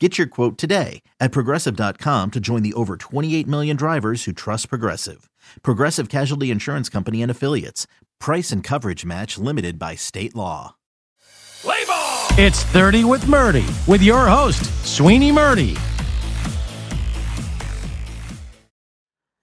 Get 0.00 0.18
your 0.18 0.26
quote 0.26 0.58
today 0.58 1.02
at 1.20 1.30
progressive.com 1.30 2.32
to 2.32 2.40
join 2.40 2.62
the 2.62 2.74
over 2.74 2.96
28 2.96 3.46
million 3.46 3.76
drivers 3.76 4.24
who 4.24 4.32
trust 4.32 4.68
Progressive. 4.68 5.30
Progressive 5.62 6.08
Casualty 6.08 6.50
Insurance 6.50 6.88
Company 6.88 7.22
and 7.22 7.30
Affiliates. 7.30 7.86
Price 8.18 8.50
and 8.50 8.64
coverage 8.64 9.04
match 9.04 9.38
limited 9.38 9.78
by 9.78 9.94
state 9.94 10.34
law. 10.34 10.74
Play 11.62 11.84
ball! 11.86 12.26
It's 12.32 12.64
30 12.64 13.04
with 13.04 13.22
Murti 13.22 13.86
with 13.86 14.02
your 14.02 14.26
host, 14.26 14.64
Sweeny 14.84 15.30
Murti. 15.30 15.93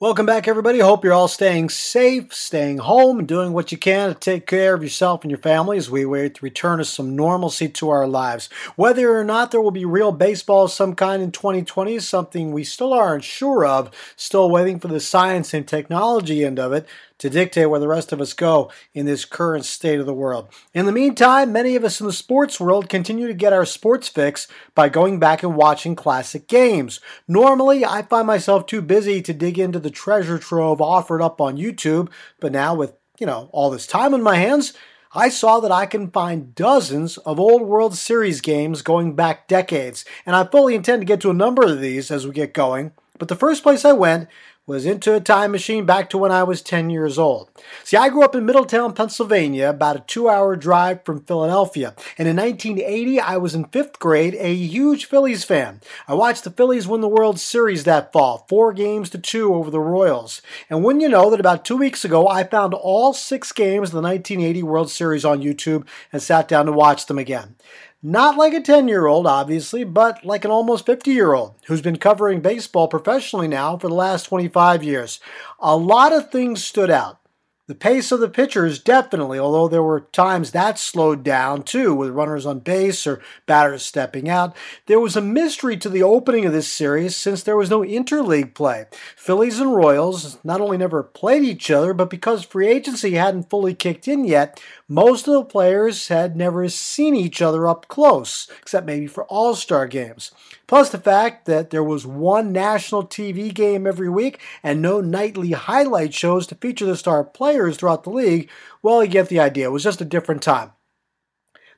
Welcome 0.02 0.26
back, 0.26 0.48
everybody. 0.48 0.80
Hope 0.80 1.04
you're 1.04 1.14
all 1.14 1.28
staying 1.28 1.70
safe, 1.70 2.34
staying 2.34 2.80
home, 2.80 3.20
and 3.20 3.28
doing 3.28 3.54
what 3.54 3.72
you 3.72 3.78
can 3.78 4.10
to 4.10 4.16
take 4.16 4.48
care 4.48 4.74
of 4.74 4.82
yourself 4.82 5.22
and 5.22 5.30
your 5.30 5.38
family 5.38 5.78
as 5.78 5.92
we 5.92 6.08
wait 6.08 6.34
to 6.34 6.44
return 6.44 6.80
to 6.80 6.86
some 6.86 7.16
normalcy 7.16 7.70
to 7.70 7.90
our 7.90 8.08
lives. 8.08 8.50
Whether 8.76 9.16
or 9.16 9.24
not 9.24 9.52
there 9.52 9.62
will 9.62 9.70
be 9.70 9.86
real 9.86 10.12
baseball 10.12 10.64
of 10.64 10.72
some 10.72 10.96
kind 10.96 11.22
in 11.22 11.32
2020 11.32 11.94
is 11.94 12.10
something 12.10 12.52
we 12.52 12.64
still 12.64 12.94
aren't 12.94 13.24
sure 13.24 13.64
of, 13.64 13.92
still 14.16 14.50
waiting 14.50 14.80
for 14.80 14.88
the 14.88 15.00
science 15.00 15.54
and 15.54 15.68
technology 15.68 16.44
end 16.44 16.58
of 16.58 16.74
it 16.74 16.88
to 17.22 17.30
dictate 17.30 17.70
where 17.70 17.80
the 17.80 17.88
rest 17.88 18.12
of 18.12 18.20
us 18.20 18.34
go 18.34 18.72
in 18.96 19.06
this 19.06 19.26
current 19.26 19.64
state 19.64 20.00
of 20.00 20.08
the 20.08 20.14
world. 20.14 20.50
In 20.74 20.88
the 20.88 20.92
meantime, 20.92 21.52
many 21.52 21.76
of 21.76 21.84
us 21.84 22.02
in 22.02 22.08
the 22.08 22.14
sports 22.14 22.60
world 22.60 22.90
continue 22.90 23.28
to 23.28 23.34
get 23.36 23.54
our 23.54 23.64
sports 23.64 24.08
fix 24.08 24.48
by 24.74 24.90
going 24.90 25.20
back 25.20 25.44
and 25.44 25.56
watching 25.56 25.96
classic 25.96 26.48
games. 26.48 27.00
Normally, 27.28 27.86
I 27.86 28.02
find 28.02 28.26
myself 28.26 28.66
too 28.66 28.82
busy 28.82 29.22
to 29.22 29.34
dig 29.34 29.60
into 29.60 29.78
the 29.78 29.92
treasure 29.92 30.40
trove 30.40 30.82
offered 30.82 31.22
up 31.22 31.40
on 31.40 31.58
YouTube, 31.58 32.10
but 32.40 32.52
now 32.52 32.74
with, 32.74 32.94
you 33.20 33.28
know, 33.28 33.50
all 33.52 33.70
this 33.70 33.86
time 33.86 34.16
on 34.16 34.24
my 34.24 34.38
hands, 34.38 34.74
I 35.14 35.30
saw 35.30 35.60
that 35.60 35.72
I 35.72 35.86
can 35.86 36.10
find 36.10 36.56
dozens 36.56 37.18
of 37.20 37.40
old 37.40 37.62
World 37.62 37.96
Series 37.96 38.42
games 38.42 38.82
going 38.82 39.14
back 39.14 39.48
decades, 39.48 40.06
and 40.26 40.36
I 40.36 40.46
fully 40.46 40.74
intend 40.74 41.02
to 41.02 41.06
get 41.06 41.22
to 41.22 41.30
a 41.30 41.36
number 41.36 41.62
of 41.64 41.82
these 41.82 42.10
as 42.10 42.26
we 42.26 42.34
get 42.34 42.56
going. 42.56 42.94
But 43.20 43.28
the 43.28 43.36
first 43.36 43.62
place 43.62 43.86
I 43.86 43.92
went 43.92 44.30
was 44.68 44.86
into 44.86 45.16
a 45.16 45.20
time 45.20 45.52
machine 45.52 45.86
back 45.86 46.08
to 46.10 46.18
when 46.20 46.32
I 46.32 46.44
was 46.44 46.62
10 46.62 46.92
years 46.92 47.18
old. 47.18 47.50
See, 47.84 47.98
I 47.98 48.10
grew 48.10 48.24
up 48.24 48.36
in 48.36 48.46
Middletown, 48.46 48.94
Pennsylvania, 48.94 49.70
about 49.70 49.96
a 49.96 50.00
two 50.02 50.30
hour 50.30 50.56
drive 50.56 51.04
from 51.04 51.24
Philadelphia. 51.24 51.96
And 52.18 52.28
in 52.28 52.36
1980, 52.36 53.20
I 53.20 53.38
was 53.38 53.56
in 53.56 53.66
fifth 53.66 53.98
grade, 53.98 54.36
a 54.38 54.54
huge 54.54 55.06
Phillies 55.06 55.44
fan. 55.44 55.82
I 56.08 56.14
watched 56.14 56.44
the 56.44 56.52
Phillies 56.52 56.88
win 56.88 57.02
the 57.02 57.08
World 57.08 57.40
Series 57.40 57.86
that 57.86 58.14
fall, 58.14 58.46
four 58.48 58.72
games 58.72 59.10
to 59.10 59.18
two 59.18 59.54
over 59.54 59.72
the 59.72 59.80
Royals. 59.80 60.44
And 60.70 60.84
when 60.84 61.00
you 61.00 61.10
know 61.10 61.32
that 61.32 61.40
about 61.40 61.66
two 61.66 61.78
weeks 61.78 62.06
ago, 62.06 62.28
I 62.28 62.44
found 62.44 62.76
all 62.76 63.14
six 63.14 63.52
games 63.52 63.90
of 63.90 63.94
the 63.94 64.02
1980 64.02 64.62
World 64.62 64.92
Series 64.92 65.26
on 65.26 65.42
YouTube 65.42 65.88
and 66.14 66.22
sat 66.22 66.48
down 66.48 66.68
to 66.68 66.72
watch 66.72 67.08
them 67.08 67.18
again. 67.18 67.56
Not 68.04 68.36
like 68.36 68.54
a 68.54 68.62
10 68.62 68.88
year 68.88 69.06
old, 69.06 69.28
obviously, 69.28 69.84
but 69.84 70.26
like 70.26 70.44
an 70.44 70.50
almost 70.50 70.88
50 70.88 71.12
year 71.12 71.34
old 71.34 71.54
who's 71.68 71.82
been 71.82 71.98
covering 71.98 72.42
baseball 72.42 72.88
professionally 72.88 73.48
now 73.48 73.78
for 73.78 73.90
the 73.90 73.94
last 73.94 74.24
25 74.24 74.84
years. 74.84 75.20
A 75.60 75.78
lot 75.78 76.12
of 76.12 76.32
things 76.32 76.64
stood 76.64 76.90
out. 76.90 77.21
The 77.72 77.76
pace 77.76 78.12
of 78.12 78.20
the 78.20 78.28
pitchers 78.28 78.80
definitely, 78.80 79.40
although 79.40 79.70
there 79.70 79.82
were 79.82 80.02
times 80.02 80.52
that 80.52 80.78
slowed 80.78 81.24
down 81.24 81.64
too, 81.64 81.96
with 81.96 82.10
runners 82.10 82.46
on 82.46 82.60
base 82.60 83.08
or 83.08 83.22
batters 83.46 83.82
stepping 83.82 84.28
out. 84.28 84.54
There 84.88 85.00
was 85.00 85.16
a 85.16 85.22
mystery 85.22 85.78
to 85.78 85.88
the 85.88 86.04
opening 86.04 86.46
of 86.46 86.52
this 86.52 86.68
series 86.68 87.16
since 87.16 87.44
there 87.44 87.56
was 87.56 87.70
no 87.70 87.80
interleague 87.80 88.56
play. 88.56 88.88
Phillies 89.16 89.62
and 89.62 89.74
Royals 89.74 90.38
not 90.44 90.60
only 90.60 90.78
never 90.78 91.02
played 91.02 91.44
each 91.44 91.72
other, 91.72 91.94
but 91.94 92.10
because 92.10 92.44
free 92.44 92.68
agency 92.68 93.12
hadn't 93.12 93.50
fully 93.50 93.74
kicked 93.74 94.06
in 94.06 94.26
yet, 94.26 94.60
most 94.90 95.26
of 95.30 95.34
the 95.34 95.46
players 95.46 96.10
had 96.10 96.36
never 96.36 96.68
seen 96.68 97.16
each 97.16 97.42
other 97.42 97.70
up 97.70 97.88
close, 97.88 98.50
except 98.62 98.86
maybe 98.86 99.08
for 99.08 99.24
all 99.28 99.56
star 99.56 99.88
games. 99.88 100.34
Plus, 100.72 100.90
the 100.90 100.98
fact 100.98 101.48
that 101.48 101.70
there 101.70 101.84
was 101.84 102.08
one 102.08 102.54
national 102.54 103.06
TV 103.06 103.54
game 103.54 103.86
every 103.86 104.08
week 104.08 104.40
and 104.64 104.82
no 104.82 105.02
nightly 105.02 105.52
highlight 105.52 106.14
shows 106.14 106.48
to 106.48 106.56
feature 106.56 106.86
the 106.86 106.96
star 106.96 107.26
players 107.26 107.76
throughout 107.76 108.06
the 108.06 108.10
league, 108.10 108.50
well, 108.82 109.04
you 109.04 109.10
get 109.10 109.28
the 109.28 109.42
idea. 109.42 109.66
It 109.66 109.72
was 109.72 109.84
just 109.84 110.00
a 110.00 110.06
different 110.06 110.42
time. 110.42 110.72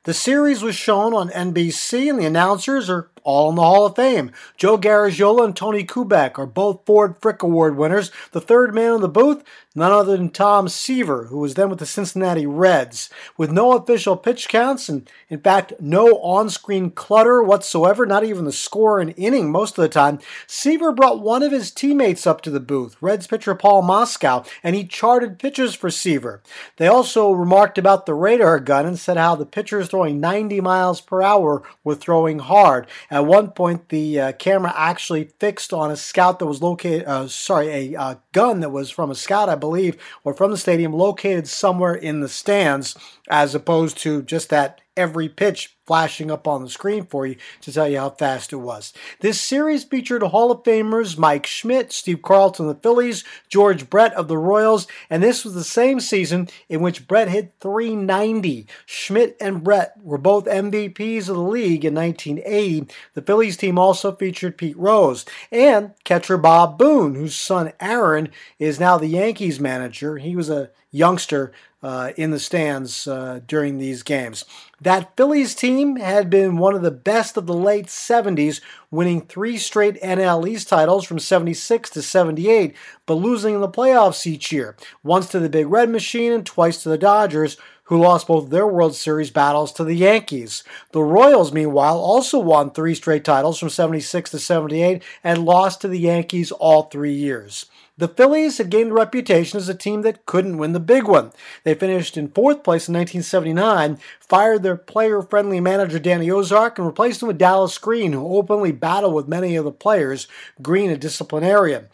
The 0.04 0.14
series 0.14 0.62
was 0.62 0.76
shown 0.76 1.12
on 1.12 1.30
NBC, 1.30 2.08
and 2.08 2.20
the 2.20 2.26
announcers 2.26 2.88
are 2.88 3.10
all 3.24 3.48
in 3.48 3.56
the 3.56 3.62
Hall 3.62 3.86
of 3.86 3.96
Fame. 3.96 4.30
Joe 4.56 4.78
Garagiola 4.78 5.46
and 5.46 5.56
Tony 5.56 5.82
Kubek 5.82 6.38
are 6.38 6.46
both 6.46 6.86
Ford 6.86 7.16
Frick 7.20 7.42
Award 7.42 7.76
winners. 7.76 8.12
The 8.30 8.40
third 8.40 8.76
man 8.76 8.94
in 8.94 9.00
the 9.00 9.08
booth, 9.08 9.42
none 9.74 9.92
other 9.92 10.16
than 10.16 10.30
Tom 10.30 10.68
Seaver, 10.68 11.24
who 11.24 11.38
was 11.38 11.54
then 11.54 11.68
with 11.68 11.78
the 11.78 11.86
Cincinnati 11.86 12.46
Reds. 12.46 13.10
With 13.36 13.50
no 13.50 13.72
official 13.72 14.16
pitch 14.16 14.48
counts 14.48 14.88
and, 14.88 15.08
in 15.28 15.40
fact, 15.40 15.72
no 15.80 16.18
on 16.18 16.48
screen 16.50 16.90
clutter 16.90 17.42
whatsoever, 17.42 18.06
not 18.06 18.24
even 18.24 18.44
the 18.44 18.52
score 18.52 19.00
and 19.00 19.14
inning 19.16 19.50
most 19.50 19.76
of 19.76 19.82
the 19.82 19.88
time, 19.88 20.18
Seaver 20.46 20.92
brought 20.92 21.20
one 21.20 21.42
of 21.42 21.52
his 21.52 21.70
teammates 21.70 22.26
up 22.26 22.40
to 22.42 22.50
the 22.50 22.60
booth, 22.60 22.96
Reds 23.00 23.26
pitcher 23.26 23.54
Paul 23.54 23.82
Moskau, 23.82 24.46
and 24.62 24.76
he 24.76 24.84
charted 24.84 25.38
pitches 25.38 25.74
for 25.74 25.90
Seaver. 25.90 26.42
They 26.76 26.86
also 26.86 27.32
remarked 27.32 27.78
about 27.78 28.06
the 28.06 28.14
radar 28.14 28.60
gun 28.60 28.86
and 28.86 28.98
said 28.98 29.16
how 29.16 29.34
the 29.34 29.46
pitchers 29.46 29.88
throwing 29.88 30.20
90 30.20 30.60
miles 30.60 31.00
per 31.00 31.22
hour 31.22 31.62
were 31.82 31.94
throwing 31.94 32.38
hard. 32.38 32.86
At 33.10 33.26
one 33.26 33.50
point, 33.50 33.88
the 33.88 34.20
uh, 34.20 34.32
camera 34.32 34.72
actually 34.76 35.30
fixed 35.40 35.72
on 35.72 35.90
a 35.90 35.96
scout 35.96 36.38
that 36.38 36.46
was 36.46 36.62
located, 36.62 37.06
uh, 37.06 37.28
sorry, 37.28 37.68
a 37.68 38.00
uh, 38.00 38.14
gun 38.32 38.60
that 38.60 38.70
was 38.70 38.90
from 38.90 39.10
a 39.10 39.14
scout, 39.14 39.48
I 39.48 39.54
believe, 39.64 39.96
or 40.24 40.34
from 40.34 40.50
the 40.50 40.56
stadium, 40.56 40.92
located 40.92 41.48
somewhere 41.48 41.94
in 41.94 42.20
the 42.20 42.28
stands, 42.28 42.96
as 43.28 43.54
opposed 43.54 43.96
to 43.98 44.22
just 44.22 44.50
that 44.50 44.80
every 44.96 45.28
pitch 45.28 45.76
flashing 45.86 46.30
up 46.30 46.48
on 46.48 46.62
the 46.62 46.70
screen 46.70 47.04
for 47.04 47.26
you 47.26 47.36
to 47.60 47.72
tell 47.72 47.86
you 47.86 47.98
how 47.98 48.10
fast 48.10 48.52
it 48.52 48.56
was. 48.56 48.92
This 49.20 49.40
series 49.40 49.84
featured 49.84 50.22
Hall 50.22 50.50
of 50.50 50.62
Famers 50.62 51.18
Mike 51.18 51.46
Schmidt, 51.46 51.92
Steve 51.92 52.22
Carlton 52.22 52.68
of 52.68 52.76
the 52.76 52.80
Phillies, 52.80 53.24
George 53.48 53.90
Brett 53.90 54.14
of 54.14 54.28
the 54.28 54.38
Royals, 54.38 54.86
and 55.10 55.22
this 55.22 55.44
was 55.44 55.54
the 55.54 55.64
same 55.64 56.00
season 56.00 56.48
in 56.68 56.80
which 56.80 57.06
Brett 57.06 57.28
hit 57.28 57.54
390. 57.60 58.66
Schmidt 58.86 59.36
and 59.40 59.62
Brett 59.62 59.94
were 60.02 60.18
both 60.18 60.46
MVPs 60.46 61.28
of 61.28 61.36
the 61.36 61.42
league 61.42 61.84
in 61.84 61.94
1980. 61.94 62.88
The 63.14 63.22
Phillies 63.22 63.56
team 63.56 63.78
also 63.78 64.14
featured 64.14 64.56
Pete 64.56 64.78
Rose 64.78 65.24
and 65.52 65.92
catcher 66.04 66.38
Bob 66.38 66.78
Boone, 66.78 67.14
whose 67.14 67.36
son 67.36 67.72
Aaron 67.80 68.30
is 68.58 68.80
now 68.80 68.96
the 68.96 69.06
Yankees 69.06 69.60
manager. 69.60 70.16
He 70.16 70.34
was 70.34 70.48
a 70.48 70.70
youngster 70.90 71.52
uh, 71.84 72.12
in 72.16 72.30
the 72.30 72.38
stands 72.38 73.06
uh, 73.06 73.40
during 73.46 73.76
these 73.76 74.02
games. 74.02 74.46
That 74.80 75.14
Phillies 75.18 75.54
team 75.54 75.96
had 75.96 76.30
been 76.30 76.56
one 76.56 76.74
of 76.74 76.80
the 76.80 76.90
best 76.90 77.36
of 77.36 77.46
the 77.46 77.52
late 77.52 77.86
70s, 77.88 78.62
winning 78.90 79.20
three 79.20 79.58
straight 79.58 80.00
NL 80.00 80.48
East 80.48 80.70
titles 80.70 81.04
from 81.04 81.18
76 81.18 81.90
to 81.90 82.00
78, 82.00 82.74
but 83.04 83.14
losing 83.14 83.54
in 83.54 83.60
the 83.60 83.68
playoffs 83.68 84.26
each 84.26 84.50
year, 84.50 84.76
once 85.02 85.28
to 85.28 85.38
the 85.38 85.50
Big 85.50 85.66
Red 85.66 85.90
Machine 85.90 86.32
and 86.32 86.46
twice 86.46 86.82
to 86.82 86.88
the 86.88 86.96
Dodgers, 86.96 87.58
who 87.84 88.00
lost 88.00 88.28
both 88.28 88.48
their 88.48 88.66
World 88.66 88.94
Series 88.94 89.30
battles 89.30 89.70
to 89.74 89.84
the 89.84 89.94
Yankees. 89.94 90.64
The 90.92 91.02
Royals, 91.02 91.52
meanwhile, 91.52 91.98
also 91.98 92.38
won 92.38 92.70
three 92.70 92.94
straight 92.94 93.24
titles 93.24 93.58
from 93.58 93.68
76 93.68 94.30
to 94.30 94.38
78 94.38 95.02
and 95.22 95.44
lost 95.44 95.82
to 95.82 95.88
the 95.88 95.98
Yankees 95.98 96.50
all 96.50 96.84
three 96.84 97.12
years. 97.12 97.66
The 97.96 98.08
Phillies 98.08 98.58
had 98.58 98.70
gained 98.70 98.90
a 98.90 98.94
reputation 98.94 99.56
as 99.56 99.68
a 99.68 99.74
team 99.74 100.02
that 100.02 100.26
couldn't 100.26 100.58
win 100.58 100.72
the 100.72 100.80
big 100.80 101.04
one. 101.04 101.30
They 101.62 101.74
finished 101.74 102.16
in 102.16 102.26
fourth 102.26 102.64
place 102.64 102.88
in 102.88 102.94
1979, 102.94 103.98
fired 104.18 104.64
their 104.64 104.76
player 104.76 105.22
friendly 105.22 105.60
manager 105.60 106.00
Danny 106.00 106.28
Ozark, 106.28 106.76
and 106.76 106.88
replaced 106.88 107.22
him 107.22 107.28
with 107.28 107.38
Dallas 107.38 107.78
Green, 107.78 108.12
who 108.12 108.36
openly 108.36 108.72
battled 108.72 109.14
with 109.14 109.28
many 109.28 109.54
of 109.54 109.64
the 109.64 109.70
players, 109.70 110.26
Green 110.60 110.90
a 110.90 110.96
disciplinarian. 110.96 111.86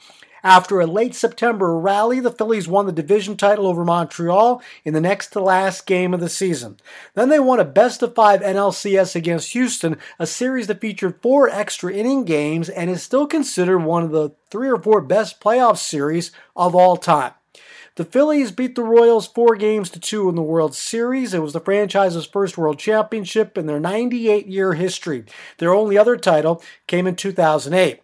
After 0.42 0.80
a 0.80 0.86
late 0.86 1.14
September 1.14 1.76
rally, 1.76 2.18
the 2.20 2.30
Phillies 2.30 2.66
won 2.66 2.86
the 2.86 2.92
division 2.92 3.36
title 3.36 3.66
over 3.66 3.84
Montreal 3.84 4.62
in 4.84 4.94
the 4.94 5.00
next 5.00 5.28
to 5.28 5.40
last 5.40 5.86
game 5.86 6.14
of 6.14 6.20
the 6.20 6.28
season. 6.28 6.78
Then 7.14 7.28
they 7.28 7.38
won 7.38 7.60
a 7.60 7.64
best 7.64 8.02
of 8.02 8.14
five 8.14 8.40
NLCS 8.40 9.14
against 9.14 9.52
Houston, 9.52 9.98
a 10.18 10.26
series 10.26 10.66
that 10.68 10.80
featured 10.80 11.20
four 11.20 11.48
extra 11.48 11.92
inning 11.92 12.24
games 12.24 12.68
and 12.68 12.88
is 12.88 13.02
still 13.02 13.26
considered 13.26 13.80
one 13.80 14.02
of 14.02 14.12
the 14.12 14.30
three 14.50 14.70
or 14.70 14.80
four 14.80 15.00
best 15.00 15.40
playoff 15.40 15.76
series 15.76 16.32
of 16.56 16.74
all 16.74 16.96
time. 16.96 17.32
The 17.96 18.04
Phillies 18.04 18.50
beat 18.50 18.76
the 18.76 18.82
Royals 18.82 19.26
four 19.26 19.56
games 19.56 19.90
to 19.90 20.00
two 20.00 20.28
in 20.30 20.34
the 20.34 20.42
World 20.42 20.74
Series. 20.74 21.34
It 21.34 21.42
was 21.42 21.52
the 21.52 21.60
franchise's 21.60 22.24
first 22.24 22.56
World 22.56 22.78
Championship 22.78 23.58
in 23.58 23.66
their 23.66 23.80
98 23.80 24.46
year 24.46 24.72
history. 24.72 25.24
Their 25.58 25.74
only 25.74 25.98
other 25.98 26.16
title 26.16 26.62
came 26.86 27.06
in 27.06 27.16
2008. 27.16 28.00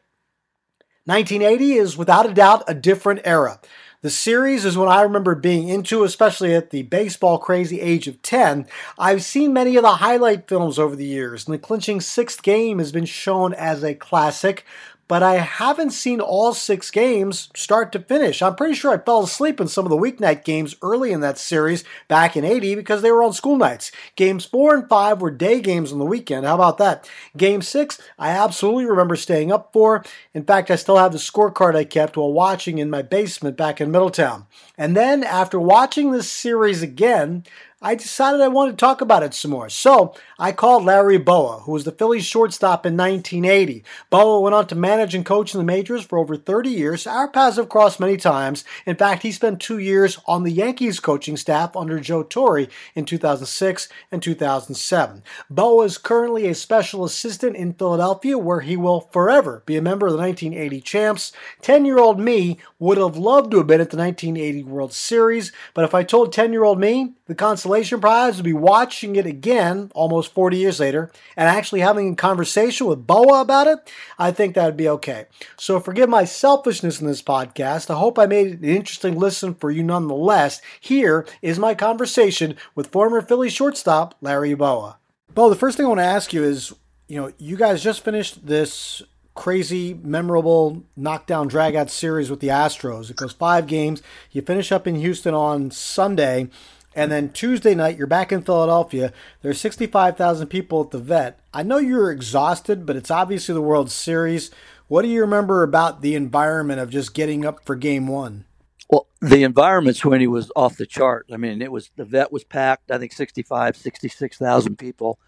1980 1.06 1.74
is 1.74 1.96
without 1.96 2.28
a 2.28 2.34
doubt 2.34 2.64
a 2.66 2.74
different 2.74 3.20
era. 3.24 3.60
The 4.02 4.10
series 4.10 4.64
is 4.64 4.76
what 4.76 4.88
I 4.88 5.02
remember 5.02 5.36
being 5.36 5.68
into, 5.68 6.02
especially 6.02 6.52
at 6.52 6.70
the 6.70 6.82
baseball 6.82 7.38
crazy 7.38 7.80
age 7.80 8.08
of 8.08 8.20
10. 8.22 8.66
I've 8.98 9.22
seen 9.22 9.52
many 9.52 9.76
of 9.76 9.82
the 9.82 9.94
highlight 9.94 10.48
films 10.48 10.80
over 10.80 10.96
the 10.96 11.06
years, 11.06 11.46
and 11.46 11.54
the 11.54 11.58
clinching 11.58 12.00
sixth 12.00 12.42
game 12.42 12.78
has 12.78 12.90
been 12.90 13.04
shown 13.04 13.54
as 13.54 13.84
a 13.84 13.94
classic, 13.94 14.64
but 15.08 15.22
I 15.22 15.36
haven't 15.36 15.90
seen 15.90 16.20
all 16.20 16.52
six 16.52 16.90
games 16.90 17.48
start 17.54 17.92
to 17.92 18.00
finish. 18.00 18.42
I'm 18.42 18.56
pretty 18.56 18.74
sure 18.74 18.92
I 18.92 18.98
fell 18.98 19.22
asleep 19.22 19.60
in 19.60 19.68
some 19.68 19.84
of 19.84 19.90
the 19.90 19.96
weeknight 19.96 20.44
games 20.44 20.74
early 20.82 21.12
in 21.12 21.20
that 21.20 21.38
series 21.38 21.84
back 22.08 22.36
in 22.36 22.44
80 22.44 22.74
because 22.74 23.02
they 23.02 23.12
were 23.12 23.22
on 23.22 23.32
school 23.32 23.56
nights. 23.56 23.92
Games 24.16 24.44
four 24.44 24.74
and 24.74 24.88
five 24.88 25.20
were 25.20 25.30
day 25.30 25.60
games 25.60 25.92
on 25.92 25.98
the 25.98 26.04
weekend. 26.04 26.44
How 26.44 26.54
about 26.54 26.78
that? 26.78 27.08
Game 27.36 27.62
six, 27.62 28.00
I 28.18 28.30
absolutely 28.30 28.86
remember 28.86 29.16
staying 29.16 29.52
up 29.52 29.72
for. 29.72 30.04
In 30.34 30.44
fact, 30.44 30.70
I 30.70 30.76
still 30.76 30.96
have 30.96 31.12
the 31.12 31.18
scorecard 31.18 31.76
I 31.76 31.84
kept 31.84 32.16
while 32.16 32.32
watching 32.32 32.78
in 32.78 32.90
my 32.90 33.02
basement 33.02 33.56
back 33.56 33.80
in 33.80 33.90
Middletown. 33.90 34.46
And 34.76 34.96
then 34.96 35.22
after 35.22 35.58
watching 35.60 36.10
this 36.10 36.30
series 36.30 36.82
again, 36.82 37.44
I 37.82 37.94
decided 37.94 38.40
I 38.40 38.48
wanted 38.48 38.70
to 38.70 38.76
talk 38.78 39.02
about 39.02 39.22
it 39.22 39.34
some 39.34 39.50
more. 39.50 39.68
So 39.68 40.14
I 40.38 40.50
called 40.52 40.86
Larry 40.86 41.18
Bowa, 41.18 41.60
who 41.64 41.72
was 41.72 41.84
the 41.84 41.92
Phillies 41.92 42.24
shortstop 42.24 42.86
in 42.86 42.96
1980. 42.96 43.84
Bowa 44.08 44.40
went 44.40 44.54
on 44.54 44.66
to 44.68 44.74
manage 44.74 45.14
and 45.14 45.26
coach 45.26 45.52
in 45.52 45.58
the 45.58 45.64
majors 45.64 46.02
for 46.02 46.18
over 46.18 46.38
30 46.38 46.70
years. 46.70 47.06
Our 47.06 47.28
paths 47.28 47.58
have 47.58 47.68
crossed 47.68 48.00
many 48.00 48.16
times. 48.16 48.64
In 48.86 48.96
fact, 48.96 49.24
he 49.24 49.30
spent 49.30 49.60
two 49.60 49.76
years 49.76 50.18
on 50.24 50.42
the 50.42 50.52
Yankees 50.52 51.00
coaching 51.00 51.36
staff 51.36 51.76
under 51.76 52.00
Joe 52.00 52.22
Torre 52.22 52.66
in 52.94 53.04
2006 53.04 53.90
and 54.10 54.22
2007. 54.22 55.22
Bowa 55.50 55.84
is 55.84 55.98
currently 55.98 56.46
a 56.46 56.54
special 56.54 57.04
assistant 57.04 57.56
in 57.56 57.74
Philadelphia, 57.74 58.38
where 58.38 58.60
he 58.60 58.78
will 58.78 59.02
forever 59.12 59.62
be 59.66 59.76
a 59.76 59.82
member 59.82 60.06
of 60.06 60.14
the 60.14 60.18
1980 60.18 60.80
champs. 60.80 61.30
10 61.60 61.84
year 61.84 61.98
old 61.98 62.18
me 62.18 62.58
would 62.78 62.96
have 62.96 63.18
loved 63.18 63.50
to 63.50 63.58
have 63.58 63.66
been 63.66 63.82
at 63.82 63.90
the 63.90 63.98
1980 63.98 64.62
World 64.62 64.94
Series, 64.94 65.52
but 65.74 65.84
if 65.84 65.94
I 65.94 66.02
told 66.02 66.32
10 66.32 66.54
year 66.54 66.64
old 66.64 66.80
me 66.80 67.12
the 67.26 67.34
consolation 67.66 68.00
prize 68.00 68.36
would 68.36 68.44
be 68.44 68.52
watching 68.52 69.16
it 69.16 69.26
again 69.26 69.90
almost 69.92 70.32
40 70.32 70.56
years 70.56 70.78
later 70.78 71.10
and 71.36 71.48
actually 71.48 71.80
having 71.80 72.12
a 72.12 72.16
conversation 72.16 72.86
with 72.86 73.08
Bowa 73.08 73.40
about 73.40 73.66
it, 73.66 73.92
I 74.20 74.30
think 74.30 74.54
that 74.54 74.66
would 74.66 74.76
be 74.76 74.88
okay. 74.88 75.26
So 75.56 75.80
forgive 75.80 76.08
my 76.08 76.24
selfishness 76.24 77.00
in 77.00 77.08
this 77.08 77.22
podcast. 77.22 77.90
I 77.90 77.98
hope 77.98 78.20
I 78.20 78.26
made 78.26 78.46
it 78.46 78.60
an 78.60 78.64
interesting 78.64 79.18
listen 79.18 79.52
for 79.52 79.72
you 79.72 79.82
nonetheless. 79.82 80.62
Here 80.78 81.26
is 81.42 81.58
my 81.58 81.74
conversation 81.74 82.54
with 82.76 82.92
former 82.92 83.20
Philly 83.20 83.50
shortstop 83.50 84.14
Larry 84.20 84.54
Bowa. 84.54 84.98
Bo, 85.34 85.50
the 85.50 85.56
first 85.56 85.76
thing 85.76 85.86
I 85.86 85.88
want 85.88 85.98
to 85.98 86.04
ask 86.04 86.32
you 86.32 86.44
is, 86.44 86.72
you 87.08 87.20
know, 87.20 87.32
you 87.36 87.56
guys 87.56 87.82
just 87.82 88.04
finished 88.04 88.46
this 88.46 89.02
crazy, 89.34 89.92
memorable 89.92 90.84
knockdown 90.96 91.50
dragout 91.50 91.90
series 91.90 92.30
with 92.30 92.38
the 92.40 92.48
Astros. 92.48 93.10
It 93.10 93.16
goes 93.16 93.32
five 93.32 93.66
games. 93.66 94.02
You 94.30 94.42
finish 94.42 94.70
up 94.70 94.86
in 94.86 94.94
Houston 94.94 95.34
on 95.34 95.72
Sunday. 95.72 96.48
And 96.96 97.12
then 97.12 97.30
Tuesday 97.30 97.74
night, 97.74 97.98
you're 97.98 98.06
back 98.06 98.32
in 98.32 98.40
Philadelphia. 98.40 99.12
There's 99.42 99.60
65,000 99.60 100.46
people 100.46 100.80
at 100.82 100.92
the 100.92 100.98
vet. 100.98 101.38
I 101.52 101.62
know 101.62 101.76
you're 101.76 102.10
exhausted, 102.10 102.86
but 102.86 102.96
it's 102.96 103.10
obviously 103.10 103.52
the 103.54 103.60
World 103.60 103.90
Series. 103.90 104.50
What 104.88 105.02
do 105.02 105.08
you 105.08 105.20
remember 105.20 105.62
about 105.62 106.00
the 106.00 106.14
environment 106.14 106.80
of 106.80 106.88
just 106.88 107.12
getting 107.12 107.44
up 107.44 107.66
for 107.66 107.76
game 107.76 108.06
one? 108.08 108.46
Well, 108.88 109.06
the 109.20 109.42
environment, 109.42 109.98
Sweeny, 109.98 110.26
was 110.26 110.50
off 110.56 110.78
the 110.78 110.86
chart. 110.86 111.26
I 111.30 111.36
mean, 111.36 111.60
it 111.60 111.70
was 111.70 111.90
the 111.96 112.04
vet 112.06 112.32
was 112.32 112.44
packed, 112.44 112.90
I 112.90 112.96
think 112.96 113.12
65, 113.12 113.76
66,000 113.76 114.78
people. 114.78 115.18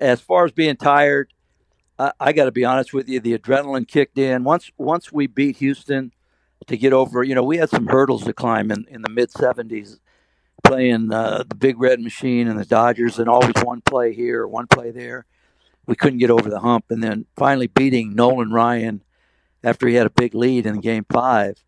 As 0.00 0.20
far 0.20 0.44
as 0.44 0.50
being 0.50 0.76
tired, 0.76 1.32
I, 2.00 2.12
I 2.18 2.32
got 2.32 2.46
to 2.46 2.52
be 2.52 2.64
honest 2.64 2.92
with 2.92 3.08
you, 3.08 3.20
the 3.20 3.38
adrenaline 3.38 3.86
kicked 3.86 4.18
in. 4.18 4.42
Once 4.42 4.72
once 4.76 5.12
we 5.12 5.28
beat 5.28 5.58
Houston 5.58 6.12
to 6.66 6.76
get 6.76 6.92
over, 6.92 7.22
you 7.22 7.36
know, 7.36 7.44
we 7.44 7.58
had 7.58 7.70
some 7.70 7.86
hurdles 7.86 8.24
to 8.24 8.32
climb 8.32 8.72
in, 8.72 8.86
in 8.90 9.02
the 9.02 9.10
mid 9.10 9.30
70s 9.30 10.00
playing 10.64 11.12
uh, 11.12 11.44
the 11.48 11.54
Big 11.54 11.78
Red 11.78 12.00
Machine 12.00 12.48
and 12.48 12.58
the 12.58 12.64
Dodgers, 12.64 13.18
and 13.18 13.28
always 13.28 13.54
one 13.62 13.80
play 13.80 14.12
here, 14.12 14.46
one 14.46 14.66
play 14.66 14.90
there. 14.90 15.26
We 15.86 15.94
couldn't 15.94 16.18
get 16.18 16.30
over 16.30 16.50
the 16.50 16.60
hump, 16.60 16.86
and 16.90 17.02
then 17.02 17.26
finally 17.36 17.68
beating 17.68 18.14
Nolan 18.14 18.50
Ryan 18.50 19.02
after 19.62 19.86
he 19.86 19.94
had 19.94 20.06
a 20.06 20.10
big 20.10 20.34
lead 20.34 20.66
in 20.66 20.80
Game 20.80 21.06
Five. 21.10 21.62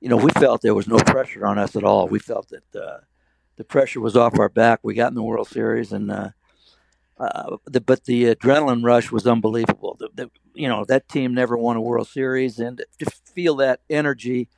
You 0.00 0.08
know, 0.08 0.16
we 0.16 0.30
felt 0.32 0.62
there 0.62 0.74
was 0.74 0.88
no 0.88 0.96
pressure 0.98 1.46
on 1.46 1.58
us 1.58 1.76
at 1.76 1.84
all. 1.84 2.08
We 2.08 2.18
felt 2.18 2.48
that 2.48 2.80
uh, 2.80 2.98
the 3.56 3.64
pressure 3.64 4.00
was 4.00 4.16
off 4.16 4.38
our 4.38 4.48
back. 4.48 4.80
We 4.82 4.94
got 4.94 5.08
in 5.08 5.14
the 5.14 5.22
World 5.22 5.48
Series, 5.48 5.92
and 5.92 6.10
uh, 6.10 6.30
uh, 7.18 7.56
the, 7.66 7.80
but 7.80 8.04
the 8.04 8.34
adrenaline 8.34 8.84
rush 8.84 9.12
was 9.12 9.26
unbelievable. 9.26 9.96
The, 9.98 10.08
the, 10.14 10.30
you 10.54 10.68
know, 10.68 10.84
that 10.86 11.08
team 11.08 11.34
never 11.34 11.56
won 11.56 11.76
a 11.76 11.80
World 11.80 12.08
Series, 12.08 12.58
and 12.58 12.82
to 12.98 13.10
feel 13.10 13.56
that 13.56 13.80
energy 13.88 14.48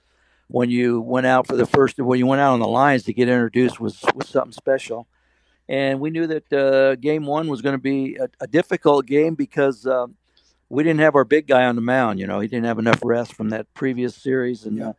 when 0.55 0.71
you 0.71 1.01
went 1.01 1.27
out 1.27 1.49
for 1.49 1.56
the 1.56 1.67
first 1.67 1.99
when 1.99 2.17
you 2.17 2.29
went 2.29 2.41
out 2.41 2.53
on 2.53 2.61
the 2.61 2.69
lines 2.69 3.03
to 3.03 3.12
get 3.12 3.29
introduced 3.29 3.81
was 3.81 4.05
was 4.15 4.29
something 4.29 4.53
special. 4.53 5.09
And 5.69 5.99
we 5.99 6.11
knew 6.11 6.29
that 6.29 6.53
uh, 6.53 6.95
game 6.95 7.27
one 7.27 7.49
was 7.49 7.61
going 7.61 7.73
to 7.73 7.83
be 7.83 8.17
a, 8.17 8.29
a, 8.39 8.47
difficult 8.47 9.06
game 9.06 9.35
because 9.35 9.85
um, 9.87 10.15
we 10.69 10.85
didn't 10.85 11.01
have 11.01 11.17
our 11.17 11.25
big 11.25 11.49
guy 11.49 11.65
on 11.65 11.75
the 11.75 11.83
mound 11.83 12.21
you 12.21 12.29
know 12.29 12.39
he 12.39 12.47
didn't 12.47 12.67
have 12.67 12.79
enough 12.79 13.01
rest 13.03 13.35
from 13.35 13.49
that 13.49 13.67
previous 13.75 14.15
series. 14.15 14.65
And 14.65 14.79
yeah. 14.79 14.91
uh, 14.91 14.93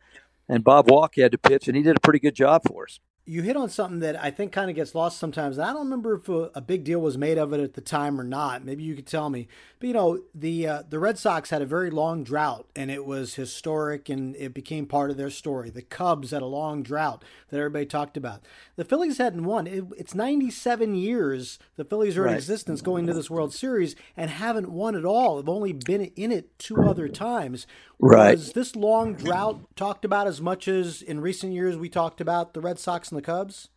and 0.46 0.62
bob 0.62 0.90
walk 0.90 1.16
had 1.16 1.32
to 1.32 1.38
pitch 1.38 1.68
and 1.68 1.76
he 1.76 1.82
did 1.82 1.96
a 1.96 2.00
pretty 2.00 2.18
good 2.18 2.34
job 2.34 2.62
for 2.68 2.84
us 2.84 3.00
you 3.28 3.42
hit 3.42 3.56
on 3.56 3.68
something 3.68 3.98
that 4.00 4.22
I 4.22 4.30
think 4.30 4.52
kind 4.52 4.70
of 4.70 4.76
gets 4.76 4.94
lost 4.94 5.18
sometimes. 5.18 5.58
I 5.58 5.72
don't 5.72 5.84
remember 5.84 6.14
if 6.14 6.28
a, 6.28 6.50
a, 6.54 6.60
big 6.60 6.84
deal 6.84 7.00
was 7.00 7.18
made 7.18 7.38
of 7.38 7.52
it 7.52 7.58
at 7.58 7.74
the 7.74 7.80
time 7.80 8.20
or 8.20 8.24
not. 8.24 8.64
Maybe 8.64 8.84
you 8.84 8.94
could 8.94 9.06
tell 9.06 9.30
me. 9.30 9.48
But 9.80 9.88
you 9.88 9.94
know, 9.94 10.20
the 10.32 10.68
uh, 10.68 10.82
the 10.88 11.00
Red 11.00 11.18
Sox 11.18 11.50
had 11.50 11.60
a 11.60 11.66
very 11.66 11.90
long 11.90 12.22
drought, 12.22 12.68
and 12.76 12.88
it 12.88 13.04
was 13.04 13.34
historic, 13.34 14.08
and 14.08 14.36
it 14.36 14.54
became 14.54 14.86
part 14.86 15.10
of 15.10 15.16
their 15.16 15.28
story. 15.28 15.70
The 15.70 15.82
Cubs 15.82 16.30
had 16.30 16.40
a 16.40 16.46
long 16.46 16.84
drought 16.84 17.24
that 17.50 17.58
everybody 17.58 17.84
talked 17.84 18.16
about. 18.16 18.44
The 18.76 18.84
Phillies 18.84 19.18
hadn't 19.18 19.44
won. 19.44 19.66
It, 19.66 19.84
it's 19.98 20.14
97 20.14 20.94
years 20.94 21.58
the 21.74 21.84
Phillies 21.84 22.16
are 22.16 22.22
right. 22.22 22.32
in 22.32 22.36
existence 22.36 22.80
going 22.80 23.06
to 23.08 23.14
this 23.14 23.28
World 23.28 23.52
Series 23.52 23.96
and 24.16 24.30
haven't 24.30 24.70
won 24.70 24.94
at 24.94 25.04
all. 25.04 25.36
They've 25.36 25.48
only 25.48 25.72
been 25.72 26.04
in 26.16 26.30
it 26.30 26.58
two 26.58 26.82
other 26.82 27.08
times. 27.08 27.66
Right. 27.98 28.36
Was 28.36 28.52
this 28.52 28.76
long 28.76 29.14
drought 29.14 29.60
talked 29.74 30.04
about 30.04 30.26
as 30.26 30.40
much 30.40 30.68
as 30.68 31.00
in 31.00 31.20
recent 31.20 31.54
years 31.54 31.76
we 31.76 31.88
talked 31.88 32.20
about 32.20 32.52
the 32.52 32.60
Red 32.60 32.78
Sox 32.78 33.10
and 33.16 33.24
the 33.24 33.26
Cubs? 33.26 33.68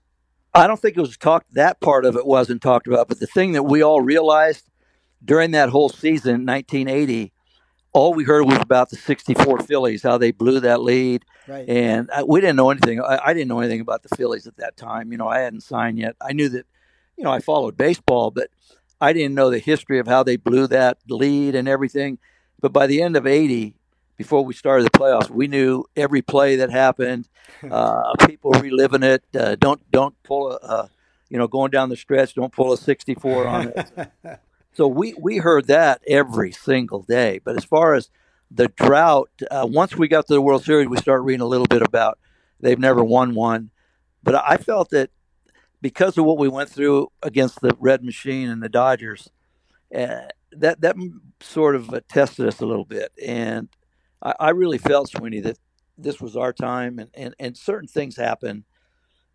I 0.53 0.67
don't 0.67 0.79
think 0.79 0.97
it 0.97 1.01
was 1.01 1.17
talked. 1.17 1.53
That 1.53 1.79
part 1.79 2.05
of 2.05 2.15
it 2.15 2.25
wasn't 2.25 2.61
talked 2.61 2.87
about, 2.87 3.07
but 3.07 3.19
the 3.19 3.27
thing 3.27 3.53
that 3.53 3.63
we 3.63 3.83
all 3.83 4.01
realized 4.01 4.69
during 5.23 5.51
that 5.51 5.69
whole 5.69 5.89
season, 5.89 6.45
1980, 6.45 7.31
all 7.91 8.13
we 8.13 8.23
heard 8.23 8.45
was 8.45 8.59
about 8.59 8.89
the 8.89 8.95
64 8.95 9.59
Phillies, 9.59 10.03
how 10.03 10.17
they 10.17 10.31
blew 10.31 10.59
that 10.59 10.81
lead. 10.81 11.25
Right. 11.47 11.67
And 11.67 12.09
I, 12.11 12.23
we 12.23 12.41
didn't 12.41 12.55
know 12.55 12.69
anything. 12.69 13.01
I, 13.01 13.19
I, 13.25 13.33
didn't 13.33 13.47
know 13.47 13.59
anything 13.59 13.81
about 13.81 14.03
the 14.03 14.15
Phillies 14.15 14.47
at 14.47 14.57
that 14.57 14.77
time. 14.77 15.11
You 15.11 15.17
know, 15.17 15.27
I 15.27 15.39
hadn't 15.39 15.61
signed 15.61 15.97
yet. 15.97 16.15
I 16.21 16.33
knew 16.33 16.49
that, 16.49 16.65
you 17.17 17.23
know, 17.23 17.31
I 17.31 17.39
followed 17.39 17.77
baseball, 17.77 18.31
but 18.31 18.49
I 19.01 19.13
didn't 19.13 19.35
know 19.35 19.49
the 19.49 19.59
history 19.59 19.99
of 19.99 20.07
how 20.07 20.23
they 20.23 20.35
blew 20.35 20.67
that 20.67 20.99
lead 21.09 21.55
and 21.55 21.67
everything. 21.67 22.19
But 22.61 22.73
by 22.73 22.85
the 22.85 23.01
end 23.01 23.15
of 23.15 23.25
80, 23.25 23.75
before 24.19 24.43
we 24.43 24.53
started 24.53 24.83
the 24.83 24.91
playoffs, 24.91 25.29
we 25.29 25.47
knew 25.47 25.85
every 25.95 26.21
play 26.21 26.57
that 26.57 26.69
happened. 26.69 27.27
Uh, 27.69 28.13
people 28.25 28.51
reliving 28.51 29.03
it. 29.03 29.21
Uh, 29.37 29.53
don't 29.55 29.81
don't 29.91 30.15
pull 30.23 30.49
a, 30.51 30.55
uh, 30.55 30.87
you 31.29 31.37
know, 31.37 31.45
going 31.45 31.69
down 31.69 31.89
the 31.89 31.97
stretch. 31.97 32.33
Don't 32.33 32.53
pull 32.53 32.71
a 32.71 32.77
64 32.77 33.47
on 33.47 33.73
it. 33.75 34.11
so 34.73 34.87
we 34.87 35.13
we 35.15 35.37
heard 35.39 35.67
that 35.67 36.01
every 36.07 36.53
single 36.53 37.01
day. 37.01 37.41
But 37.43 37.57
as 37.57 37.65
far 37.65 37.95
as 37.95 38.09
the 38.49 38.69
drought, 38.69 39.29
uh, 39.51 39.67
once 39.69 39.97
we 39.97 40.07
got 40.07 40.27
to 40.27 40.33
the 40.33 40.41
World 40.41 40.63
Series, 40.63 40.87
we 40.87 40.95
started 40.95 41.23
reading 41.23 41.41
a 41.41 41.47
little 41.47 41.67
bit 41.67 41.81
about 41.81 42.17
they've 42.61 42.79
never 42.79 43.03
won 43.03 43.35
one. 43.35 43.71
But 44.23 44.35
I 44.35 44.55
felt 44.55 44.91
that 44.91 45.09
because 45.81 46.17
of 46.17 46.23
what 46.23 46.37
we 46.37 46.47
went 46.47 46.69
through 46.69 47.11
against 47.21 47.59
the 47.59 47.75
Red 47.77 48.05
Machine 48.05 48.47
and 48.47 48.63
the 48.63 48.69
Dodgers, 48.69 49.29
uh, 49.93 50.27
that 50.53 50.79
that 50.79 50.95
sort 51.41 51.75
of 51.75 51.93
uh, 51.93 51.99
tested 52.07 52.47
us 52.47 52.61
a 52.61 52.65
little 52.65 52.85
bit. 52.85 53.11
And 53.21 53.67
I, 54.21 54.33
I, 54.39 54.49
really 54.51 54.77
felt, 54.77 55.09
Sweeny, 55.09 55.41
that 55.41 55.57
this 55.97 56.19
was 56.19 56.35
our 56.35 56.53
time, 56.53 56.99
and, 56.99 57.09
and, 57.13 57.35
and 57.39 57.57
certain 57.57 57.87
things 57.87 58.15
happen 58.15 58.65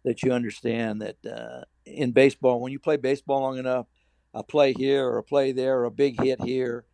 that 0.05 0.23
you 0.23 0.33
understand 0.33 1.03
that 1.03 1.17
uh, 1.27 1.65
in 1.87 2.13
baseball, 2.13 2.61
when 2.61 2.73
you 2.73 2.79
play 2.79 2.97
baseball 2.97 3.41
long 3.41 3.59
enough, 3.59 3.87
a 4.35 4.43
play 4.43 4.73
here 4.73 5.07
or 5.07 5.19
a 5.19 5.23
play 5.23 5.53
there 5.53 5.79
or 5.79 5.85
a 5.85 5.91
big 5.91 6.21
hit 6.21 6.43
here, 6.43 6.85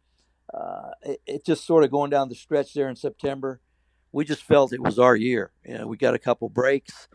uh, 0.52 0.90
it, 1.02 1.20
it, 1.26 1.46
just 1.46 1.64
sort 1.64 1.84
of 1.84 1.90
going 1.90 2.10
down 2.10 2.28
the 2.28 2.34
stretch 2.34 2.74
there 2.74 2.88
in 2.88 2.96
September. 2.96 3.60
We 4.12 4.24
just 4.24 4.42
felt 4.42 4.72
it 4.72 4.82
was 4.82 4.98
our 4.98 5.16
year. 5.16 5.52
You 5.64 5.78
know, 5.78 5.86
we 5.86 5.96
got 5.96 6.14
a 6.14 6.18
couple 6.18 6.48
breaks 6.48 7.08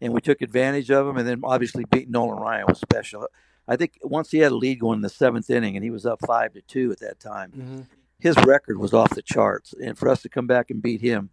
and 0.00 0.12
we 0.12 0.20
took 0.20 0.42
advantage 0.42 0.90
of 0.90 1.06
them. 1.06 1.16
And 1.16 1.26
then 1.26 1.40
obviously 1.42 1.84
beating 1.90 2.12
Nolan 2.12 2.38
Ryan 2.38 2.66
was 2.68 2.78
special. 2.78 3.26
I 3.66 3.76
think 3.76 3.98
once 4.02 4.30
he 4.30 4.38
had 4.38 4.52
a 4.52 4.56
lead 4.56 4.80
going 4.80 4.98
in 4.98 5.02
the 5.02 5.08
seventh 5.08 5.48
inning 5.48 5.76
and 5.76 5.84
he 5.84 5.90
was 5.90 6.04
up 6.04 6.18
five 6.26 6.52
to 6.54 6.60
two 6.62 6.92
at 6.92 7.00
that 7.00 7.20
time, 7.20 7.52
mm-hmm. 7.52 7.80
His 8.22 8.36
record 8.46 8.78
was 8.78 8.94
off 8.94 9.10
the 9.10 9.22
charts. 9.22 9.74
And 9.84 9.98
for 9.98 10.08
us 10.08 10.22
to 10.22 10.28
come 10.28 10.46
back 10.46 10.70
and 10.70 10.80
beat 10.80 11.00
him, 11.00 11.30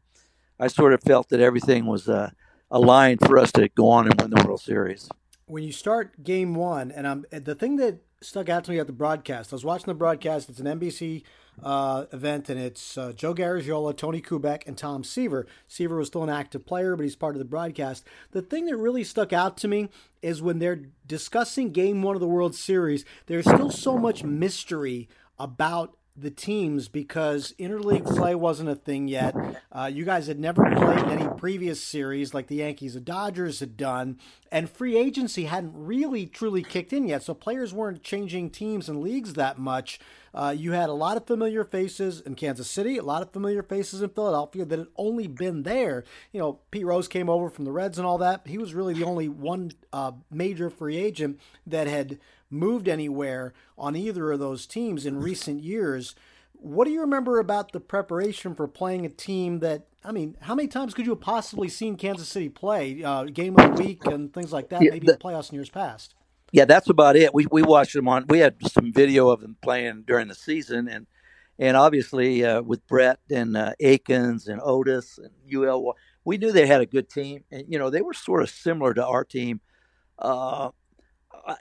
I 0.60 0.67
sort 0.67 0.91
of 0.91 1.03
felt 1.03 1.29
that 1.29 1.39
everything 1.39 1.86
was 1.86 2.10
uh, 2.10 2.31
aligned 2.72 3.19
for 3.22 3.38
us 3.38 3.51
to 3.53 3.69
go 3.69 3.89
on 3.89 4.08
and 4.08 4.19
win 4.19 4.31
the 4.31 4.43
World 4.43 4.60
Series. 4.60 5.08
When 5.46 5.63
you 5.63 5.72
start 5.72 6.24
game 6.24 6.55
one, 6.55 6.91
and 6.91 7.08
I'm 7.08 7.25
the 7.31 7.53
thing 7.53 7.75
that 7.75 8.00
stuck 8.22 8.50
out 8.50 8.63
to 8.63 8.72
me 8.72 8.79
at 8.79 8.88
the 8.88 8.93
broadcast, 8.93 9.53
I 9.53 9.55
was 9.55 9.63
watching 9.63 9.86
the 9.86 9.93
broadcast. 9.93 10.50
It's 10.50 10.60
an 10.60 10.65
NBC 10.65 11.22
uh, 11.62 12.05
event, 12.12 12.50
and 12.50 12.60
it's 12.60 12.98
uh, 12.98 13.13
Joe 13.13 13.36
Garagiola, 13.36 13.96
Tony 13.96 14.19
Kubek, 14.19 14.63
and 14.65 14.75
Tom 14.75 15.03
Seaver. 15.03 15.46
Seaver 15.67 15.98
was 15.98 16.08
still 16.08 16.24
an 16.24 16.29
active 16.29 16.65
player, 16.65 16.96
but 16.96 17.03
he's 17.03 17.15
part 17.15 17.36
of 17.36 17.39
the 17.39 17.46
broadcast. 17.46 18.03
The 18.31 18.41
thing 18.41 18.65
that 18.65 18.77
really 18.77 19.03
stuck 19.03 19.31
out 19.31 19.58
to 19.58 19.67
me 19.67 19.89
is 20.24 20.41
when 20.41 20.58
they're 20.58 20.88
discussing 21.05 21.72
Game 21.72 22.01
One 22.01 22.15
of 22.15 22.19
the 22.19 22.27
World 22.27 22.55
Series. 22.55 23.05
There's 23.27 23.46
still 23.46 23.69
so 23.69 23.96
much 23.96 24.24
mystery 24.24 25.08
about 25.38 25.96
the 26.22 26.32
teams 26.32 26.88
because 26.88 27.54
interleague 27.60 28.06
play 28.06 28.36
wasn't 28.36 28.70
a 28.70 28.76
thing 28.76 29.08
yet. 29.08 29.36
Uh, 29.72 29.90
you 29.92 30.06
guys 30.06 30.28
had 30.28 30.40
never 30.40 30.64
played 30.64 31.06
any 31.06 31.28
previous 31.38 31.82
series 31.82 32.34
like 32.34 32.48
the 32.48 32.58
Yankees 32.58 32.96
and 32.96 33.06
Dodgers 33.06 33.60
had 33.60 33.78
done, 33.78 34.18
and 34.52 34.70
free 34.70 34.98
agency 34.98 35.46
hadn't 35.46 35.74
really 35.74 36.26
truly 36.26 36.64
kicked 36.64 36.94
in 36.94 37.08
yet. 37.08 37.24
So 37.24 37.34
players 37.34 37.74
weren't 37.74 38.04
changing 38.04 38.50
teams 38.50 38.90
and 38.90 39.02
leagues 39.02 39.34
that 39.34 39.58
much. 39.60 40.00
Uh, 40.34 40.54
you 40.56 40.74
had 40.74 40.90
a 40.90 40.94
lot 40.94 41.18
of 41.18 41.26
familiar 41.26 41.64
faces 41.64 42.22
in 42.22 42.36
Kansas 42.36 42.70
City, 42.70 42.98
a 42.98 43.04
lot 43.04 43.22
of 43.22 43.32
familiar 43.32 43.64
faces 43.64 44.02
in 44.02 44.10
Philadelphia 44.10 44.66
that 44.66 44.80
had 44.80 44.88
only 44.96 45.28
been 45.28 45.64
there. 45.64 46.04
You 46.32 46.40
know, 46.40 46.60
Pete 46.72 46.86
Rose 46.86 47.08
came 47.08 47.30
over 47.30 47.50
from 47.50 47.66
the 47.66 47.72
Reds 47.72 47.98
and 47.98 48.06
all 48.06 48.20
that. 48.20 48.46
He 48.46 48.58
was 48.58 48.74
really 48.74 48.94
the 48.94 49.06
only 49.06 49.28
one 49.28 49.72
uh, 49.92 50.12
major 50.30 50.70
free 50.70 50.98
agent 50.98 51.40
that 51.66 51.88
had 51.88 52.20
moved 52.50 52.88
anywhere 52.88 53.53
on 53.77 53.96
either 53.96 54.32
of 54.32 54.39
those 54.39 54.65
teams 54.65 55.06
in 55.06 55.20
recent 55.20 55.63
years. 55.63 56.15
What 56.53 56.86
do 56.86 56.91
you 56.91 57.01
remember 57.01 57.39
about 57.39 57.72
the 57.72 57.79
preparation 57.79 58.53
for 58.53 58.68
playing 58.68 59.06
a 59.06 59.10
team 59.10 59.60
that, 59.60 59.88
I 60.03 60.12
mean, 60.12 60.36
how 60.41 60.56
many 60.56 60.68
times 60.68 60.94
could 60.94 61.06
you 61.06 61.12
have 61.12 61.22
possibly 61.22 61.70
seen 61.70 61.96
Kansas 61.96 62.27
City 62.27 62.50
play? 62.50 63.03
Uh, 63.03 63.25
game 63.25 63.58
of 63.58 63.77
the 63.77 63.84
week 63.84 64.06
and 64.06 64.34
things 64.34 64.51
like 64.51 64.70
that, 64.70 64.82
yeah, 64.82 64.91
maybe 64.91 65.08
the, 65.08 65.13
in 65.13 65.20
playoffs 65.20 65.50
in 65.50 65.56
years 65.56 65.70
past. 65.70 66.15
Yeah, 66.51 66.65
that's 66.65 66.89
about 66.89 67.15
it. 67.15 67.34
We, 67.34 67.46
we 67.46 67.62
watched 67.62 67.94
them 67.94 68.08
on, 68.08 68.25
we 68.27 68.39
had 68.39 68.56
some 68.68 68.91
video 68.91 69.29
of 69.29 69.39
them 69.39 69.56
playing 69.62 70.03
during 70.06 70.27
the 70.27 70.36
season. 70.36 70.88
And, 70.88 71.08
and 71.58 71.77
obviously 71.77 72.44
uh, 72.44 72.62
with 72.62 72.86
Brett 72.88 73.20
and 73.29 73.56
uh, 73.56 73.74
Aikens 73.79 74.48
and 74.48 74.60
Otis 74.63 75.18
and 75.18 75.32
UL, 75.53 75.96
we 76.25 76.38
knew 76.38 76.51
they 76.51 76.68
had 76.68 76.82
a 76.82 76.86
good 76.86 77.10
team. 77.10 77.44
And, 77.51 77.65
you 77.70 77.79
know, 77.79 77.89
they 77.89 78.01
were 78.01 78.13
sort 78.13 78.41
of 78.41 78.50
similar 78.50 78.94
to 78.96 79.06
our 79.06 79.24
team. 79.24 79.62
Uh, 80.18 80.72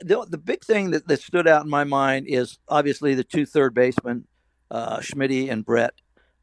the, 0.01 0.27
the 0.29 0.39
big 0.39 0.65
thing 0.65 0.91
that, 0.91 1.07
that 1.09 1.21
stood 1.21 1.49
out 1.49 1.65
in 1.65 1.71
my 1.71 1.85
mind 1.85 2.27
is 2.29 2.59
obviously 2.69 3.15
the 3.15 3.25
two 3.25 3.47
third 3.47 3.75
basemen, 3.75 4.27
uh, 4.71 5.01
Schmidt 5.01 5.51
and 5.51 5.65
Brett, 5.65 5.95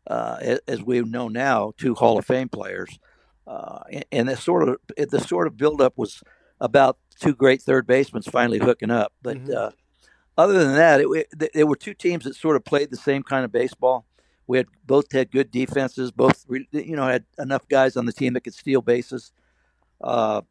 uh, 0.08 0.58
as 0.68 0.82
we 0.84 1.02
know 1.02 1.28
now, 1.28 1.74
two 1.78 1.96
Hall 1.96 2.18
of 2.18 2.26
Fame 2.26 2.50
players. 2.50 3.00
Uh, 3.48 3.80
and 4.12 4.28
the 4.28 4.36
sort 4.36 4.68
of 4.68 4.78
the 4.98 5.20
sort 5.20 5.46
of 5.46 5.56
buildup 5.56 5.94
was 5.98 6.24
about 6.60 6.98
two 7.20 7.36
great 7.36 7.62
third 7.62 7.86
basemen 7.86 8.24
finally 8.24 8.58
hooking 8.58 8.90
up. 8.90 9.14
But 9.22 9.38
mm-hmm. 9.38 9.54
uh, 9.56 9.70
other 10.38 10.54
than 10.54 10.76
that, 10.76 11.02
it, 11.02 11.08
it, 11.40 11.54
there 11.54 11.68
were 11.68 11.76
two 11.76 11.94
teams 11.94 12.24
that 12.24 12.36
sort 12.36 12.56
of 12.56 12.66
played 12.66 12.90
the 12.90 12.98
same 12.98 13.24
kind 13.24 13.46
of 13.46 13.52
baseball. 13.52 14.06
We 14.48 14.58
had 14.58 14.68
both 14.86 15.12
had 15.12 15.32
good 15.32 15.52
defenses, 15.52 16.12
both 16.12 16.46
you 16.50 16.96
know 16.96 17.08
had 17.08 17.26
enough 17.38 17.68
guys 17.68 17.96
on 17.96 18.06
the 18.06 18.14
team 18.14 18.34
that 18.34 18.42
could 18.42 18.54
steal 18.54 18.82
bases. 18.82 19.32
Uh, 20.02 20.42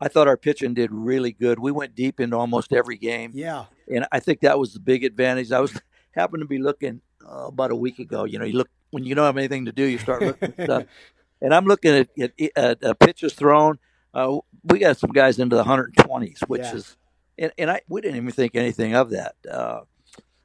I 0.00 0.08
thought 0.08 0.28
our 0.28 0.36
pitching 0.36 0.74
did 0.74 0.90
really 0.92 1.32
good. 1.32 1.58
We 1.58 1.72
went 1.72 1.94
deep 1.94 2.20
into 2.20 2.36
almost 2.36 2.72
every 2.72 2.96
game. 2.96 3.30
Yeah, 3.34 3.66
and 3.92 4.06
I 4.12 4.20
think 4.20 4.40
that 4.40 4.58
was 4.58 4.74
the 4.74 4.80
big 4.80 5.04
advantage. 5.04 5.52
I 5.52 5.60
was 5.60 5.78
happened 6.12 6.42
to 6.42 6.46
be 6.48 6.58
looking 6.58 7.00
uh, 7.26 7.46
about 7.46 7.70
a 7.70 7.76
week 7.76 7.98
ago. 7.98 8.24
You 8.24 8.38
know, 8.38 8.44
you 8.44 8.54
look 8.54 8.68
when 8.90 9.04
you 9.04 9.14
don't 9.14 9.26
have 9.26 9.36
anything 9.36 9.66
to 9.66 9.72
do, 9.72 9.84
you 9.84 9.98
start 9.98 10.22
looking 10.22 10.54
at 10.56 10.64
stuff. 10.64 10.84
And 11.40 11.52
I'm 11.52 11.66
looking 11.66 11.94
at, 11.94 12.08
at, 12.18 12.32
at, 12.56 12.82
at 12.82 12.98
pitches 13.00 13.34
thrown. 13.34 13.78
Uh, 14.14 14.38
we 14.62 14.78
got 14.78 14.96
some 14.96 15.10
guys 15.10 15.38
into 15.38 15.56
the 15.56 15.64
120s, 15.64 16.38
which 16.46 16.62
yeah. 16.62 16.74
is, 16.74 16.96
and, 17.36 17.52
and 17.58 17.70
I 17.70 17.82
we 17.86 18.00
didn't 18.00 18.16
even 18.16 18.30
think 18.30 18.54
anything 18.54 18.94
of 18.94 19.10
that. 19.10 19.34
Uh, 19.50 19.80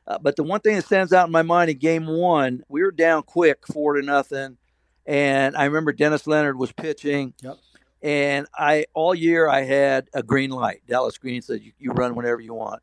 uh, 0.06 0.18
but 0.20 0.36
the 0.36 0.44
one 0.44 0.60
thing 0.60 0.75
that 0.75 0.84
stands 0.84 1.13
out 1.13 1.28
in 1.28 1.32
my 1.32 1.44
mind 1.44 1.70
in 1.70 1.78
Game 1.78 2.06
One, 2.06 2.63
we 2.68 2.82
were 2.82 2.92
down 2.92 3.24
quick, 3.24 3.66
four 3.72 3.94
to 3.94 4.01
nothing, 4.01 4.58
and 5.06 5.56
I 5.56 5.66
remember 5.66 5.94
Dennis 5.94 6.28
Leonard 6.28 6.58
was 6.58 6.74
pitching. 6.74 7.34
Yep 7.44 7.60
and 8.01 8.48
I 8.58 8.86
all 8.94 9.13
year 9.13 9.48
I 9.48 9.62
had 9.62 10.08
a 10.13 10.24
green 10.24 10.51
light. 10.51 10.82
Dallas 10.88 11.18
Green 11.18 11.41
said 11.41 11.62
you, 11.62 11.74
you 11.77 11.91
run 11.91 12.15
whenever 12.15 12.41
you 12.41 12.53
want. 12.53 12.82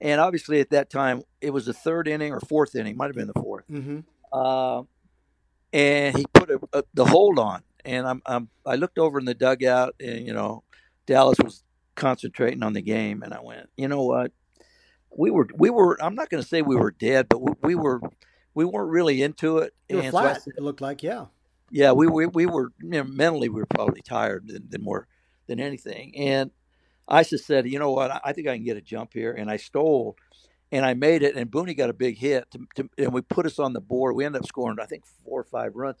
And 0.00 0.20
obviously 0.20 0.60
at 0.60 0.70
that 0.70 0.90
time 0.90 1.22
it 1.40 1.50
was 1.50 1.66
the 1.66 1.72
third 1.72 2.08
inning 2.08 2.32
or 2.32 2.40
fourth 2.40 2.74
inning, 2.74 2.96
might 2.96 3.06
have 3.06 3.16
been 3.16 3.28
the 3.28 3.34
4th 3.34 3.66
mm-hmm. 3.70 4.00
uh, 4.32 4.82
and 5.72 6.16
he 6.16 6.24
put 6.32 6.50
a, 6.50 6.60
a, 6.72 6.82
the 6.94 7.04
hold 7.04 7.38
on, 7.38 7.62
and 7.84 8.06
I'm, 8.06 8.22
I'm 8.24 8.48
I 8.64 8.76
looked 8.76 8.98
over 8.98 9.18
in 9.18 9.24
the 9.24 9.34
dugout, 9.34 9.94
and 10.00 10.26
you 10.26 10.32
know 10.32 10.62
Dallas 11.06 11.38
was 11.42 11.64
concentrating 11.94 12.62
on 12.62 12.72
the 12.72 12.82
game, 12.82 13.22
and 13.22 13.34
I 13.34 13.40
went, 13.40 13.68
you 13.76 13.88
know 13.88 14.02
what, 14.02 14.32
we 15.14 15.30
were 15.30 15.48
we 15.54 15.70
were 15.70 16.02
I'm 16.02 16.14
not 16.14 16.30
going 16.30 16.42
to 16.42 16.48
say 16.48 16.62
we 16.62 16.76
were 16.76 16.92
dead, 16.92 17.28
but 17.28 17.42
we, 17.42 17.52
we, 17.62 17.74
were 17.74 18.00
we 18.54 18.64
weren't 18.64 18.90
really 18.90 19.22
into 19.22 19.58
it. 19.58 19.74
You 19.88 19.96
were 19.96 20.10
flat. 20.10 20.36
So 20.36 20.42
said, 20.44 20.54
it 20.56 20.62
looked 20.62 20.80
like 20.80 21.02
yeah 21.02 21.26
yeah, 21.70 21.92
we 21.92 22.06
we, 22.06 22.26
we 22.26 22.46
were 22.46 22.72
you 22.80 22.90
know, 22.90 23.04
mentally 23.04 23.48
we 23.48 23.60
were 23.60 23.66
probably 23.66 24.02
tired 24.02 24.48
than, 24.48 24.68
than 24.68 24.82
more 24.82 25.06
than 25.46 25.60
anything. 25.60 26.16
And 26.16 26.50
I 27.08 27.22
just 27.22 27.46
said, 27.46 27.68
you 27.68 27.78
know 27.78 27.92
what, 27.92 28.20
I 28.24 28.32
think 28.32 28.48
I 28.48 28.56
can 28.56 28.64
get 28.64 28.76
a 28.76 28.80
jump 28.80 29.12
here, 29.12 29.32
and 29.32 29.50
I 29.50 29.56
stole, 29.58 30.16
and 30.72 30.84
I 30.84 30.94
made 30.94 31.22
it. 31.22 31.36
And 31.36 31.50
Booney 31.50 31.76
got 31.76 31.90
a 31.90 31.94
big 31.94 32.18
hit, 32.18 32.50
to, 32.52 32.66
to, 32.76 32.90
and 32.98 33.12
we 33.12 33.20
put 33.22 33.46
us 33.46 33.58
on 33.58 33.72
the 33.72 33.80
board. 33.80 34.16
We 34.16 34.24
ended 34.24 34.42
up 34.42 34.48
scoring, 34.48 34.78
I 34.80 34.86
think, 34.86 35.04
four 35.24 35.40
or 35.40 35.44
five 35.44 35.76
runs. 35.76 35.98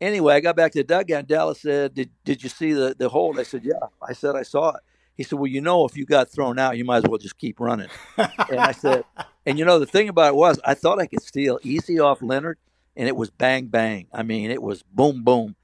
Anyway, 0.00 0.34
I 0.34 0.40
got 0.40 0.56
back 0.56 0.72
to 0.72 0.80
the 0.80 0.84
dugout. 0.84 1.20
And 1.20 1.28
Dallas 1.28 1.60
said, 1.62 1.94
"Did 1.94 2.10
did 2.24 2.42
you 2.42 2.48
see 2.48 2.72
the 2.72 2.94
the 2.98 3.08
hold?" 3.08 3.38
I 3.38 3.42
said, 3.44 3.64
"Yeah." 3.64 3.74
I 4.06 4.12
said, 4.12 4.36
"I 4.36 4.42
saw 4.42 4.70
it." 4.70 4.82
He 5.16 5.22
said, 5.22 5.38
"Well, 5.38 5.46
you 5.46 5.62
know, 5.62 5.86
if 5.86 5.96
you 5.96 6.04
got 6.06 6.30
thrown 6.30 6.58
out, 6.58 6.76
you 6.76 6.84
might 6.84 6.98
as 6.98 7.04
well 7.08 7.18
just 7.18 7.38
keep 7.38 7.60
running." 7.60 7.88
and 8.18 8.60
I 8.60 8.72
said, 8.72 9.04
"And 9.46 9.58
you 9.58 9.64
know, 9.64 9.78
the 9.78 9.86
thing 9.86 10.08
about 10.08 10.34
it 10.34 10.36
was, 10.36 10.60
I 10.64 10.74
thought 10.74 11.00
I 11.00 11.06
could 11.06 11.22
steal 11.22 11.58
easy 11.62 11.98
off 11.98 12.22
Leonard." 12.22 12.58
And 12.96 13.08
it 13.08 13.16
was 13.16 13.30
bang 13.30 13.66
bang. 13.66 14.08
I 14.12 14.22
mean, 14.22 14.50
it 14.50 14.62
was 14.62 14.82
boom 14.82 15.24
boom. 15.24 15.56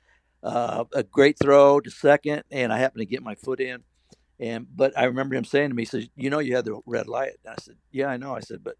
Uh, 0.42 0.84
a 0.92 1.02
great 1.02 1.38
throw 1.38 1.80
to 1.80 1.90
second, 1.90 2.42
and 2.50 2.72
I 2.72 2.78
happened 2.78 3.00
to 3.00 3.06
get 3.06 3.22
my 3.22 3.34
foot 3.34 3.60
in. 3.60 3.84
And 4.40 4.66
but 4.74 4.96
I 4.98 5.04
remember 5.04 5.34
him 5.36 5.44
saying 5.44 5.70
to 5.70 5.74
me, 5.74 5.82
he 5.82 5.86
says, 5.86 6.08
"You 6.16 6.30
know, 6.30 6.40
you 6.40 6.56
had 6.56 6.64
the 6.64 6.80
red 6.86 7.08
light." 7.08 7.32
And 7.44 7.52
I 7.52 7.56
said, 7.62 7.76
"Yeah, 7.92 8.08
I 8.08 8.16
know." 8.16 8.34
I 8.34 8.40
said, 8.40 8.64
"But 8.64 8.76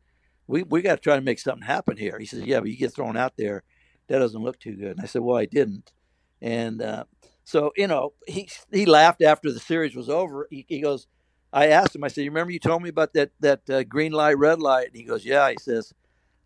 we 0.47 0.65
we 0.65 0.83
got 0.83 0.97
to 0.97 1.01
try 1.01 1.17
to 1.17 1.23
make 1.23 1.39
something 1.39 1.67
happen 1.67 1.97
here." 1.97 2.19
He 2.19 2.27
says, 2.27 2.43
"Yeah, 2.43 2.61
but 2.61 2.71
you 2.71 2.77
get 2.77 2.95
thrown 2.95 3.17
out 3.17 3.35
there, 3.39 3.63
that 4.09 4.19
doesn't 4.19 4.43
look 4.43 4.59
too 4.59 4.75
good." 4.77 4.93
And 4.93 5.01
I 5.01 5.07
said, 5.07 5.23
"Well, 5.23 5.37
I 5.37 5.47
didn't." 5.47 5.93
And 6.41 6.83
uh, 6.83 7.05
so 7.45 7.73
you 7.77 7.87
know, 7.87 8.15
he 8.27 8.49
he 8.73 8.87
laughed 8.87 9.23
after 9.23 9.53
the 9.53 9.61
series 9.61 9.95
was 9.95 10.09
over. 10.09 10.49
He, 10.51 10.67
he 10.69 10.81
goes, 10.81 11.07
I 11.53 11.69
asked 11.69 11.95
him. 11.95 12.03
I 12.03 12.09
said, 12.09 12.25
"You 12.25 12.31
remember 12.31 12.53
you 12.53 12.59
told 12.59 12.83
me 12.83 12.89
about 12.89 13.13
that 13.15 13.31
that 13.41 13.71
uh, 13.71 13.85
green 13.85 14.13
light, 14.13 14.39
red 14.39 14.61
light?" 14.61 14.89
And 14.89 14.97
he 14.97 15.05
goes, 15.05 15.25
"Yeah." 15.25 15.49
He 15.51 15.59
says, 15.61 15.93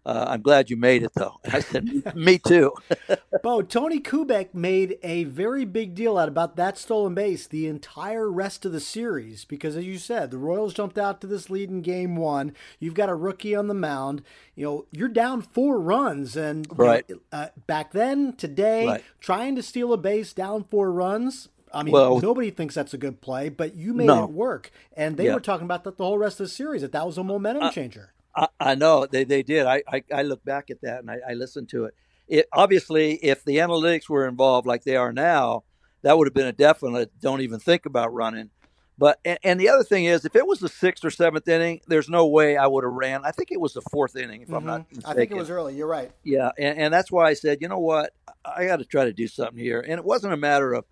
uh, 0.07 0.25
I'm 0.29 0.41
glad 0.41 0.71
you 0.71 0.77
made 0.77 1.03
it, 1.03 1.11
though. 1.15 1.41
I 1.53 1.59
said, 1.59 2.15
me 2.15 2.39
too. 2.39 2.73
Bo, 3.43 3.61
Tony 3.61 3.99
Kubek 3.99 4.55
made 4.55 4.99
a 5.03 5.25
very 5.25 5.65
big 5.65 5.97
deal 5.97 6.17
out 6.17 6.29
about 6.29 6.55
that 6.55 6.79
stolen 6.79 7.13
base 7.13 7.49
the 7.49 7.67
entire 7.67 8.31
rest 8.31 8.65
of 8.65 8.71
the 8.71 8.79
series 8.79 9.45
because, 9.45 9.77
as 9.77 9.85
you 9.85 9.99
said, 9.99 10.31
the 10.31 10.39
Royals 10.39 10.75
jumped 10.75 10.97
out 10.97 11.21
to 11.21 11.27
this 11.27 11.51
lead 11.51 11.71
in 11.71 11.83
game 11.83 12.15
one. 12.15 12.55
You've 12.79 12.95
got 12.95 13.09
a 13.09 13.17
rookie 13.17 13.57
on 13.57 13.67
the 13.67 13.75
mound. 13.75 14.23
You 14.55 14.65
know, 14.65 14.87
you're 14.93 15.09
down 15.09 15.43
four 15.43 15.81
runs. 15.81 16.37
And 16.37 16.69
right. 16.79 17.05
Uh, 17.33 17.49
back 17.67 17.91
then, 17.91 18.35
today, 18.35 18.87
right. 18.87 19.05
trying 19.19 19.57
to 19.57 19.63
steal 19.63 19.93
a 19.93 19.99
base 19.99 20.33
down 20.33 20.63
four 20.71 20.93
runs, 20.93 21.49
I 21.75 21.83
mean, 21.83 21.93
well, 21.93 22.21
nobody 22.21 22.51
thinks 22.51 22.77
that's 22.77 22.95
a 22.95 22.99
good 22.99 23.21
play, 23.21 23.49
but 23.49 23.75
you 23.75 23.93
made 23.93 24.07
no. 24.07 24.23
it 24.23 24.31
work. 24.31 24.71
And 24.97 25.17
they 25.17 25.27
yeah. 25.27 25.35
were 25.35 25.41
talking 25.41 25.65
about 25.65 25.83
that 25.83 25.97
the 25.97 26.05
whole 26.05 26.17
rest 26.17 26.39
of 26.39 26.47
the 26.47 26.53
series, 26.53 26.83
that 26.83 26.93
that 26.93 27.05
was 27.05 27.19
a 27.19 27.25
momentum 27.25 27.65
uh, 27.65 27.73
changer. 27.73 28.13
I, 28.37 28.49
I 28.61 28.75
know 28.75 29.07
they, 29.07 29.25
they 29.25 29.43
did. 29.43 29.67
I, 29.67 29.83
I, 29.89 30.05
I, 30.15 30.23
look 30.23 30.45
back 30.45 30.71
at 30.71 30.83
that 30.83 31.01
and 31.01 31.11
I, 31.11 31.19
I 31.31 31.35
listened 31.35 31.71
to 31.71 31.87
it. 31.87 31.95
It 32.29 32.47
obviously, 32.53 33.15
if 33.15 33.45
the 33.45 33.57
analytics 33.59 34.09
were 34.09 34.29
involved 34.29 34.67
like 34.67 34.85
they 34.85 34.97
are 34.97 35.13
now, 35.13 35.65
that 36.03 36.19
would 36.19 36.27
have 36.27 36.35
been 36.35 36.47
a 36.47 36.53
definite. 36.53 37.13
Don't 37.21 37.41
even 37.41 37.59
think 37.61 37.87
about 37.87 38.13
running. 38.13 38.51
But 38.99 39.19
and, 39.25 39.39
and, 39.43 39.61
the 39.61 39.69
other 39.69 39.85
thing 39.85 40.07
is, 40.07 40.25
if 40.25 40.35
it 40.35 40.47
was 40.47 40.59
the 40.59 40.71
sixth 40.71 41.05
or 41.05 41.11
seventh 41.11 41.47
inning, 41.47 41.81
there's 41.87 42.09
no 42.09 42.27
way 42.27 42.57
I 42.57 42.67
would 42.67 42.83
have 42.83 42.93
ran. 42.93 43.23
I 43.25 43.31
think 43.31 43.51
it 43.53 43.61
was 43.61 43.75
the 43.75 43.83
fourth 43.93 44.17
inning, 44.17 44.41
if 44.41 44.49
mm-hmm. 44.49 44.57
I'm 44.57 44.65
not 44.65 44.81
mistaken. 44.89 45.03
Mm-hmm. 45.03 45.11
I 45.11 45.15
think 45.15 45.31
it 45.33 45.37
was 45.37 45.51
early. 45.51 45.75
You're 45.75 45.87
right. 45.87 46.11
Yeah, 46.25 46.51
and, 46.57 46.79
and 46.79 46.95
that's 46.95 47.13
why 47.13 47.29
I 47.29 47.35
said, 47.35 47.59
you 47.61 47.69
know 47.69 47.79
what, 47.79 48.15
I 48.45 48.65
got 48.67 48.79
to 48.79 48.87
try 48.87 49.05
to 49.05 49.13
do 49.13 49.29
something 49.29 49.59
here. 49.59 49.81
And 49.81 49.99
it 49.99 50.05
wasn't 50.05 50.33
a 50.33 50.39
matter 50.39 50.73
of, 50.73 50.87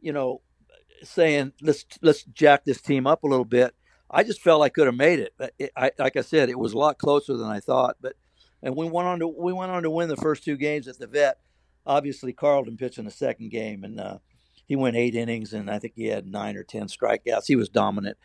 you 0.00 0.12
know, 0.12 0.42
saying 1.02 1.52
let's 1.62 1.84
let's 2.02 2.24
jack 2.24 2.64
this 2.64 2.80
team 2.80 3.06
up 3.06 3.24
a 3.24 3.26
little 3.26 3.44
bit. 3.44 3.74
I 4.10 4.22
just 4.22 4.40
felt 4.40 4.62
I 4.62 4.68
could 4.68 4.86
have 4.86 4.96
made 4.96 5.18
it. 5.18 5.34
it 5.58 5.72
I, 5.76 5.90
like 5.98 6.16
I 6.16 6.20
said, 6.20 6.48
it 6.48 6.58
was 6.58 6.72
a 6.72 6.78
lot 6.78 6.98
closer 6.98 7.36
than 7.36 7.48
I 7.48 7.60
thought. 7.60 7.96
But 8.00 8.14
and 8.62 8.76
we 8.76 8.88
went 8.88 9.08
on 9.08 9.18
to 9.20 9.28
we 9.28 9.52
went 9.52 9.72
on 9.72 9.82
to 9.82 9.90
win 9.90 10.08
the 10.08 10.16
first 10.16 10.44
two 10.44 10.56
games 10.56 10.88
at 10.88 10.98
the 10.98 11.06
vet. 11.06 11.38
Obviously, 11.84 12.32
Carlton 12.32 12.76
pitched 12.76 12.98
in 12.98 13.04
the 13.04 13.10
second 13.10 13.50
game, 13.50 13.84
and 13.84 14.00
uh, 14.00 14.18
he 14.66 14.76
went 14.76 14.96
eight 14.96 15.14
innings, 15.14 15.52
and 15.52 15.70
I 15.70 15.78
think 15.78 15.94
he 15.96 16.06
had 16.06 16.26
nine 16.26 16.56
or 16.56 16.64
ten 16.64 16.88
strikeouts. 16.88 17.46
He 17.46 17.56
was 17.56 17.68
dominant, 17.68 18.16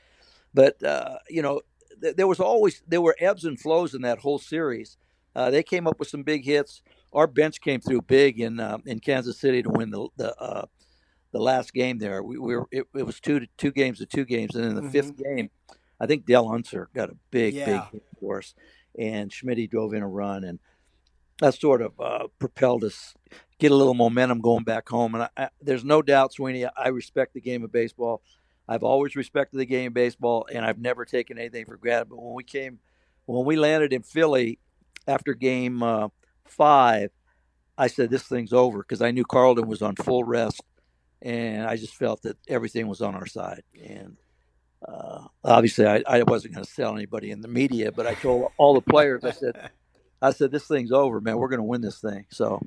but 0.54 0.82
uh, 0.84 1.18
you 1.30 1.42
know 1.42 1.62
th- 2.02 2.16
there 2.16 2.28
was 2.28 2.40
always 2.40 2.82
there 2.88 3.02
were 3.02 3.16
ebbs 3.20 3.46
and 3.46 3.60
flows 3.60 3.94
in 3.94 4.02
that 4.02 4.20
whole 4.20 4.40
series. 4.40 4.98
Uh, 5.36 5.50
they 5.50 5.64
came 5.64 5.88
up 5.88 6.00
with 6.00 6.10
some 6.10 6.24
big 6.24 6.44
hits. 6.44 6.82
Our 7.14 7.28
bench 7.28 7.62
came 7.62 7.80
through 7.80 8.04
big 8.04 8.40
in 8.40 8.60
uh, 8.60 8.80
in 8.86 9.00
Kansas 9.00 9.40
City 9.40 9.64
to 9.64 9.70
win 9.70 9.92
the 9.92 10.08
the 10.18 10.36
uh, 10.42 10.66
the 11.32 11.40
last 11.40 11.74
game 11.74 12.00
there. 12.00 12.22
We, 12.24 12.38
we 12.38 12.56
were 12.56 12.68
it, 12.72 12.88
it, 12.96 13.04
was 13.04 13.20
two 13.20 13.40
to 13.40 13.48
two 13.58 13.72
games 13.72 14.00
to 14.00 14.06
two 14.06 14.26
games, 14.26 14.56
and 14.56 14.66
in 14.66 14.76
the 14.76 14.82
mm-hmm. 14.82 14.92
fifth 14.92 15.18
game, 15.18 15.50
I 16.00 16.06
think 16.06 16.26
Del 16.26 16.52
Unser 16.52 16.90
got 16.94 17.10
a 17.10 17.16
big 17.30 17.54
yeah. 17.54 17.66
big 17.66 17.82
hit 17.92 18.04
for 18.20 18.40
us 18.40 18.54
and 18.98 19.32
Schmidt 19.32 19.70
drove 19.70 19.94
in 19.94 20.04
a 20.04 20.08
run, 20.08 20.44
and 20.44 20.60
that 21.40 21.56
sort 21.56 21.82
of 21.82 22.00
uh, 22.00 22.28
propelled 22.40 22.84
us 22.84 23.16
get 23.60 23.72
a 23.72 23.76
little 23.76 23.94
momentum 23.94 24.42
going 24.42 24.64
back 24.64 24.90
home. 24.90 25.16
And 25.16 25.24
I, 25.24 25.30
I, 25.38 25.50
there's 25.62 25.86
no 25.86 26.02
doubt, 26.02 26.34
Sweeny, 26.34 26.66
I 26.66 26.90
respect 26.90 27.34
the 27.34 27.42
game 27.42 27.64
of 27.64 27.72
baseball. 27.72 28.22
I've 28.68 28.84
always 28.84 29.16
respected 29.16 29.58
the 29.58 29.66
game 29.66 29.88
of 29.88 29.94
baseball, 29.94 30.48
and 30.54 30.66
I've 30.66 30.80
never 30.80 31.06
taken 31.06 31.38
anything 31.38 31.66
for 31.66 31.78
granted. 31.78 32.10
But 32.10 32.22
when 32.22 32.34
we 32.34 32.44
came, 32.44 32.80
when 33.26 33.46
we 33.46 33.56
landed 33.56 33.94
in 33.94 34.04
Philly 34.04 34.60
after 35.08 35.34
game 35.34 35.84
uh, 35.84 36.10
five, 36.46 37.12
I 37.78 37.88
said 37.88 38.10
this 38.10 38.24
thing's 38.24 38.54
over 38.54 38.80
because 38.80 39.02
I 39.02 39.12
knew 39.12 39.26
Carlton 39.26 39.68
was 39.68 39.82
on 39.82 39.96
full 39.96 40.24
rest, 40.24 40.62
and 41.22 41.66
I 41.68 41.78
just 41.78 41.96
felt 41.96 42.24
that 42.24 42.38
everything 42.48 42.88
was 42.88 43.02
on 43.02 43.16
our 43.16 43.26
side. 43.26 43.64
And 43.84 44.18
uh, 44.88 45.26
obviously 45.44 45.86
I, 45.86 46.04
I 46.08 46.24
wasn't 46.24 46.56
going 46.56 46.66
to 46.66 46.72
sell 46.72 46.96
anybody 46.96 47.32
in 47.32 47.42
the 47.42 47.48
media, 47.48 47.92
but 47.92 48.08
I 48.08 48.16
told 48.16 48.52
all 48.58 48.74
the 48.74 48.82
players, 48.82 49.24
I 49.24 49.32
said, 49.32 49.72
I 50.22 50.32
said, 50.32 50.52
this 50.52 50.68
thing's 50.68 50.92
over, 50.92 51.20
man. 51.20 51.38
We're 51.38 51.50
going 51.50 51.60
to 51.60 51.64
win 51.64 51.82
this 51.82 52.00
thing. 52.00 52.26
So 52.30 52.62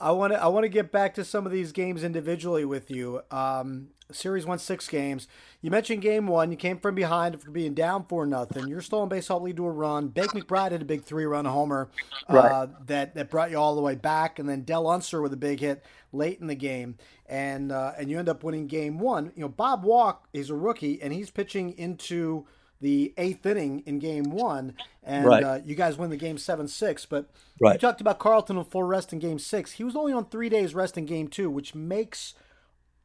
I 0.00 0.12
want 0.12 0.32
to 0.32 0.42
I 0.42 0.46
want 0.48 0.64
to 0.64 0.68
get 0.68 0.92
back 0.92 1.14
to 1.14 1.24
some 1.24 1.46
of 1.46 1.52
these 1.52 1.72
games 1.72 2.04
individually 2.04 2.64
with 2.64 2.90
you. 2.90 3.22
Um, 3.30 3.88
series 4.12 4.46
won 4.46 4.58
six 4.58 4.88
games. 4.88 5.28
You 5.60 5.70
mentioned 5.70 6.02
game 6.02 6.26
one. 6.26 6.50
You 6.50 6.56
came 6.56 6.78
from 6.78 6.94
behind 6.94 7.34
after 7.34 7.50
being 7.50 7.74
down 7.74 8.06
four 8.06 8.26
nothing. 8.26 8.68
Your 8.68 8.80
stolen 8.80 9.08
base 9.08 9.28
helped 9.28 9.44
lead 9.44 9.56
to 9.56 9.66
a 9.66 9.70
run. 9.70 10.08
Bake 10.08 10.30
McBride 10.30 10.72
had 10.72 10.82
a 10.82 10.86
big 10.86 11.04
three 11.04 11.24
run 11.24 11.44
homer 11.44 11.90
uh, 12.28 12.34
right. 12.34 12.86
that 12.86 13.14
that 13.14 13.30
brought 13.30 13.50
you 13.50 13.58
all 13.58 13.74
the 13.74 13.82
way 13.82 13.94
back, 13.94 14.38
and 14.38 14.48
then 14.48 14.62
Del 14.62 14.86
Unser 14.86 15.20
with 15.20 15.32
a 15.32 15.36
big 15.38 15.60
hit 15.60 15.84
late 16.12 16.40
in 16.40 16.46
the 16.46 16.54
game, 16.54 16.96
and 17.26 17.72
uh, 17.72 17.92
and 17.98 18.10
you 18.10 18.18
end 18.18 18.28
up 18.28 18.44
winning 18.44 18.66
game 18.66 18.98
one. 18.98 19.32
You 19.34 19.42
know 19.42 19.48
Bob 19.48 19.84
Walk 19.84 20.28
is 20.32 20.50
a 20.50 20.54
rookie, 20.54 21.02
and 21.02 21.12
he's 21.12 21.30
pitching 21.30 21.76
into 21.76 22.46
the 22.80 23.12
eighth 23.16 23.44
inning 23.44 23.82
in 23.86 23.98
game 23.98 24.24
one, 24.24 24.74
and 25.02 25.26
right. 25.26 25.42
uh, 25.42 25.58
you 25.64 25.74
guys 25.74 25.96
win 25.96 26.10
the 26.10 26.16
game 26.16 26.38
seven 26.38 26.68
six. 26.68 27.06
But 27.06 27.30
right. 27.60 27.74
you 27.74 27.78
talked 27.78 28.00
about 28.00 28.18
Carlton 28.18 28.56
on 28.56 28.64
full 28.64 28.84
rest 28.84 29.12
in 29.12 29.18
game 29.18 29.38
six. 29.38 29.72
He 29.72 29.84
was 29.84 29.96
only 29.96 30.12
on 30.12 30.26
three 30.26 30.48
days 30.48 30.74
rest 30.74 30.96
in 30.96 31.06
game 31.06 31.28
two, 31.28 31.50
which 31.50 31.74
makes 31.74 32.34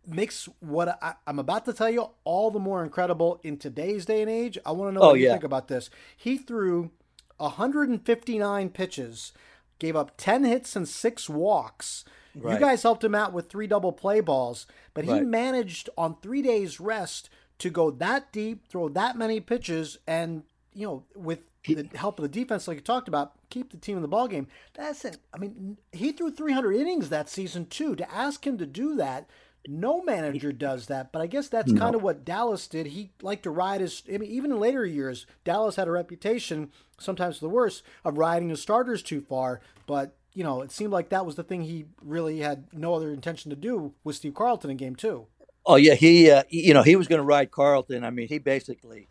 makes 0.05 0.49
what 0.59 0.99
I, 1.01 1.13
am 1.27 1.39
about 1.39 1.65
to 1.65 1.73
tell 1.73 1.89
you 1.89 2.09
all 2.23 2.51
the 2.51 2.59
more 2.59 2.83
incredible 2.83 3.39
in 3.43 3.57
today's 3.57 4.05
day 4.05 4.21
and 4.21 4.29
age. 4.29 4.57
I 4.65 4.71
want 4.71 4.89
to 4.89 4.93
know 4.93 5.01
oh, 5.01 5.09
what 5.11 5.19
you 5.19 5.29
think 5.29 5.43
about 5.43 5.67
this. 5.67 5.89
He 6.15 6.37
threw 6.37 6.91
159 7.37 8.69
pitches, 8.69 9.33
gave 9.79 9.95
up 9.95 10.13
10 10.17 10.43
hits 10.43 10.75
and 10.75 10.87
six 10.87 11.29
walks. 11.29 12.05
Right. 12.35 12.55
You 12.55 12.59
guys 12.59 12.83
helped 12.83 13.03
him 13.03 13.13
out 13.13 13.31
with 13.31 13.49
three 13.49 13.67
double 13.67 13.91
play 13.91 14.19
balls, 14.19 14.65
but 14.93 15.05
he 15.05 15.19
managed 15.19 15.89
on 15.97 16.17
three 16.21 16.41
days 16.41 16.79
rest 16.79 17.29
to 17.59 17.69
go 17.69 17.91
that 17.91 18.31
deep, 18.31 18.67
throw 18.67 18.89
that 18.89 19.17
many 19.17 19.39
pitches, 19.39 19.97
and 20.07 20.43
you 20.73 20.87
know, 20.87 21.03
with 21.15 21.39
the 21.65 21.87
help 21.95 22.19
of 22.19 22.23
the 22.23 22.29
defense, 22.29 22.67
like 22.67 22.77
you 22.77 22.81
talked 22.81 23.07
about, 23.07 23.33
keep 23.49 23.71
the 23.71 23.77
team 23.77 23.95
in 23.95 24.01
the 24.01 24.07
ball 24.07 24.27
game. 24.27 24.47
That's 24.73 25.05
it. 25.05 25.17
I 25.33 25.37
mean, 25.37 25.77
he 25.91 26.11
threw 26.11 26.31
300 26.31 26.75
innings 26.75 27.09
that 27.09 27.29
season 27.29 27.67
too. 27.67 27.95
To 27.95 28.13
ask 28.13 28.45
him 28.45 28.57
to 28.57 28.65
do 28.65 28.95
that, 28.95 29.29
no 29.67 30.01
manager 30.01 30.51
does 30.51 30.87
that. 30.87 31.11
But 31.11 31.21
I 31.21 31.27
guess 31.27 31.47
that's 31.47 31.71
no. 31.71 31.79
kind 31.79 31.95
of 31.95 32.03
what 32.03 32.25
Dallas 32.25 32.67
did. 32.67 32.87
He 32.87 33.11
liked 33.21 33.43
to 33.43 33.51
ride 33.51 33.81
his. 33.81 34.03
I 34.13 34.17
mean, 34.17 34.29
even 34.29 34.51
in 34.51 34.59
later 34.59 34.85
years, 34.85 35.25
Dallas 35.43 35.75
had 35.75 35.87
a 35.87 35.91
reputation, 35.91 36.71
sometimes 36.99 37.39
the 37.39 37.49
worst, 37.49 37.83
of 38.03 38.17
riding 38.17 38.49
his 38.49 38.61
starters 38.61 39.01
too 39.01 39.21
far. 39.21 39.61
But 39.85 40.15
you 40.33 40.43
know, 40.43 40.61
it 40.61 40.71
seemed 40.71 40.91
like 40.91 41.09
that 41.09 41.25
was 41.25 41.35
the 41.35 41.43
thing 41.43 41.61
he 41.61 41.85
really 42.01 42.39
had 42.39 42.65
no 42.73 42.93
other 42.93 43.11
intention 43.11 43.49
to 43.51 43.55
do 43.55 43.93
with 44.03 44.15
Steve 44.15 44.33
Carlton 44.33 44.71
in 44.71 44.77
Game 44.77 44.95
Two. 44.95 45.27
Oh 45.65 45.75
yeah, 45.75 45.95
he 45.95 46.29
uh, 46.29 46.43
you 46.49 46.73
know 46.73 46.83
he 46.83 46.95
was 46.95 47.07
going 47.07 47.19
to 47.19 47.25
ride 47.25 47.51
Carlton. 47.51 48.03
I 48.03 48.09
mean, 48.09 48.27
he 48.27 48.37
basically 48.37 49.07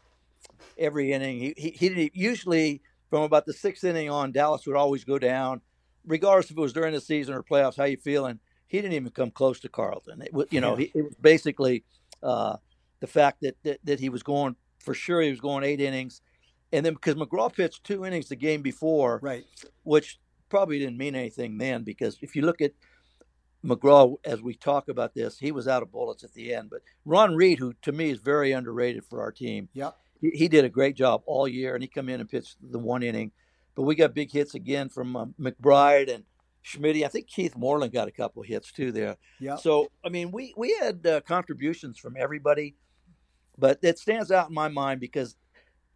every 0.79 1.13
inning 1.13 1.39
he, 1.39 1.55
he 1.57 1.71
he 1.71 1.89
didn't 1.89 2.15
usually 2.15 2.83
from 3.11 3.23
about 3.23 3.47
the 3.47 3.53
sixth 3.53 3.85
inning 3.85 4.11
on 4.11 4.33
Dallas 4.33 4.67
would 4.67 4.77
always 4.77 5.05
go 5.05 5.19
down, 5.19 5.61
regardless 6.07 6.51
if 6.51 6.57
it 6.57 6.61
was 6.61 6.73
during 6.73 6.93
the 6.93 7.01
season 7.01 7.35
or 7.35 7.43
playoffs. 7.43 7.77
How 7.77 7.85
you 7.85 7.97
feeling? 7.97 8.39
He 8.69 8.79
didn't 8.79 8.95
even 8.95 9.11
come 9.11 9.31
close 9.31 9.61
to 9.61 9.69
Carlton. 9.69 10.23
It 10.23 10.33
was 10.33 10.47
you 10.51 10.61
know 10.61 10.77
he, 10.77 10.91
it 10.95 11.03
was 11.03 11.15
basically 11.21 11.85
uh, 12.23 12.57
the 13.01 13.07
fact 13.07 13.39
that, 13.43 13.57
that 13.63 13.79
that 13.85 14.01
he 14.01 14.09
was 14.09 14.23
going 14.23 14.57
for 14.79 14.95
sure 14.95 15.23
he 15.23 15.31
was 15.31 15.41
going 15.41 15.65
eight 15.65 15.81
innings, 15.81 16.21
and 16.73 16.85
then 16.85 16.95
because 16.95 17.15
McGraw 17.15 17.55
pitched 17.55 17.85
two 17.85 18.05
innings 18.05 18.29
the 18.29 18.37
game 18.37 18.61
before, 18.61 19.21
right, 19.23 19.45
which 19.85 20.19
probably 20.51 20.79
didn't 20.79 20.99
mean 20.99 21.15
anything 21.15 21.57
then 21.57 21.83
because 21.83 22.19
if 22.21 22.37
you 22.37 22.43
look 22.43 22.61
at 22.61 22.73
McGraw, 23.65 24.17
as 24.25 24.43
we 24.43 24.55
talk 24.55 24.89
about 24.89 25.15
this, 25.15 25.39
he 25.39 25.53
was 25.53 25.69
out 25.69 25.83
of 25.83 25.93
bullets 25.93 26.25
at 26.25 26.35
the 26.35 26.55
end. 26.55 26.71
But 26.71 26.83
Ron 27.05 27.37
Reed, 27.37 27.59
who 27.59 27.75
to 27.83 27.93
me 27.93 28.11
is 28.11 28.19
very 28.19 28.53
underrated 28.53 29.05
for 29.05 29.21
our 29.21 29.31
team, 29.31 29.69
yep. 29.73 29.97
he, 30.21 30.31
he 30.31 30.49
did 30.49 30.65
a 30.65 30.69
great 30.69 30.97
job 30.97 31.23
all 31.27 31.47
year, 31.47 31.75
and 31.75 31.83
he 31.83 31.89
come 31.89 32.09
in 32.09 32.21
and 32.21 32.29
pitched 32.29 32.57
the 32.61 32.79
one 32.79 33.03
inning. 33.03 33.33
But 33.75 33.83
we 33.83 33.95
got 33.95 34.15
big 34.15 34.33
hits 34.33 34.55
again 34.55 34.89
from 34.89 35.17
uh, 35.17 35.27
McBride 35.41 36.13
and 36.13 36.25
Schmidt. 36.61 37.03
I 37.05 37.09
think 37.09 37.27
Keith 37.27 37.57
Moreland 37.57 37.93
got 37.93 38.09
a 38.09 38.13
couple 38.13 38.43
hits 38.43 38.73
too 38.73 38.93
there. 38.93 39.17
Yeah. 39.41 39.57
So 39.57 39.91
I 40.05 40.09
mean, 40.09 40.31
we 40.31 40.53
we 40.57 40.77
had 40.81 41.07
uh, 41.07 41.21
contributions 41.23 41.99
from 41.99 42.17
everybody, 42.19 42.75
but 43.57 43.79
it 43.83 43.99
stands 43.99 44.31
out 44.31 44.49
in 44.49 44.55
my 44.55 44.69
mind 44.69 45.01
because 45.01 45.37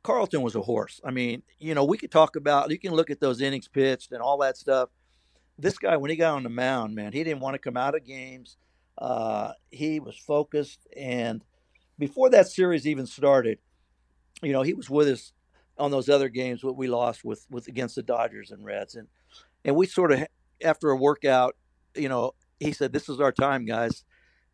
Carlton 0.02 0.40
was 0.40 0.54
a 0.54 0.62
horse. 0.62 1.00
I 1.04 1.10
mean, 1.10 1.42
you 1.58 1.74
know, 1.74 1.84
we 1.84 1.98
could 1.98 2.10
talk 2.12 2.36
about 2.36 2.70
you 2.70 2.78
can 2.78 2.92
look 2.92 3.10
at 3.10 3.20
those 3.20 3.40
innings 3.40 3.68
pitched 3.68 4.12
and 4.12 4.22
all 4.22 4.38
that 4.38 4.56
stuff 4.56 4.88
this 5.58 5.78
guy, 5.78 5.96
when 5.96 6.10
he 6.10 6.16
got 6.16 6.34
on 6.34 6.42
the 6.42 6.48
mound, 6.48 6.94
man, 6.94 7.12
he 7.12 7.24
didn't 7.24 7.40
want 7.40 7.54
to 7.54 7.58
come 7.58 7.76
out 7.76 7.94
of 7.94 8.04
games. 8.04 8.56
Uh, 8.98 9.52
he 9.70 10.00
was 10.00 10.16
focused, 10.16 10.86
and 10.96 11.44
before 11.98 12.30
that 12.30 12.48
series 12.48 12.86
even 12.86 13.06
started, 13.06 13.58
you 14.42 14.52
know, 14.52 14.62
he 14.62 14.74
was 14.74 14.88
with 14.90 15.08
us 15.08 15.32
on 15.78 15.90
those 15.90 16.08
other 16.08 16.28
games 16.28 16.64
what 16.64 16.76
we 16.76 16.88
lost 16.88 17.24
with 17.24 17.46
with 17.50 17.68
against 17.68 17.94
the 17.96 18.02
Dodgers 18.02 18.50
and 18.50 18.64
Reds, 18.64 18.94
and 18.94 19.08
and 19.64 19.76
we 19.76 19.86
sort 19.86 20.12
of 20.12 20.26
after 20.62 20.90
a 20.90 20.96
workout, 20.96 21.56
you 21.94 22.08
know, 22.08 22.32
he 22.58 22.72
said, 22.72 22.92
"This 22.92 23.08
is 23.08 23.20
our 23.20 23.32
time, 23.32 23.64
guys." 23.64 24.04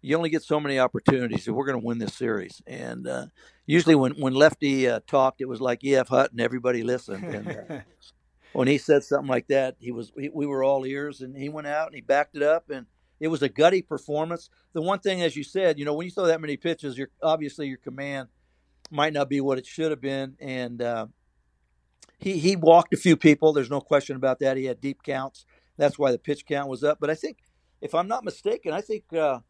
You 0.05 0.17
only 0.17 0.31
get 0.31 0.43
so 0.43 0.59
many 0.59 0.81
opportunities, 0.81 1.47
and 1.47 1.55
we're 1.55 1.67
going 1.67 1.81
to 1.81 1.87
win 1.87 1.99
this 1.99 2.15
series. 2.15 2.61
And 2.67 3.07
uh, 3.07 3.27
usually, 3.67 3.95
when 3.95 4.13
when 4.13 4.35
Lefty 4.35 4.89
uh, 4.89 5.01
talked, 5.07 5.41
it 5.41 5.49
was 5.49 5.61
like 5.61 5.85
E.F. 5.85 6.09
Hutton. 6.09 6.41
Everybody 6.41 6.83
listened, 6.83 7.23
and 7.25 7.49
uh, 7.49 7.81
when 8.53 8.69
he 8.69 8.79
said 8.79 9.05
something 9.05 9.29
like 9.29 9.49
that, 9.49 9.77
he 9.79 9.93
was 9.93 10.13
we, 10.15 10.29
we 10.29 10.47
were 10.47 10.63
all 10.63 10.87
ears, 10.87 11.21
and 11.21 11.37
he 11.37 11.49
went 11.49 11.67
out 11.67 11.87
and 11.87 11.95
he 11.95 12.01
backed 12.01 12.37
it 12.37 12.43
up, 12.43 12.71
and 12.71 12.87
it 13.21 13.29
was 13.29 13.43
a 13.43 13.49
gutty 13.49 13.83
performance. 13.83 14.51
The 14.73 14.83
one 14.83 14.99
thing, 14.99 15.23
as 15.23 15.37
you 15.37 15.45
said, 15.45 15.79
you 15.79 15.85
know, 15.85 15.95
when 15.95 16.07
you 16.07 16.11
throw 16.11 16.27
that 16.27 16.41
many 16.41 16.57
pitches, 16.57 16.99
your 16.99 17.09
obviously 17.23 17.69
your 17.69 17.79
command 17.79 18.29
might 18.91 19.13
not 19.13 19.29
be 19.29 19.41
what 19.41 19.59
it 19.59 19.67
should 19.67 19.91
have 19.91 20.01
been, 20.01 20.37
and 20.41 20.83
uh, 20.83 21.07
he 22.19 22.39
he 22.39 22.57
walked 22.57 22.93
a 22.95 22.99
few 22.99 23.17
people. 23.17 23.53
There's 23.53 23.71
no 23.71 23.81
question 23.81 24.17
about 24.17 24.39
that. 24.41 24.57
He 24.57 24.65
had 24.65 24.81
deep 24.81 25.03
counts. 25.03 25.45
That's 25.77 25.99
why 25.99 26.13
the 26.13 26.19
pitch 26.19 26.47
count 26.47 26.69
was 26.69 26.85
up. 26.85 26.99
But 27.01 27.11
I 27.11 27.15
think, 27.15 27.39
if 27.81 27.95
I'm 27.95 28.09
not 28.09 28.25
mistaken, 28.25 28.73
I 28.73 28.83
think 28.83 29.05
uh, 29.13 29.41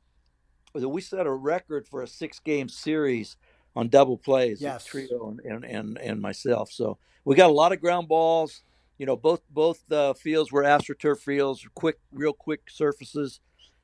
that 0.75 0.89
we 0.89 1.01
set 1.01 1.27
a 1.27 1.33
record 1.33 1.89
for 1.89 2.03
a 2.03 2.07
six 2.07 2.39
game 2.39 2.69
series 2.69 3.37
on 3.75 3.89
double 3.89 4.17
plays. 4.17 4.61
Yes. 4.61 4.87
Trillo 4.87 5.31
and, 5.31 5.41
and, 5.41 5.65
and, 5.65 5.99
and 5.99 6.21
myself. 6.21 6.71
So 6.71 6.99
we 7.25 7.37
got 7.37 7.51
a 7.51 7.55
lot 7.55 7.73
of 7.73 7.81
ground 7.81 8.09
balls 8.09 8.63
you 9.03 9.07
know, 9.07 9.17
both 9.17 9.43
both 9.51 9.91
uh, 9.91 10.13
fields 10.13 10.53
were 10.53 10.63
AstroTurf 10.63 11.19
fields, 11.19 11.67
quick, 11.75 11.99
real 12.13 12.33
quick 12.33 12.71
surfaces. 12.71 13.41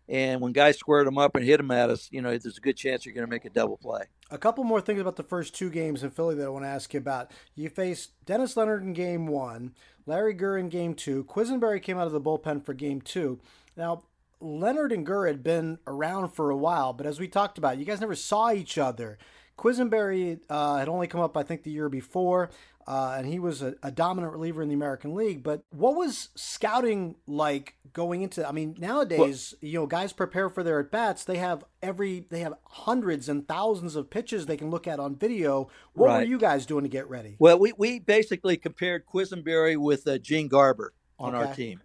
And 0.08 0.40
when 0.40 0.52
guys 0.52 0.78
squared 0.78 1.08
them 1.08 1.18
up 1.18 1.34
and 1.34 1.44
hit 1.44 1.56
them 1.56 1.72
at 1.72 1.90
us, 1.90 2.08
you 2.12 2.22
know, 2.22 2.30
there's 2.30 2.56
a 2.56 2.60
good 2.60 2.76
chance 2.76 3.04
you're 3.04 3.16
going 3.16 3.26
to 3.26 3.30
make 3.30 3.44
a 3.44 3.50
double 3.50 3.78
play. 3.78 4.04
A 4.30 4.38
couple 4.38 4.62
more 4.62 4.80
things 4.80 5.00
about 5.00 5.16
the 5.16 5.24
first 5.24 5.56
two 5.56 5.70
games 5.70 6.04
in 6.04 6.10
Philly 6.10 6.36
that 6.36 6.46
I 6.46 6.50
want 6.50 6.64
to 6.66 6.68
ask 6.68 6.94
you 6.94 6.98
about. 6.98 7.32
You 7.56 7.68
faced 7.68 8.12
Dennis 8.26 8.56
Leonard 8.56 8.84
in 8.84 8.92
game 8.92 9.26
one, 9.26 9.74
Larry 10.06 10.36
Gura 10.36 10.60
in 10.60 10.68
game 10.68 10.94
two. 10.94 11.24
Quisenberry 11.24 11.82
came 11.82 11.98
out 11.98 12.06
of 12.06 12.12
the 12.12 12.20
bullpen 12.20 12.64
for 12.64 12.72
game 12.72 13.00
two. 13.00 13.40
Now, 13.76 14.04
Leonard 14.40 14.92
and 14.92 15.04
Gura 15.04 15.26
had 15.26 15.42
been 15.42 15.80
around 15.88 16.28
for 16.28 16.50
a 16.50 16.56
while, 16.56 16.92
but 16.92 17.06
as 17.06 17.18
we 17.18 17.26
talked 17.26 17.58
about, 17.58 17.78
you 17.78 17.84
guys 17.84 18.00
never 18.00 18.14
saw 18.14 18.52
each 18.52 18.78
other. 18.78 19.18
Quisenberry 19.58 20.38
uh, 20.48 20.76
had 20.76 20.88
only 20.88 21.08
come 21.08 21.20
up, 21.20 21.36
I 21.36 21.42
think, 21.42 21.64
the 21.64 21.72
year 21.72 21.88
before, 21.88 22.50
uh, 22.88 23.16
and 23.18 23.26
he 23.26 23.38
was 23.38 23.60
a, 23.60 23.74
a, 23.82 23.90
dominant 23.90 24.32
reliever 24.32 24.62
in 24.62 24.68
the 24.68 24.74
American 24.74 25.14
League. 25.14 25.42
But 25.42 25.62
what 25.68 25.94
was 25.94 26.30
scouting 26.34 27.16
like 27.26 27.74
going 27.92 28.22
into? 28.22 28.48
I 28.48 28.52
mean, 28.52 28.76
nowadays, 28.78 29.54
well, 29.60 29.70
you 29.70 29.78
know, 29.78 29.86
guys 29.86 30.14
prepare 30.14 30.48
for 30.48 30.62
their 30.62 30.80
at 30.80 30.90
bats. 30.90 31.22
They 31.22 31.36
have 31.36 31.64
every, 31.82 32.24
they 32.30 32.40
have 32.40 32.54
hundreds 32.64 33.28
and 33.28 33.46
thousands 33.46 33.94
of 33.94 34.08
pitches 34.08 34.46
they 34.46 34.56
can 34.56 34.70
look 34.70 34.86
at 34.86 34.98
on 34.98 35.16
video. 35.16 35.68
What 35.92 36.06
right. 36.06 36.16
were 36.20 36.24
you 36.24 36.38
guys 36.38 36.64
doing 36.64 36.84
to 36.84 36.88
get 36.88 37.06
ready? 37.10 37.36
Well, 37.38 37.58
we, 37.58 37.74
we 37.76 37.98
basically 37.98 38.56
compared 38.56 39.04
Quisenberry 39.04 39.76
with 39.76 40.08
uh, 40.08 40.16
Gene 40.16 40.48
Garber 40.48 40.94
on 41.18 41.34
okay. 41.34 41.46
our 41.46 41.54
team, 41.54 41.82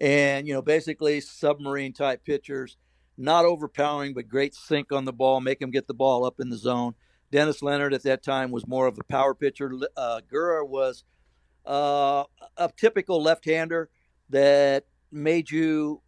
and 0.00 0.48
you 0.48 0.54
know, 0.54 0.62
basically 0.62 1.20
submarine 1.20 1.92
type 1.92 2.24
pitchers, 2.24 2.78
not 3.18 3.44
overpowering, 3.44 4.14
but 4.14 4.26
great 4.26 4.54
sink 4.54 4.90
on 4.90 5.04
the 5.04 5.12
ball, 5.12 5.42
make 5.42 5.58
them 5.58 5.70
get 5.70 5.86
the 5.86 5.92
ball 5.92 6.24
up 6.24 6.40
in 6.40 6.48
the 6.48 6.56
zone 6.56 6.94
Dennis 7.36 7.60
Leonard 7.60 7.92
at 7.92 8.02
that 8.04 8.22
time 8.22 8.50
was 8.50 8.66
more 8.66 8.86
of 8.86 8.96
a 8.98 9.04
power 9.04 9.34
pitcher. 9.34 9.70
Uh, 9.94 10.22
Gura 10.32 10.66
was 10.66 11.04
uh, 11.66 12.24
a 12.56 12.70
typical 12.78 13.22
left-hander 13.22 13.90
that 14.30 14.86
made 15.12 15.50
you, 15.50 16.00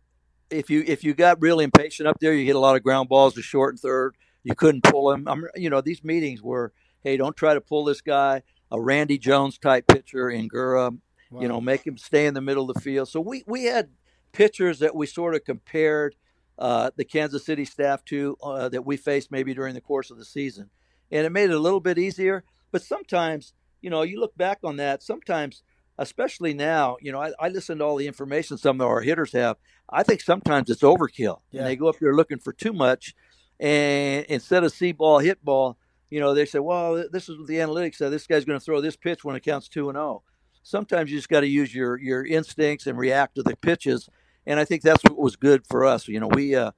if 0.49 0.71
you 0.71 0.83
if 0.87 1.05
you 1.05 1.13
got 1.13 1.39
really 1.43 1.65
impatient 1.65 2.09
up 2.09 2.19
there, 2.19 2.33
you 2.33 2.47
hit 2.47 2.57
a 2.57 2.59
lot 2.59 2.77
of 2.77 2.83
ground 2.83 3.11
balls 3.11 3.35
to 3.35 3.43
short 3.43 3.75
and 3.75 3.79
third. 3.79 4.17
You 4.43 4.55
couldn't 4.55 4.85
pull 4.85 5.13
him. 5.13 5.29
I'm, 5.29 5.45
you 5.55 5.69
know, 5.69 5.83
these 5.83 6.03
meetings 6.03 6.41
were, 6.41 6.73
hey, 7.05 7.19
don't 7.19 7.37
try 7.37 7.53
to 7.53 7.61
pull 7.61 7.85
this 7.85 8.01
guy. 8.01 8.41
A 8.71 8.81
Randy 8.81 9.19
Jones 9.19 9.59
type 9.59 9.87
pitcher 9.87 10.31
in 10.31 10.49
Gura, 10.49 10.97
wow. 11.31 11.41
you 11.43 11.47
know, 11.47 11.61
make 11.61 11.87
him 11.87 11.99
stay 11.99 12.25
in 12.25 12.33
the 12.33 12.41
middle 12.41 12.71
of 12.71 12.75
the 12.75 12.81
field. 12.81 13.07
So 13.11 13.21
we 13.21 13.45
we 13.47 13.65
had 13.65 13.91
pitchers 14.33 14.79
that 14.79 14.95
we 14.95 15.05
sort 15.05 15.35
of 15.35 15.45
compared 15.45 16.17
uh, 16.59 16.91
the 16.97 17.05
Kansas 17.05 17.45
City 17.45 17.67
staff 17.67 18.03
to 18.07 18.35
uh, 18.43 18.71
that 18.71 18.87
we 18.87 18.97
faced 18.97 19.31
maybe 19.31 19.53
during 19.53 19.75
the 19.75 19.83
course 19.83 20.11
of 20.11 20.17
the 20.17 20.25
season 20.25 20.71
and 21.11 21.27
it 21.27 21.31
made 21.31 21.51
it 21.51 21.57
a 21.57 21.59
little 21.59 21.81
bit 21.81 21.99
easier. 21.99 22.45
But 22.71 22.83
sometimes, 22.83 23.55
you 23.81 23.91
know, 23.91 24.03
you 24.03 24.21
look 24.21 24.37
back 24.37 24.59
on 24.63 24.77
that, 24.77 25.03
sometimes, 25.03 25.63
especially 25.99 26.55
now, 26.55 26.97
you 27.01 27.13
know, 27.13 27.21
I, 27.21 27.33
I 27.41 27.49
listen 27.49 27.79
to 27.79 27.85
all 27.85 27.97
the 27.97 28.07
information 28.07 28.59
some 28.59 28.81
of 28.81 28.87
our 28.87 29.01
hitters 29.01 29.33
have. 29.33 29.57
I 29.91 30.03
think 30.03 30.21
sometimes 30.21 30.71
it's 30.71 30.83
overkill. 30.83 31.41
Yeah. 31.51 31.61
And 31.61 31.67
they 31.67 31.77
go 31.77 31.89
up 31.89 31.99
there 32.01 32.15
looking 32.15 32.39
for 32.39 32.53
too 32.53 32.73
much. 32.73 33.15
And 33.59 34.25
instead 34.27 34.65
of 34.65 34.73
see 34.73 34.93
ball, 34.93 35.19
hit 35.19 35.45
ball, 35.45 35.79
you 36.11 36.21
know, 36.21 36.35
they 36.35 36.45
say, 36.45 36.59
well, 36.59 37.05
this 37.11 37.29
is 37.29 37.37
what 37.39 37.47
the 37.49 37.57
analytics 37.57 37.97
said. 37.97 38.11
This 38.11 38.27
guy's 38.27 38.45
going 38.45 38.59
to 38.59 38.65
throw 38.65 38.81
this 38.81 38.97
pitch 38.97 39.25
when 39.25 39.37
it 39.37 39.43
counts 39.43 39.69
2 39.69 39.89
and 39.91 39.97
0. 39.97 40.23
Sometimes 40.63 41.11
you 41.11 41.19
just 41.19 41.29
got 41.29 41.41
to 41.41 41.47
use 41.47 41.75
your, 41.75 41.99
your 41.99 42.25
instincts 42.25 42.87
and 42.87 42.99
react 42.99 43.35
to 43.37 43.43
the 43.43 43.57
pitches. 43.57 44.09
And 44.47 44.61
I 44.61 44.65
think 44.65 44.83
that's 44.83 45.03
what 45.05 45.19
was 45.19 45.37
good 45.37 45.67
for 45.67 45.85
us. 45.85 46.09
You 46.09 46.21
know, 46.21 46.29
we, 46.29 46.55
uh, 46.55 46.73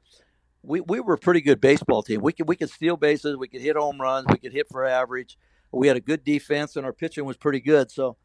we, 0.63 0.81
we 0.81 1.01
were 1.01 1.15
a 1.15 1.19
pretty 1.19 1.41
good 1.41 1.61
baseball 1.61 2.03
team. 2.03 2.21
We 2.21 2.33
could 2.33 2.49
we 2.49 2.57
could 2.57 2.71
steal 2.71 2.97
bases, 2.97 3.37
we 3.37 3.49
could 3.49 3.61
hit 3.61 3.77
home 3.77 4.01
runs, 4.01 4.27
we 4.29 4.39
could 4.39 4.53
hit 4.53 4.69
for 4.71 4.85
average. 4.85 5.39
We 5.73 5.87
had 5.87 5.97
a 5.97 6.01
good 6.01 6.25
defense, 6.25 6.77
and 6.77 6.85
our 6.85 6.93
pitching 6.93 7.25
was 7.25 7.37
pretty 7.37 7.61
good. 7.61 7.93
So, 7.93 8.17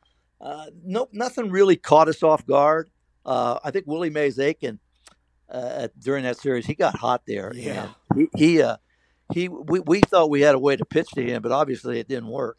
uh, 0.41 0.65
no, 0.83 1.07
nothing 1.11 1.51
really 1.51 1.75
caught 1.75 2.07
us 2.07 2.23
off 2.23 2.45
guard. 2.45 2.89
Uh, 3.23 3.59
I 3.63 3.71
think 3.71 3.85
Willie 3.87 4.09
Mays 4.09 4.39
Aikens 4.39 4.79
uh, 5.49 5.89
during 5.99 6.23
that 6.23 6.37
series, 6.37 6.65
he 6.65 6.73
got 6.73 6.97
hot 6.97 7.21
there. 7.27 7.51
Yeah, 7.55 7.89
he 8.15 8.27
he, 8.35 8.61
uh, 8.61 8.77
he 9.33 9.47
we, 9.47 9.79
we 9.79 10.01
thought 10.01 10.29
we 10.29 10.41
had 10.41 10.55
a 10.55 10.59
way 10.59 10.75
to 10.75 10.85
pitch 10.85 11.09
to 11.11 11.23
him, 11.23 11.41
but 11.41 11.51
obviously 11.51 11.99
it 11.99 12.07
didn't 12.07 12.29
work. 12.29 12.57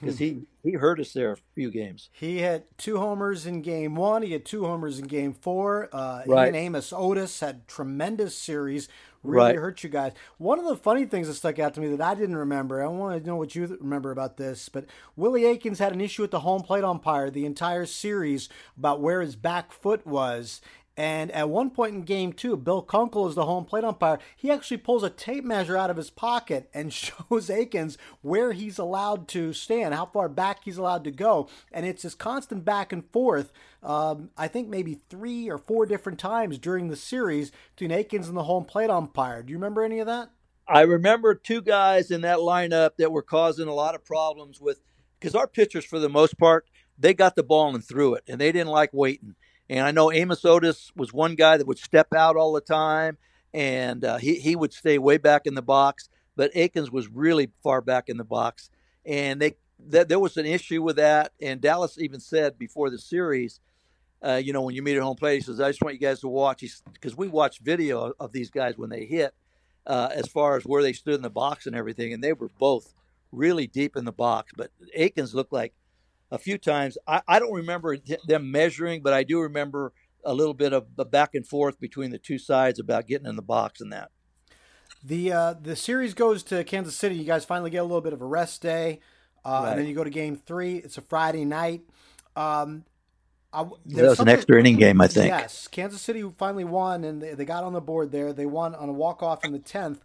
Because 0.00 0.18
he 0.18 0.42
he 0.62 0.72
hurt 0.72 1.00
us 1.00 1.12
there 1.12 1.32
a 1.32 1.36
few 1.54 1.70
games. 1.70 2.10
He 2.12 2.38
had 2.38 2.64
two 2.78 2.98
homers 2.98 3.46
in 3.46 3.62
game 3.62 3.94
one. 3.94 4.22
He 4.22 4.32
had 4.32 4.44
two 4.44 4.64
homers 4.64 4.98
in 4.98 5.06
game 5.06 5.32
four. 5.32 5.88
Uh, 5.92 6.22
right. 6.26 6.48
And 6.48 6.56
Amos 6.56 6.92
Otis 6.92 7.40
had 7.40 7.68
tremendous 7.68 8.36
series. 8.36 8.88
Really 9.22 9.52
right. 9.52 9.56
hurt 9.56 9.82
you 9.82 9.88
guys. 9.88 10.12
One 10.36 10.58
of 10.58 10.66
the 10.66 10.76
funny 10.76 11.06
things 11.06 11.28
that 11.28 11.34
stuck 11.34 11.58
out 11.58 11.72
to 11.74 11.80
me 11.80 11.88
that 11.88 12.00
I 12.00 12.14
didn't 12.14 12.36
remember. 12.36 12.84
I 12.84 12.88
want 12.88 13.18
to 13.18 13.26
know 13.26 13.36
what 13.36 13.54
you 13.54 13.66
remember 13.80 14.10
about 14.10 14.36
this. 14.36 14.68
But 14.68 14.84
Willie 15.16 15.46
Aikens 15.46 15.78
had 15.78 15.94
an 15.94 16.02
issue 16.02 16.22
with 16.22 16.30
the 16.30 16.40
home 16.40 16.60
plate 16.60 16.84
umpire 16.84 17.30
the 17.30 17.46
entire 17.46 17.86
series 17.86 18.50
about 18.76 19.00
where 19.00 19.22
his 19.22 19.34
back 19.34 19.72
foot 19.72 20.06
was, 20.06 20.60
and 20.96 21.32
at 21.32 21.50
one 21.50 21.70
point 21.70 21.94
in 21.94 22.02
game 22.02 22.32
two, 22.32 22.56
Bill 22.56 22.80
Kunkel 22.80 23.28
is 23.28 23.34
the 23.34 23.46
home 23.46 23.64
plate 23.64 23.82
umpire. 23.82 24.18
He 24.36 24.50
actually 24.50 24.76
pulls 24.76 25.02
a 25.02 25.10
tape 25.10 25.44
measure 25.44 25.76
out 25.76 25.90
of 25.90 25.96
his 25.96 26.10
pocket 26.10 26.70
and 26.72 26.92
shows 27.30 27.50
Aikens 27.50 27.98
where 28.22 28.52
he's 28.52 28.78
allowed 28.78 29.26
to 29.28 29.52
stand, 29.52 29.94
how 29.94 30.06
far 30.06 30.28
back 30.28 30.60
he's 30.64 30.78
allowed 30.78 31.04
to 31.04 31.10
go. 31.10 31.48
And 31.72 31.84
it's 31.84 32.02
this 32.02 32.14
constant 32.14 32.64
back 32.64 32.92
and 32.92 33.04
forth, 33.10 33.52
um, 33.82 34.30
I 34.36 34.46
think 34.46 34.68
maybe 34.68 35.00
three 35.10 35.50
or 35.50 35.58
four 35.58 35.84
different 35.84 36.18
times 36.18 36.58
during 36.58 36.88
the 36.88 36.96
series 36.96 37.50
between 37.74 37.90
Aikens 37.90 38.28
and 38.28 38.36
the 38.36 38.44
home 38.44 38.64
plate 38.64 38.90
umpire. 38.90 39.42
Do 39.42 39.50
you 39.50 39.56
remember 39.56 39.82
any 39.82 39.98
of 39.98 40.06
that? 40.06 40.30
I 40.66 40.82
remember 40.82 41.34
two 41.34 41.60
guys 41.60 42.10
in 42.10 42.22
that 42.22 42.38
lineup 42.38 42.96
that 42.98 43.12
were 43.12 43.22
causing 43.22 43.68
a 43.68 43.74
lot 43.74 43.94
of 43.94 44.04
problems 44.04 44.60
with, 44.60 44.80
because 45.18 45.34
our 45.34 45.46
pitchers, 45.46 45.84
for 45.84 45.98
the 45.98 46.08
most 46.08 46.38
part, 46.38 46.66
they 46.98 47.12
got 47.12 47.36
the 47.36 47.42
ball 47.42 47.74
and 47.74 47.84
threw 47.84 48.14
it, 48.14 48.24
and 48.28 48.40
they 48.40 48.52
didn't 48.52 48.70
like 48.70 48.90
waiting. 48.92 49.34
And 49.68 49.80
I 49.80 49.90
know 49.90 50.12
Amos 50.12 50.44
Otis 50.44 50.92
was 50.94 51.12
one 51.12 51.34
guy 51.34 51.56
that 51.56 51.66
would 51.66 51.78
step 51.78 52.08
out 52.14 52.36
all 52.36 52.52
the 52.52 52.60
time, 52.60 53.16
and 53.52 54.04
uh, 54.04 54.16
he 54.18 54.34
he 54.36 54.56
would 54.56 54.72
stay 54.72 54.98
way 54.98 55.16
back 55.16 55.46
in 55.46 55.54
the 55.54 55.62
box. 55.62 56.08
But 56.36 56.50
Aikens 56.54 56.90
was 56.90 57.08
really 57.08 57.50
far 57.62 57.80
back 57.80 58.08
in 58.08 58.16
the 58.16 58.24
box, 58.24 58.70
and 59.06 59.40
they 59.40 59.54
th- 59.90 60.08
there 60.08 60.18
was 60.18 60.36
an 60.36 60.46
issue 60.46 60.82
with 60.82 60.96
that. 60.96 61.32
And 61.40 61.60
Dallas 61.60 61.96
even 61.98 62.20
said 62.20 62.58
before 62.58 62.90
the 62.90 62.98
series, 62.98 63.60
uh, 64.22 64.40
you 64.42 64.52
know, 64.52 64.62
when 64.62 64.74
you 64.74 64.82
meet 64.82 64.96
at 64.96 65.02
home 65.02 65.16
plate, 65.16 65.36
he 65.36 65.40
says, 65.40 65.60
"I 65.60 65.70
just 65.70 65.82
want 65.82 65.94
you 65.94 66.00
guys 66.00 66.20
to 66.20 66.28
watch," 66.28 66.64
because 66.92 67.16
we 67.16 67.28
watched 67.28 67.60
video 67.60 68.12
of 68.20 68.32
these 68.32 68.50
guys 68.50 68.76
when 68.76 68.90
they 68.90 69.06
hit, 69.06 69.34
uh, 69.86 70.10
as 70.12 70.28
far 70.28 70.56
as 70.56 70.64
where 70.64 70.82
they 70.82 70.92
stood 70.92 71.14
in 71.14 71.22
the 71.22 71.30
box 71.30 71.66
and 71.66 71.74
everything, 71.76 72.12
and 72.12 72.22
they 72.22 72.32
were 72.32 72.50
both 72.58 72.92
really 73.32 73.66
deep 73.66 73.96
in 73.96 74.04
the 74.04 74.12
box. 74.12 74.52
But 74.56 74.70
Aikens 74.94 75.34
looked 75.34 75.52
like 75.52 75.72
a 76.34 76.38
few 76.38 76.58
times. 76.58 76.98
I, 77.06 77.22
I 77.28 77.38
don't 77.38 77.52
remember 77.52 77.96
them 78.26 78.50
measuring, 78.50 79.02
but 79.02 79.12
I 79.12 79.22
do 79.22 79.40
remember 79.40 79.92
a 80.24 80.34
little 80.34 80.54
bit 80.54 80.72
of 80.72 80.96
the 80.96 81.04
back 81.04 81.34
and 81.34 81.46
forth 81.46 81.78
between 81.78 82.10
the 82.10 82.18
two 82.18 82.38
sides 82.38 82.78
about 82.78 83.06
getting 83.06 83.26
in 83.26 83.36
the 83.36 83.42
box 83.42 83.80
and 83.80 83.92
that. 83.92 84.10
The 85.02 85.32
uh, 85.32 85.54
the 85.60 85.76
series 85.76 86.14
goes 86.14 86.42
to 86.44 86.64
Kansas 86.64 86.96
City. 86.96 87.14
You 87.14 87.24
guys 87.24 87.44
finally 87.44 87.70
get 87.70 87.78
a 87.78 87.84
little 87.84 88.00
bit 88.00 88.14
of 88.14 88.22
a 88.22 88.26
rest 88.26 88.62
day, 88.62 89.00
uh, 89.44 89.50
right. 89.50 89.70
and 89.70 89.80
then 89.80 89.86
you 89.86 89.94
go 89.94 90.02
to 90.02 90.10
Game 90.10 90.34
Three. 90.34 90.76
It's 90.76 90.96
a 90.96 91.02
Friday 91.02 91.44
night. 91.44 91.82
Um, 92.34 92.84
I, 93.52 93.64
that 93.86 94.08
was 94.08 94.20
an 94.20 94.28
extra 94.28 94.58
inning 94.58 94.76
game, 94.76 95.00
I 95.00 95.06
think. 95.06 95.28
Yes, 95.28 95.68
Kansas 95.68 96.00
City 96.00 96.24
finally 96.38 96.64
won, 96.64 97.04
and 97.04 97.22
they, 97.22 97.34
they 97.34 97.44
got 97.44 97.64
on 97.64 97.74
the 97.74 97.82
board 97.82 98.12
there. 98.12 98.32
They 98.32 98.46
won 98.46 98.74
on 98.74 98.88
a 98.88 98.92
walk 98.92 99.22
off 99.22 99.44
in 99.44 99.52
the 99.52 99.58
tenth. 99.58 100.02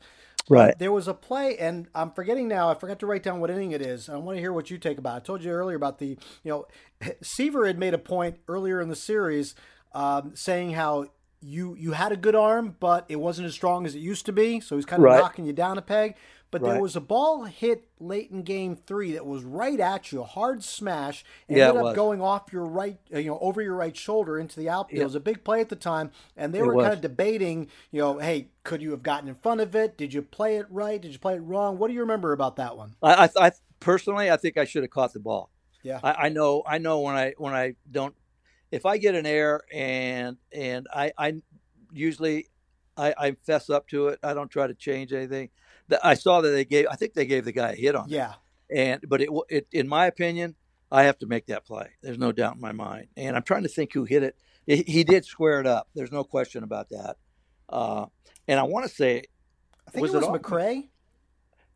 Right. 0.50 0.78
There 0.78 0.92
was 0.92 1.08
a 1.08 1.14
play, 1.14 1.58
and 1.58 1.88
I'm 1.94 2.12
forgetting 2.12 2.48
now. 2.48 2.70
I 2.70 2.74
forgot 2.74 3.00
to 3.00 3.06
write 3.06 3.24
down 3.24 3.40
what 3.40 3.52
inning 3.52 3.72
it 3.72 3.82
is. 3.82 4.10
I 4.10 4.18
want 4.18 4.36
to 4.38 4.42
hear 4.42 4.52
what 4.52 4.72
you 4.72 4.80
take 4.80 4.98
about. 4.98 5.14
it. 5.14 5.18
I 5.18 5.20
told 5.20 5.44
you 5.44 5.52
earlier 5.52 5.78
about 5.78 6.00
the, 6.00 6.18
you 6.44 6.52
know, 6.52 6.66
Seaver 7.22 7.68
had 7.68 7.78
made 7.78 7.94
a 7.94 8.00
point 8.00 8.40
earlier 8.48 8.82
in 8.82 8.90
the 8.90 8.96
series 8.96 9.54
um, 9.94 10.36
saying 10.36 10.72
how 10.72 11.08
you 11.42 11.76
you 11.76 11.94
had 11.94 12.12
a 12.12 12.18
good 12.18 12.36
arm, 12.36 12.76
but 12.80 13.06
it 13.08 13.18
wasn't 13.18 13.48
as 13.48 13.54
strong 13.54 13.86
as 13.86 13.96
it 13.96 14.00
used 14.00 14.26
to 14.26 14.34
be. 14.34 14.60
So 14.60 14.76
he's 14.76 14.86
kind 14.86 15.00
of 15.00 15.06
right. 15.06 15.20
knocking 15.20 15.46
you 15.46 15.54
down 15.54 15.78
a 15.78 15.82
peg. 15.82 16.16
But 16.52 16.62
right. 16.62 16.74
there 16.74 16.82
was 16.82 16.96
a 16.96 17.02
ball 17.02 17.44
hit 17.44 17.88
late 18.00 18.32
in 18.32 18.42
game 18.42 18.76
three 18.76 19.12
that 19.12 19.26
was 19.26 19.44
right 19.44 19.80
at 19.80 20.12
you, 20.12 20.22
a 20.22 20.26
hard 20.26 20.64
smash, 20.64 21.24
and 21.48 21.58
yeah, 21.58 21.70
ended 21.70 21.84
up 21.84 21.96
going 21.96 22.22
off 22.22 22.52
your 22.52 22.66
right, 22.66 22.98
uh, 23.14 23.20
you 23.20 23.30
know, 23.30 23.40
over 23.40 23.62
your 23.62 23.76
right 23.76 23.96
shoulder 23.96 24.40
into 24.40 24.60
the 24.60 24.68
outfield. 24.68 25.02
It 25.02 25.04
was 25.04 25.16
a 25.16 25.20
big 25.20 25.44
play 25.44 25.62
at 25.62 25.70
the 25.70 25.76
time, 25.76 26.12
and 26.36 26.52
they 26.52 26.60
it 26.60 26.66
were 26.66 26.74
was. 26.74 26.86
kind 26.86 26.94
of 26.96 27.02
debating, 27.02 27.68
you 27.92 28.02
know, 28.02 28.18
hey, 28.18 28.48
could 28.64 28.82
you 28.82 28.92
have 28.92 29.04
gotten 29.04 29.30
in 29.30 29.36
front 29.36 29.62
of 29.62 29.76
it? 29.76 29.96
Did 29.96 30.12
you 30.14 30.24
play 30.24 30.58
it 30.58 30.66
right? 30.72 31.00
Did 31.00 31.12
you 31.12 31.20
play 31.20 31.36
it 31.36 31.42
wrong? 31.42 31.78
What 31.78 31.88
do 31.88 31.94
you 31.94 32.02
remember 32.02 32.34
about 32.34 32.56
that 32.56 32.76
one? 32.76 32.96
I, 33.04 33.26
I, 33.26 33.48
I 33.48 33.52
personally, 33.80 34.32
I 34.32 34.38
think 34.38 34.58
I 34.58 34.66
should 34.66 34.82
have 34.82 34.92
caught 34.92 35.14
the 35.14 35.20
ball. 35.20 35.52
Yeah, 35.84 36.00
I, 36.04 36.26
I 36.26 36.30
know, 36.30 36.64
I 36.66 36.80
know 36.80 37.02
when 37.02 37.16
I 37.16 37.34
when 37.38 37.54
I 37.54 37.76
don't, 37.92 38.16
if 38.72 38.88
I 38.88 38.98
get 38.98 39.14
an 39.14 39.28
error 39.28 39.64
and 39.72 40.38
and 40.52 40.88
I 40.92 41.12
I 41.16 41.42
usually 41.94 42.48
I, 42.98 43.14
I 43.18 43.32
fess 43.46 43.70
up 43.70 43.88
to 43.90 44.10
it. 44.10 44.20
I 44.24 44.34
don't 44.34 44.50
try 44.50 44.68
to 44.68 44.74
change 44.74 45.14
anything. 45.14 45.50
I 46.04 46.14
saw 46.14 46.42
that 46.42 46.50
they 46.50 46.66
gave. 46.66 46.88
I 46.90 46.96
think 46.96 47.14
they 47.14 47.26
gave 47.26 47.46
the 47.46 47.52
guy 47.52 47.72
a 47.72 47.76
hit 47.76 47.96
on. 47.96 48.10
Yeah. 48.10 48.34
It. 48.70 48.80
And 48.80 49.06
but 49.08 49.22
it, 49.22 49.30
it, 49.50 49.68
in 49.72 49.88
my 49.88 50.06
opinion, 50.06 50.56
I 50.92 51.04
have 51.04 51.18
to 51.20 51.26
make 51.28 51.48
that 51.48 51.66
play. 51.66 51.90
There's 52.02 52.18
no 52.18 52.32
doubt 52.32 52.56
in 52.56 52.62
my 52.62 52.72
mind. 52.72 53.08
And 53.18 53.36
I'm 53.36 53.44
trying 53.44 53.64
to 53.64 53.70
think 53.70 53.94
who 53.94 54.06
hit 54.06 54.24
it. 54.24 54.36
He, 54.66 54.84
he 54.86 55.04
did 55.04 55.26
square 55.26 55.60
it 55.60 55.68
up. 55.68 55.88
There's 55.96 56.12
no 56.12 56.24
question 56.24 56.64
about 56.64 56.90
that. 56.90 57.18
Uh, 57.68 58.06
and 58.48 58.60
I 58.60 58.64
want 58.64 58.88
to 58.88 58.94
say, 58.94 59.24
I 59.88 59.92
think 59.92 60.04
was 60.04 60.14
it 60.14 60.18
was 60.18 60.26
it 60.26 60.42
McRae. 60.42 60.90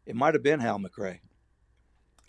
It 0.05 0.15
might 0.15 0.33
have 0.33 0.43
been 0.43 0.59
Hal 0.59 0.79
McRae. 0.79 1.19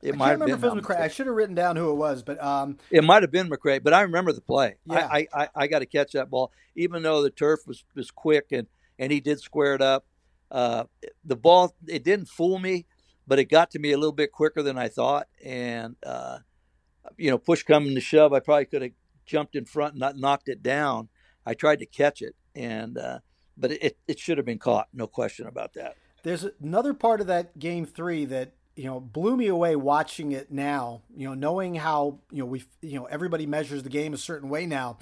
It 0.02 0.14
I 0.14 0.16
might 0.16 0.32
remember 0.32 0.54
if 0.54 0.62
it 0.62 0.74
was 0.74 0.84
McRae. 0.84 0.96
McRae. 0.96 1.00
I 1.00 1.08
should 1.08 1.26
have 1.26 1.34
written 1.34 1.54
down 1.54 1.76
who 1.76 1.90
it 1.90 1.94
was, 1.94 2.22
but 2.22 2.42
um, 2.42 2.78
it 2.90 3.02
might 3.04 3.22
have 3.22 3.30
been 3.30 3.48
McRae. 3.48 3.82
But 3.82 3.94
I 3.94 4.02
remember 4.02 4.32
the 4.32 4.42
play. 4.42 4.76
Yeah. 4.86 5.08
I, 5.10 5.26
I, 5.32 5.48
I 5.54 5.66
got 5.66 5.78
to 5.80 5.86
catch 5.86 6.12
that 6.12 6.30
ball, 6.30 6.52
even 6.76 7.02
though 7.02 7.22
the 7.22 7.30
turf 7.30 7.60
was 7.66 7.84
was 7.94 8.10
quick 8.10 8.52
and 8.52 8.66
and 8.98 9.10
he 9.10 9.20
did 9.20 9.40
square 9.40 9.74
it 9.74 9.82
up. 9.82 10.06
Uh, 10.54 10.84
the 11.24 11.34
ball 11.34 11.74
it 11.88 12.04
didn't 12.04 12.28
fool 12.28 12.60
me, 12.60 12.86
but 13.26 13.40
it 13.40 13.46
got 13.46 13.72
to 13.72 13.80
me 13.80 13.90
a 13.90 13.98
little 13.98 14.12
bit 14.12 14.30
quicker 14.30 14.62
than 14.62 14.78
I 14.78 14.86
thought. 14.86 15.26
And 15.44 15.96
uh, 16.06 16.38
you 17.16 17.28
know, 17.28 17.38
push 17.38 17.64
coming 17.64 17.96
to 17.96 18.00
shove, 18.00 18.32
I 18.32 18.38
probably 18.38 18.66
could 18.66 18.82
have 18.82 18.92
jumped 19.26 19.56
in 19.56 19.64
front 19.64 19.94
and 19.94 20.00
not 20.00 20.16
knocked 20.16 20.48
it 20.48 20.62
down. 20.62 21.08
I 21.44 21.54
tried 21.54 21.80
to 21.80 21.86
catch 21.86 22.22
it, 22.22 22.36
and 22.54 22.96
uh, 22.96 23.18
but 23.56 23.72
it, 23.72 23.98
it 24.06 24.20
should 24.20 24.38
have 24.38 24.46
been 24.46 24.60
caught, 24.60 24.86
no 24.94 25.08
question 25.08 25.48
about 25.48 25.74
that. 25.74 25.96
There's 26.22 26.46
another 26.62 26.94
part 26.94 27.20
of 27.20 27.26
that 27.26 27.58
game 27.58 27.84
three 27.84 28.24
that 28.26 28.52
you 28.76 28.84
know 28.84 29.00
blew 29.00 29.36
me 29.36 29.48
away 29.48 29.74
watching 29.74 30.30
it 30.30 30.52
now. 30.52 31.02
You 31.16 31.30
know, 31.30 31.34
knowing 31.34 31.74
how 31.74 32.20
you 32.30 32.38
know 32.38 32.46
we 32.46 32.62
you 32.80 33.00
know 33.00 33.06
everybody 33.06 33.46
measures 33.46 33.82
the 33.82 33.90
game 33.90 34.14
a 34.14 34.18
certain 34.18 34.48
way 34.48 34.66
now. 34.66 34.98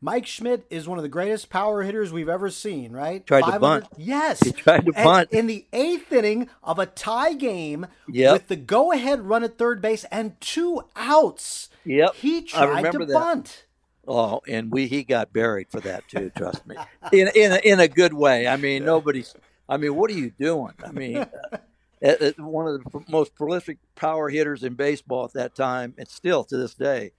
Mike 0.00 0.26
Schmidt 0.26 0.64
is 0.70 0.86
one 0.88 0.98
of 0.98 1.02
the 1.02 1.08
greatest 1.08 1.50
power 1.50 1.82
hitters 1.82 2.12
we've 2.12 2.28
ever 2.28 2.50
seen, 2.50 2.92
right? 2.92 3.26
Tried 3.26 3.50
to 3.50 3.58
bunt. 3.58 3.86
Yes. 3.96 4.38
He 4.40 4.52
tried 4.52 4.86
to 4.86 4.92
and 4.94 5.04
bunt. 5.04 5.32
In 5.32 5.46
the 5.48 5.66
eighth 5.72 6.12
inning 6.12 6.48
of 6.62 6.78
a 6.78 6.86
tie 6.86 7.32
game 7.32 7.86
Yep. 8.08 8.32
with 8.32 8.48
the 8.48 8.56
go 8.56 8.92
ahead 8.92 9.22
run 9.22 9.42
at 9.42 9.58
third 9.58 9.82
base 9.82 10.04
and 10.12 10.40
two 10.40 10.82
outs. 10.94 11.68
Yep. 11.84 12.14
He 12.14 12.42
tried 12.42 12.92
to 12.92 12.98
that. 12.98 13.12
bunt. 13.12 13.64
Oh, 14.06 14.40
and 14.48 14.70
we 14.70 14.86
he 14.86 15.02
got 15.02 15.32
buried 15.32 15.66
for 15.70 15.80
that 15.80 16.08
too. 16.08 16.30
Trust 16.36 16.66
me, 16.66 16.76
in 17.12 17.28
in 17.34 17.52
a, 17.52 17.56
in 17.56 17.80
a 17.80 17.88
good 17.88 18.14
way. 18.14 18.46
I 18.46 18.56
mean, 18.56 18.84
nobody's. 18.84 19.34
I 19.68 19.76
mean, 19.76 19.94
what 19.96 20.10
are 20.10 20.14
you 20.14 20.30
doing? 20.30 20.72
I 20.82 20.92
mean, 20.92 21.18
uh, 21.18 21.26
uh, 22.02 22.14
uh, 22.20 22.32
one 22.38 22.66
of 22.68 22.82
the 22.84 23.04
most 23.08 23.34
prolific 23.34 23.76
power 23.96 24.30
hitters 24.30 24.62
in 24.64 24.74
baseball 24.74 25.26
at 25.26 25.34
that 25.34 25.54
time, 25.54 25.92
and 25.98 26.08
still 26.08 26.42
to 26.44 26.56
this 26.56 26.72
day. 26.72 27.12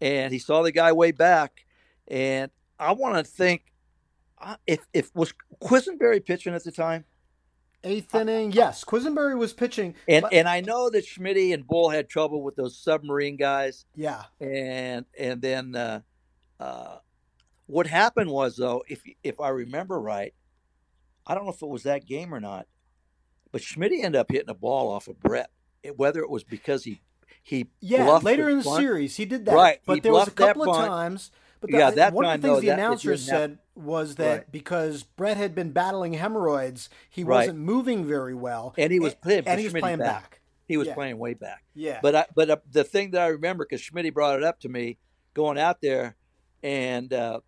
And 0.00 0.32
he 0.32 0.40
saw 0.40 0.62
the 0.62 0.72
guy 0.72 0.90
way 0.90 1.12
back, 1.12 1.64
and 2.08 2.50
I 2.78 2.92
want 2.92 3.16
to 3.16 3.24
think 3.30 3.62
uh, 4.40 4.56
if 4.66 4.86
if 4.92 5.14
was 5.14 5.32
Quisenberry 5.62 6.24
pitching 6.24 6.54
at 6.54 6.64
the 6.64 6.72
time, 6.72 7.04
Eighth 7.82 8.14
inning, 8.14 8.52
yes. 8.52 8.82
Quisenberry 8.84 9.36
was 9.36 9.52
pitching. 9.52 9.94
and 10.08 10.22
but- 10.22 10.32
and 10.32 10.48
I 10.48 10.60
know 10.60 10.88
that 10.90 11.04
Schmitty 11.06 11.52
and 11.52 11.66
Bull 11.66 11.90
had 11.90 12.08
trouble 12.08 12.42
with 12.42 12.56
those 12.56 12.76
submarine 12.78 13.36
guys. 13.36 13.84
yeah. 13.94 14.22
and 14.40 15.04
and 15.18 15.40
then 15.42 15.76
uh, 15.76 16.00
uh, 16.58 16.96
what 17.66 17.86
happened 17.86 18.30
was 18.30 18.56
though, 18.56 18.82
if 18.88 19.02
if 19.22 19.38
I 19.40 19.50
remember 19.50 20.00
right, 20.00 20.34
I 21.26 21.34
don't 21.34 21.44
know 21.44 21.52
if 21.52 21.62
it 21.62 21.68
was 21.68 21.82
that 21.84 22.06
game 22.06 22.34
or 22.34 22.40
not, 22.40 22.66
but 23.52 23.62
Schmidt 23.62 23.92
ended 23.92 24.16
up 24.16 24.30
hitting 24.30 24.50
a 24.50 24.54
ball 24.54 24.90
off 24.90 25.08
of 25.08 25.20
Brett. 25.20 25.50
It- 25.82 25.98
whether 25.98 26.20
it 26.20 26.30
was 26.30 26.42
because 26.44 26.84
he 26.84 27.00
he 27.42 27.66
Yeah, 27.80 28.18
later 28.22 28.48
in 28.48 28.58
the 28.58 28.64
bunt- 28.64 28.80
series 28.80 29.16
he 29.16 29.26
did 29.26 29.44
that. 29.44 29.54
Right, 29.54 29.80
But 29.84 29.94
he 29.96 30.00
there 30.00 30.12
was 30.12 30.28
a 30.28 30.30
couple 30.30 30.70
of 30.70 30.76
times. 30.88 31.30
But 31.60 31.70
Yeah, 31.70 31.90
that 31.90 32.12
one 32.12 32.24
of 32.26 32.40
the 32.42 32.48
things 32.48 32.60
the 32.60 32.66
that- 32.66 32.72
it 32.72 32.74
announcers 32.82 33.26
didn't 33.26 33.38
said 33.38 33.58
was 33.74 34.16
that 34.16 34.32
Right. 34.38 34.52
because 34.52 35.02
Brett 35.02 35.36
had 35.36 35.54
been 35.54 35.72
battling 35.72 36.12
hemorrhoids, 36.14 36.88
he 37.10 37.24
Right. 37.24 37.40
wasn't 37.46 37.58
moving 37.60 38.04
very 38.04 38.34
well, 38.34 38.74
And 38.76 38.92
he 38.92 39.00
was 39.00 39.14
playing 39.14 39.44
for 39.44 39.48
and 39.50 39.60
he 39.60 39.66
was 39.66 39.72
playing 39.74 39.98
back. 39.98 40.22
back. 40.22 40.40
He 40.66 40.76
was 40.76 40.88
Yeah. 40.88 40.94
playing 40.94 41.18
way 41.18 41.34
back. 41.34 41.64
Yeah, 41.74 42.00
But 42.02 42.14
I, 42.14 42.26
but 42.34 42.50
uh, 42.50 42.56
the 42.70 42.84
thing 42.84 43.10
that 43.12 43.22
I 43.22 43.26
remember 43.28 43.64
because 43.64 43.80
Schmidt 43.80 44.12
brought 44.14 44.38
it 44.38 44.44
up 44.44 44.60
to 44.60 44.68
me 44.68 44.98
going 45.34 45.58
out 45.58 45.80
there, 45.80 46.16
and 46.62 47.12
uh, 47.12 47.40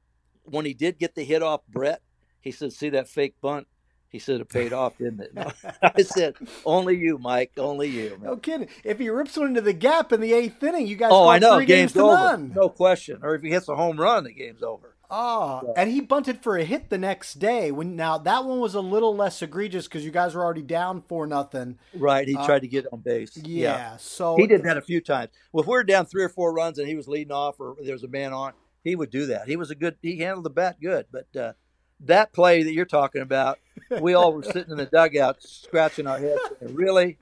when 0.44 0.64
he 0.64 0.74
did 0.74 0.98
get 0.98 1.14
the 1.14 1.22
hit 1.24 1.42
off 1.42 1.66
Brett, 1.66 2.02
he 2.40 2.50
said, 2.50 2.72
"See 2.72 2.88
that 2.90 3.08
fake 3.08 3.34
bunt." 3.40 3.66
He 4.10 4.18
said 4.18 4.40
it 4.40 4.48
paid 4.48 4.72
off, 4.72 4.96
didn't 4.98 5.20
it? 5.20 5.32
I 5.82 6.02
said, 6.02 6.34
"Only 6.64 6.96
you, 6.96 7.18
Mike. 7.18 7.52
Only 7.58 7.88
you." 7.88 8.18
no 8.22 8.36
kidding. 8.36 8.68
If 8.84 8.98
he 8.98 9.08
rips 9.10 9.36
one 9.36 9.48
into 9.48 9.60
the 9.60 9.72
gap 9.72 10.12
in 10.12 10.20
the 10.20 10.32
eighth 10.32 10.62
inning, 10.62 10.86
you 10.86 10.96
guys 10.96 11.10
Oh, 11.12 11.28
I 11.28 11.38
know. 11.38 11.56
three 11.56 11.66
games, 11.66 11.92
Game's 11.92 12.02
over. 12.02 12.14
none. 12.14 12.52
No 12.54 12.68
question. 12.68 13.18
Or 13.22 13.34
if 13.34 13.42
he 13.42 13.50
hits 13.50 13.68
a 13.68 13.76
home 13.76 14.00
run, 14.00 14.24
the 14.24 14.32
game's 14.32 14.62
over. 14.62 14.94
Oh, 15.08 15.72
and 15.76 15.88
he 15.90 16.00
bunted 16.00 16.42
for 16.42 16.56
a 16.56 16.64
hit 16.64 16.90
the 16.90 16.98
next 16.98 17.34
day. 17.34 17.70
When 17.70 17.94
now 17.94 18.18
that 18.18 18.44
one 18.44 18.58
was 18.58 18.74
a 18.74 18.80
little 18.80 19.14
less 19.14 19.40
egregious 19.40 19.86
because 19.86 20.04
you 20.04 20.10
guys 20.10 20.34
were 20.34 20.42
already 20.44 20.62
down 20.62 21.02
for 21.08 21.26
nothing. 21.28 21.78
Right. 21.94 22.26
He 22.26 22.34
Uh, 22.36 22.44
tried 22.44 22.62
to 22.62 22.68
get 22.68 22.86
on 22.92 23.00
base. 23.00 23.36
Yeah, 23.36 23.98
so 23.98 24.34
He 24.36 24.48
did 24.48 24.64
that 24.64 24.76
a 24.76 24.82
few 24.82 25.00
times. 25.00 25.30
Well, 25.52 25.62
if 25.62 25.68
we 25.68 25.72
were 25.74 25.84
down 25.84 26.06
three 26.06 26.24
or 26.24 26.28
four 26.28 26.52
runs 26.52 26.78
and 26.78 26.88
he 26.88 26.96
was 26.96 27.06
leading 27.06 27.30
off 27.32 27.60
or 27.60 27.76
there 27.80 27.92
was 27.92 28.02
a 28.02 28.08
man 28.08 28.32
on, 28.32 28.52
he 28.82 28.96
would 28.96 29.10
do 29.10 29.26
that. 29.26 29.46
He 29.46 29.54
was 29.56 29.70
a 29.70 29.76
good, 29.76 29.96
he 30.02 30.18
handled 30.18 30.44
the 30.44 30.50
bat 30.50 30.76
good. 30.80 31.06
But 31.12 31.36
uh, 31.40 31.52
that 32.00 32.32
play 32.32 32.62
that 32.62 32.72
you're 32.72 32.84
talking 32.84 33.22
about, 33.22 33.58
we 34.00 34.14
all 34.14 34.32
were 34.32 34.42
sitting 34.42 34.70
in 34.70 34.76
the 34.76 34.86
dugout 34.86 35.42
scratching 35.42 36.06
our 36.06 36.18
heads. 36.18 36.40
saying, 36.60 36.74
Really? 36.74 37.18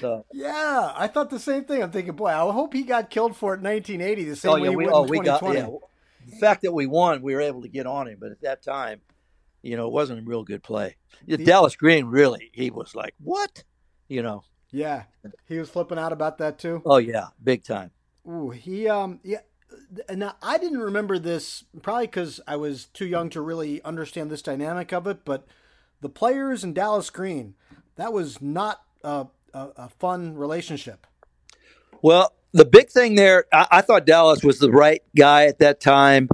So, 0.00 0.24
Yeah, 0.32 0.92
I 0.94 1.08
thought 1.08 1.30
the 1.30 1.38
same 1.40 1.64
thing. 1.64 1.82
I'm 1.82 1.90
thinking, 1.90 2.14
boy, 2.14 2.28
I 2.28 2.50
hope 2.52 2.72
he 2.72 2.82
got 2.82 3.10
killed 3.10 3.36
for 3.36 3.54
it 3.54 3.58
in 3.58 3.64
1980, 3.64 4.24
the 4.24 4.36
same 4.36 4.50
oh, 4.50 4.54
way 4.54 4.62
yeah, 4.64 4.70
he 4.70 4.76
we, 4.76 4.88
oh, 4.88 5.04
in 5.04 5.10
we 5.10 5.18
got, 5.20 5.40
2020. 5.40 5.58
yeah. 5.58 5.78
The 6.30 6.36
fact 6.36 6.62
that 6.62 6.72
we 6.72 6.86
won, 6.86 7.20
we 7.22 7.34
were 7.34 7.40
able 7.40 7.62
to 7.62 7.68
get 7.68 7.86
on 7.86 8.06
him. 8.06 8.18
But 8.20 8.30
at 8.30 8.40
that 8.42 8.62
time, 8.62 9.00
you 9.60 9.76
know, 9.76 9.86
it 9.88 9.92
wasn't 9.92 10.20
a 10.20 10.22
real 10.22 10.44
good 10.44 10.62
play. 10.62 10.96
The- 11.26 11.38
Dallas 11.38 11.74
Green, 11.74 12.06
really, 12.06 12.50
he 12.52 12.70
was 12.70 12.94
like, 12.94 13.14
what? 13.18 13.64
You 14.08 14.22
know, 14.22 14.44
Yeah, 14.70 15.04
he 15.48 15.58
was 15.58 15.68
flipping 15.68 15.98
out 15.98 16.12
about 16.12 16.38
that 16.38 16.58
too. 16.58 16.80
oh, 16.86 16.98
yeah, 16.98 17.28
big 17.42 17.64
time. 17.64 17.90
Ooh, 18.28 18.50
he 18.50 18.88
um 18.88 19.18
yeah. 19.24 19.40
Now 20.10 20.36
I 20.42 20.58
didn't 20.58 20.80
remember 20.80 21.18
this 21.18 21.64
probably 21.82 22.06
because 22.06 22.40
I 22.46 22.56
was 22.56 22.86
too 22.86 23.06
young 23.06 23.30
to 23.30 23.40
really 23.40 23.82
understand 23.82 24.30
this 24.30 24.42
dynamic 24.42 24.92
of 24.92 25.06
it. 25.06 25.24
But 25.24 25.46
the 26.00 26.08
players 26.08 26.64
and 26.64 26.74
Dallas 26.74 27.10
Green, 27.10 27.54
that 27.96 28.12
was 28.12 28.42
not 28.42 28.82
a, 29.04 29.26
a, 29.54 29.68
a 29.76 29.88
fun 29.88 30.36
relationship. 30.36 31.06
Well, 32.02 32.32
the 32.52 32.64
big 32.64 32.90
thing 32.90 33.14
there, 33.14 33.46
I, 33.52 33.66
I 33.70 33.80
thought 33.80 34.06
Dallas 34.06 34.42
was 34.42 34.58
the 34.58 34.70
right 34.70 35.02
guy 35.16 35.46
at 35.46 35.58
that 35.60 35.80
time. 35.80 36.28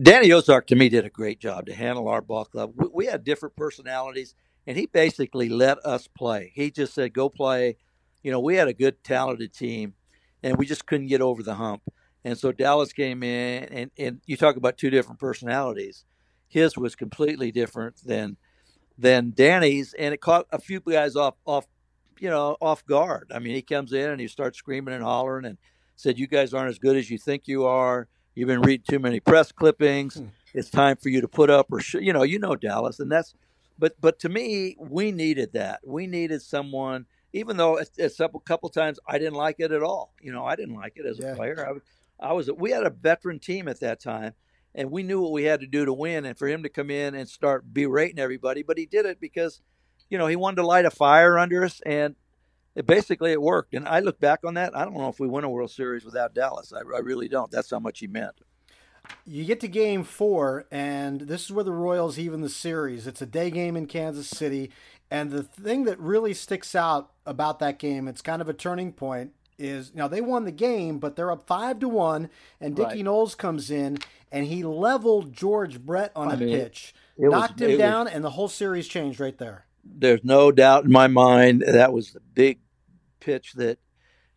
Danny 0.00 0.30
Ozark 0.32 0.66
to 0.68 0.76
me 0.76 0.88
did 0.88 1.04
a 1.04 1.10
great 1.10 1.40
job 1.40 1.66
to 1.66 1.74
handle 1.74 2.08
our 2.08 2.22
ball 2.22 2.44
club. 2.44 2.72
We, 2.76 2.86
we 2.92 3.06
had 3.06 3.24
different 3.24 3.56
personalities, 3.56 4.34
and 4.66 4.76
he 4.76 4.86
basically 4.86 5.48
let 5.48 5.78
us 5.84 6.06
play. 6.06 6.52
He 6.54 6.70
just 6.70 6.94
said, 6.94 7.12
"Go 7.12 7.28
play." 7.28 7.76
You 8.22 8.30
know, 8.30 8.40
we 8.40 8.56
had 8.56 8.68
a 8.68 8.74
good, 8.74 9.02
talented 9.02 9.52
team, 9.52 9.94
and 10.42 10.56
we 10.56 10.66
just 10.66 10.86
couldn't 10.86 11.08
get 11.08 11.22
over 11.22 11.42
the 11.42 11.54
hump. 11.54 11.82
And 12.24 12.36
so 12.38 12.52
Dallas 12.52 12.92
came 12.92 13.22
in, 13.22 13.64
and, 13.64 13.90
and 13.98 14.20
you 14.26 14.36
talk 14.36 14.56
about 14.56 14.76
two 14.76 14.90
different 14.90 15.18
personalities. 15.18 16.04
His 16.48 16.76
was 16.76 16.94
completely 16.96 17.50
different 17.52 17.96
than 18.04 18.36
than 18.98 19.32
Danny's, 19.34 19.94
and 19.94 20.12
it 20.12 20.20
caught 20.20 20.46
a 20.52 20.58
few 20.58 20.80
guys 20.80 21.16
off 21.16 21.34
off 21.46 21.66
you 22.18 22.28
know 22.28 22.56
off 22.60 22.84
guard. 22.84 23.30
I 23.34 23.38
mean, 23.38 23.54
he 23.54 23.62
comes 23.62 23.92
in 23.92 24.10
and 24.10 24.20
he 24.20 24.28
starts 24.28 24.58
screaming 24.58 24.92
and 24.94 25.02
hollering 25.02 25.46
and 25.46 25.56
said, 25.96 26.18
"You 26.18 26.26
guys 26.26 26.52
aren't 26.52 26.70
as 26.70 26.78
good 26.78 26.96
as 26.96 27.10
you 27.10 27.16
think 27.18 27.46
you 27.48 27.64
are. 27.64 28.08
You've 28.34 28.48
been 28.48 28.60
reading 28.62 28.84
too 28.88 28.98
many 28.98 29.20
press 29.20 29.52
clippings. 29.52 30.16
Hmm. 30.16 30.26
It's 30.52 30.68
time 30.70 30.96
for 30.96 31.08
you 31.08 31.20
to 31.20 31.28
put 31.28 31.48
up 31.50 31.68
or 31.70 31.80
sh-. 31.80 31.94
you 32.00 32.12
know, 32.12 32.22
you 32.24 32.38
know 32.38 32.56
Dallas, 32.56 33.00
and 33.00 33.10
that's." 33.10 33.34
But 33.78 33.98
but 34.00 34.18
to 34.18 34.28
me, 34.28 34.76
we 34.78 35.10
needed 35.12 35.54
that. 35.54 35.80
We 35.86 36.06
needed 36.06 36.42
someone. 36.42 37.06
Even 37.32 37.56
though 37.56 37.76
it's, 37.76 37.92
it's 37.96 38.18
a 38.18 38.28
couple 38.44 38.68
times 38.70 38.98
I 39.06 39.16
didn't 39.18 39.34
like 39.34 39.56
it 39.60 39.70
at 39.70 39.82
all. 39.84 40.12
You 40.20 40.32
know, 40.32 40.44
I 40.44 40.56
didn't 40.56 40.74
like 40.74 40.94
it 40.96 41.06
as 41.06 41.18
Yeah. 41.20 41.28
a 41.32 41.36
player. 41.36 41.64
I, 41.66 41.72
was- 41.72 41.82
I 42.20 42.32
was. 42.32 42.50
We 42.50 42.70
had 42.70 42.84
a 42.84 42.90
veteran 42.90 43.38
team 43.38 43.68
at 43.68 43.80
that 43.80 44.00
time, 44.00 44.34
and 44.74 44.90
we 44.90 45.02
knew 45.02 45.20
what 45.20 45.32
we 45.32 45.44
had 45.44 45.60
to 45.60 45.66
do 45.66 45.84
to 45.84 45.92
win. 45.92 46.24
And 46.24 46.38
for 46.38 46.48
him 46.48 46.62
to 46.62 46.68
come 46.68 46.90
in 46.90 47.14
and 47.14 47.28
start 47.28 47.72
berating 47.72 48.18
everybody, 48.18 48.62
but 48.62 48.78
he 48.78 48.86
did 48.86 49.06
it 49.06 49.20
because, 49.20 49.60
you 50.08 50.18
know, 50.18 50.26
he 50.26 50.36
wanted 50.36 50.56
to 50.56 50.66
light 50.66 50.84
a 50.84 50.90
fire 50.90 51.38
under 51.38 51.64
us, 51.64 51.80
and 51.86 52.14
it 52.74 52.86
basically 52.86 53.32
it 53.32 53.42
worked. 53.42 53.74
And 53.74 53.88
I 53.88 54.00
look 54.00 54.20
back 54.20 54.40
on 54.44 54.54
that. 54.54 54.76
I 54.76 54.84
don't 54.84 54.96
know 54.96 55.08
if 55.08 55.18
we 55.18 55.28
win 55.28 55.44
a 55.44 55.50
World 55.50 55.70
Series 55.70 56.04
without 56.04 56.34
Dallas. 56.34 56.72
I, 56.72 56.80
I 56.80 57.00
really 57.00 57.28
don't. 57.28 57.50
That's 57.50 57.70
how 57.70 57.80
much 57.80 58.00
he 58.00 58.06
meant. 58.06 58.40
You 59.24 59.44
get 59.44 59.60
to 59.60 59.68
game 59.68 60.04
four, 60.04 60.66
and 60.70 61.22
this 61.22 61.44
is 61.44 61.52
where 61.52 61.64
the 61.64 61.72
Royals 61.72 62.18
even 62.18 62.42
the 62.42 62.48
series. 62.48 63.06
It's 63.06 63.22
a 63.22 63.26
day 63.26 63.50
game 63.50 63.76
in 63.76 63.86
Kansas 63.86 64.28
City. 64.28 64.70
And 65.10 65.30
the 65.32 65.42
thing 65.42 65.84
that 65.84 65.98
really 65.98 66.34
sticks 66.34 66.74
out 66.76 67.10
about 67.26 67.58
that 67.58 67.78
game, 67.78 68.06
it's 68.06 68.22
kind 68.22 68.40
of 68.40 68.48
a 68.48 68.52
turning 68.52 68.92
point, 68.92 69.32
is 69.60 69.94
now 69.94 70.08
they 70.08 70.20
won 70.20 70.44
the 70.44 70.52
game, 70.52 70.98
but 70.98 71.14
they're 71.16 71.30
up 71.30 71.46
five 71.46 71.78
to 71.80 71.88
one, 71.88 72.30
and 72.60 72.74
Dickie 72.74 72.88
Right. 72.88 73.04
Noles 73.04 73.36
comes 73.36 73.70
in 73.70 73.98
and 74.32 74.46
he 74.46 74.62
leveled 74.64 75.32
George 75.32 75.80
Brett 75.80 76.12
on 76.16 76.30
I 76.30 76.34
a 76.34 76.36
mean, 76.36 76.48
pitch, 76.56 76.94
it 77.16 77.28
was- 77.28 77.32
knocked 77.32 77.60
him 77.60 77.68
it 77.70 77.72
was- 77.74 77.78
down, 77.78 78.08
and 78.08 78.24
the 78.24 78.30
whole 78.30 78.48
series 78.48 78.88
changed 78.88 79.20
right 79.20 79.36
there. 79.38 79.66
There's 79.84 80.24
no 80.24 80.50
doubt 80.52 80.84
in 80.84 80.92
my 80.92 81.06
mind 81.06 81.62
that 81.66 81.92
was 81.92 82.12
the 82.12 82.20
big 82.20 82.60
pitch 83.20 83.52
that, 83.54 83.78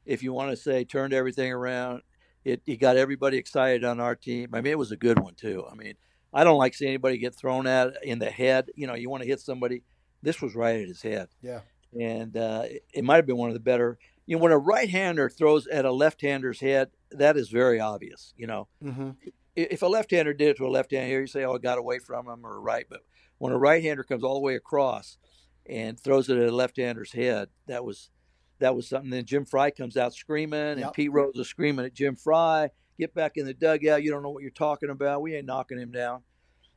if 0.05 0.23
you 0.23 0.33
want 0.33 0.51
to 0.51 0.55
say, 0.57 0.83
turned 0.83 1.13
everything 1.13 1.51
around. 1.51 2.01
It, 2.45 2.61
it 2.65 2.77
got 2.77 2.97
everybody 2.97 3.37
excited 3.37 3.83
on 3.85 3.99
our 4.01 4.15
team. 4.15 4.49
I 4.53 4.61
mean, 4.61 4.71
it 4.71 4.77
was 4.77 4.91
a 4.91 4.97
good 4.97 5.19
one 5.19 5.35
too. 5.35 5.65
I 5.71 5.75
mean, 5.75 5.93
I 6.33 6.43
don't 6.43 6.57
like 6.57 6.73
seeing 6.73 6.89
anybody 6.89 7.17
get 7.17 7.35
thrown 7.35 7.67
at 7.67 8.03
in 8.03 8.19
the 8.19 8.29
head. 8.29 8.69
You 8.75 8.87
know, 8.87 8.95
you 8.95 9.09
want 9.09 9.23
to 9.23 9.29
hit 9.29 9.39
somebody. 9.39 9.83
This 10.21 10.41
was 10.41 10.55
right 10.55 10.81
at 10.81 10.87
his 10.87 11.01
head. 11.01 11.27
Yeah. 11.41 11.61
and 11.97 12.35
uh, 12.35 12.63
it, 12.65 12.83
it 12.93 13.03
might 13.03 13.17
have 13.17 13.25
been 13.27 13.37
one 13.37 13.49
of 13.49 13.53
the 13.53 13.59
better. 13.59 13.97
You 14.25 14.37
know, 14.37 14.43
when 14.43 14.51
a 14.51 14.57
right-hander 14.57 15.29
throws 15.29 15.67
at 15.67 15.85
a 15.85 15.91
left-hander's 15.91 16.59
head, 16.61 16.91
that 17.11 17.35
is 17.37 17.49
very 17.49 17.79
obvious. 17.79 18.33
You 18.37 18.47
know, 18.47 18.67
Mm-hmm. 18.83 19.11
If 19.55 19.83
a 19.83 19.87
left-hander 19.87 20.33
did 20.33 20.47
it 20.49 20.57
to 20.57 20.65
a 20.65 20.69
left-hander, 20.69 21.21
you 21.21 21.27
say, 21.27 21.43
"Oh, 21.43 21.53
it 21.53 21.61
got 21.61 21.77
away 21.77 21.99
from 21.99 22.27
him," 22.27 22.43
or 22.43 22.59
right. 22.59 22.87
But 22.89 23.01
when 23.37 23.53
a 23.53 23.57
right-hander 23.57 24.03
comes 24.03 24.23
all 24.23 24.33
the 24.33 24.39
way 24.39 24.55
across 24.55 25.19
and 25.67 25.99
throws 25.99 26.27
it 26.27 26.39
at 26.39 26.49
a 26.49 26.55
left-hander's 26.55 27.11
head, 27.11 27.49
that 27.67 27.85
was 27.85 28.09
that 28.57 28.75
was 28.75 28.87
something. 28.87 29.11
Then 29.11 29.25
Jim 29.25 29.45
Frey 29.45 29.69
comes 29.69 29.95
out 29.95 30.15
screaming, 30.15 30.59
and 30.59 30.79
Yep. 30.79 30.93
Pete 30.95 31.11
Rose 31.11 31.35
is 31.35 31.47
screaming 31.47 31.85
at 31.85 31.93
Jim 31.93 32.15
Frey, 32.15 32.69
"Get 32.97 33.13
back 33.13 33.37
in 33.37 33.45
the 33.45 33.53
dugout! 33.53 34.01
You 34.01 34.09
don't 34.09 34.23
know 34.23 34.31
what 34.31 34.41
you're 34.41 34.49
talking 34.51 34.89
about. 34.89 35.21
We 35.21 35.35
ain't 35.35 35.45
knocking 35.45 35.77
him 35.77 35.91
down." 35.91 36.23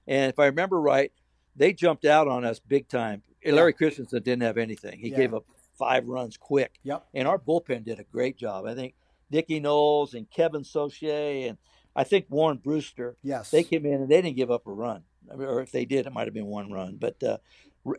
And 0.06 0.28
if 0.30 0.38
I 0.38 0.44
remember 0.44 0.78
right, 0.78 1.12
they 1.54 1.72
jumped 1.72 2.04
out 2.04 2.28
on 2.28 2.44
us 2.44 2.58
big 2.58 2.88
time. 2.88 3.22
Larry 3.42 3.72
Christenson 3.72 4.22
didn't 4.22 4.42
have 4.42 4.58
anything. 4.58 4.98
He 4.98 5.08
Yeah. 5.10 5.16
gave 5.16 5.32
up 5.34 5.46
five 5.78 6.06
runs 6.06 6.36
quick. 6.36 6.78
Yep. 6.82 7.06
And 7.14 7.28
our 7.28 7.38
bullpen 7.38 7.84
did 7.84 7.98
a 8.00 8.04
great 8.04 8.36
job. 8.36 8.66
I 8.66 8.74
think 8.74 8.94
Dickie 9.30 9.60
Noles 9.60 10.14
and 10.14 10.30
Kevin 10.30 10.64
Saucier 10.64 11.48
and 11.48 11.58
I 11.94 12.04
think 12.04 12.26
Warren 12.28 12.58
Brusstar, 12.58 13.14
Yes. 13.22 13.50
they 13.50 13.62
came 13.62 13.86
in 13.86 13.94
and 14.02 14.08
they 14.08 14.20
didn't 14.20 14.36
give 14.36 14.50
up 14.50 14.66
a 14.66 14.72
run. 14.72 15.02
I 15.32 15.36
mean, 15.36 15.48
or 15.48 15.60
if 15.62 15.72
they 15.72 15.84
did, 15.84 16.06
it 16.06 16.12
might 16.12 16.26
have 16.26 16.34
been 16.34 16.46
one 16.46 16.70
run. 16.70 16.96
But 17.00 17.22
uh, 17.22 17.38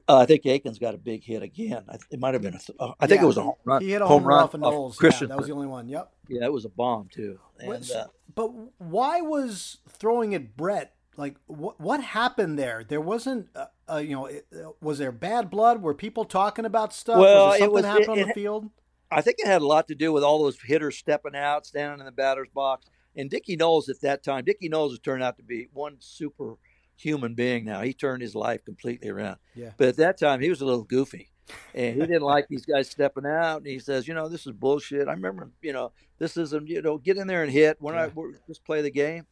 Uh, 0.08 0.18
I 0.18 0.26
think 0.26 0.46
Aikens 0.46 0.80
got 0.80 0.94
a 0.96 0.98
big 0.98 1.24
hit 1.24 1.42
again. 1.44 1.84
I, 1.90 1.98
it 2.12 2.20
might 2.20 2.34
have 2.34 2.42
been. 2.44 2.56
A, 2.56 2.60
uh, 2.84 2.94
I 3.00 3.08
think 3.08 3.20
Yeah. 3.20 3.24
it 3.26 3.28
was 3.28 3.38
a 3.38 3.44
home 3.44 3.56
run. 3.66 3.82
He 3.82 3.92
hit 3.92 4.02
a 4.02 4.06
home, 4.08 4.24
run 4.26 4.44
off 4.44 4.54
of 4.54 4.60
Noles. 4.62 4.94
Yeah, 4.96 5.00
Christian. 5.00 5.30
that 5.30 5.38
was 5.38 5.48
the 5.48 5.54
only 5.54 5.68
one. 5.68 5.88
Yep. 5.88 6.12
yeah, 6.30 6.44
it 6.46 6.52
was 6.52 6.66
a 6.66 6.70
bomb 6.70 7.08
too. 7.10 7.40
And 7.60 7.90
uh, 7.92 8.08
but 8.36 8.48
why 8.80 9.22
was 9.22 9.78
throwing 9.90 10.36
at 10.36 10.56
Brett 10.58 10.94
like 11.16 11.36
what? 11.48 11.80
What 11.80 12.04
happened 12.04 12.60
there? 12.60 12.84
There 12.88 13.00
wasn't, 13.02 13.48
uh, 13.56 13.68
uh, 13.90 13.98
you 13.98 14.12
know, 14.16 14.26
it, 14.28 14.46
uh, 14.54 14.72
was 14.82 14.98
there 14.98 15.12
bad 15.12 15.50
blood? 15.50 15.82
Were 15.82 15.94
people 15.94 16.26
talking 16.26 16.66
about 16.66 16.94
stuff? 16.94 17.20
Well, 17.20 17.48
was 17.48 17.56
it 17.56 17.60
something 17.60 17.74
was- 17.74 17.86
happened 17.86 18.04
it- 18.04 18.10
on 18.10 18.18
the 18.20 18.28
it- 18.30 18.34
field? 18.36 18.70
I 19.10 19.22
think 19.22 19.38
it 19.40 19.48
had 19.48 19.62
a 19.62 19.66
lot 19.66 19.88
to 19.88 19.96
do 19.96 20.12
with 20.12 20.22
all 20.24 20.44
those 20.44 20.60
hitters 20.62 20.98
stepping 20.98 21.34
out, 21.36 21.66
standing 21.66 22.00
in 22.02 22.06
the 22.06 22.12
batter's 22.12 22.50
box. 22.54 22.86
And 23.16 23.30
Dickie 23.30 23.56
Noles 23.56 23.88
at 23.90 24.02
that 24.02 24.22
time, 24.22 24.44
Dickie 24.44 24.70
Noles 24.70 24.90
has 24.90 25.00
turned 25.00 25.24
out 25.24 25.38
to 25.38 25.44
be 25.44 25.70
one 25.72 25.96
super 26.00 26.56
human 26.98 27.34
being 27.34 27.64
now. 27.64 27.82
He 27.82 27.94
turned 27.94 28.22
his 28.22 28.36
life 28.36 28.66
completely 28.66 29.08
around. 29.10 29.38
Yeah. 29.56 29.72
But 29.78 29.88
at 29.88 29.96
that 29.98 30.20
time, 30.20 30.42
he 30.42 30.50
was 30.50 30.60
a 30.62 30.66
little 30.66 30.84
goofy. 30.84 31.30
And 31.74 31.96
he 31.96 32.02
didn't 32.02 32.24
like 32.24 32.50
these 32.50 32.66
guys 32.66 32.90
stepping 32.90 33.26
out. 33.26 33.60
And 33.60 33.68
he 33.68 33.80
says, 33.80 34.10
you 34.10 34.14
know, 34.14 34.28
this 34.28 34.46
is 34.46 34.52
bullshit. 34.52 35.08
I 35.08 35.14
remember, 35.14 35.50
you 35.62 35.72
know, 35.72 35.94
this 36.20 36.36
isn't, 36.36 36.68
you 36.68 36.82
know, 36.82 36.98
get 36.98 37.16
in 37.16 37.28
there 37.28 37.44
and 37.44 37.52
hit. 37.52 37.78
We're 37.80 37.94
Yeah. 37.94 38.08
not, 38.08 38.16
we're, 38.16 38.34
just 38.46 38.66
play 38.66 38.82
the 38.82 38.92
game. 38.92 39.26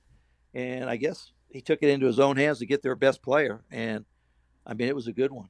And 0.54 0.89
I 0.89 0.96
guess 0.96 1.34
he 1.50 1.60
took 1.60 1.80
it 1.84 1.89
into 1.89 2.06
his 2.06 2.20
own 2.20 2.38
hands 2.38 2.60
to 2.60 2.65
get 2.65 2.82
their 2.82 2.96
best 2.96 3.22
player. 3.22 3.65
And 3.70 4.06
I 4.65 4.73
mean, 4.73 4.88
it 4.88 4.95
was 4.95 5.08
a 5.08 5.13
good 5.13 5.32
one. 5.32 5.49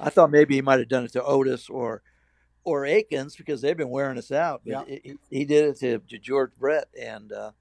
I 0.00 0.10
thought 0.10 0.30
maybe 0.30 0.54
he 0.54 0.62
might 0.62 0.78
have 0.78 0.88
done 0.88 1.04
it 1.04 1.12
to 1.12 1.22
Otis 1.24 1.68
or 1.68 2.02
or 2.64 2.84
Aikens 2.84 3.36
because 3.36 3.60
they've 3.60 3.76
been 3.76 3.90
wearing 3.90 4.18
us 4.18 4.32
out. 4.32 4.62
But 4.64 4.88
Yeah. 4.88 4.94
it- 5.04 5.18
he 5.30 5.44
did 5.44 5.66
it 5.66 5.76
to, 5.78 5.98
to 6.00 6.18
George 6.18 6.50
Brett, 6.58 6.88
and 7.00 7.30
uh, 7.32 7.52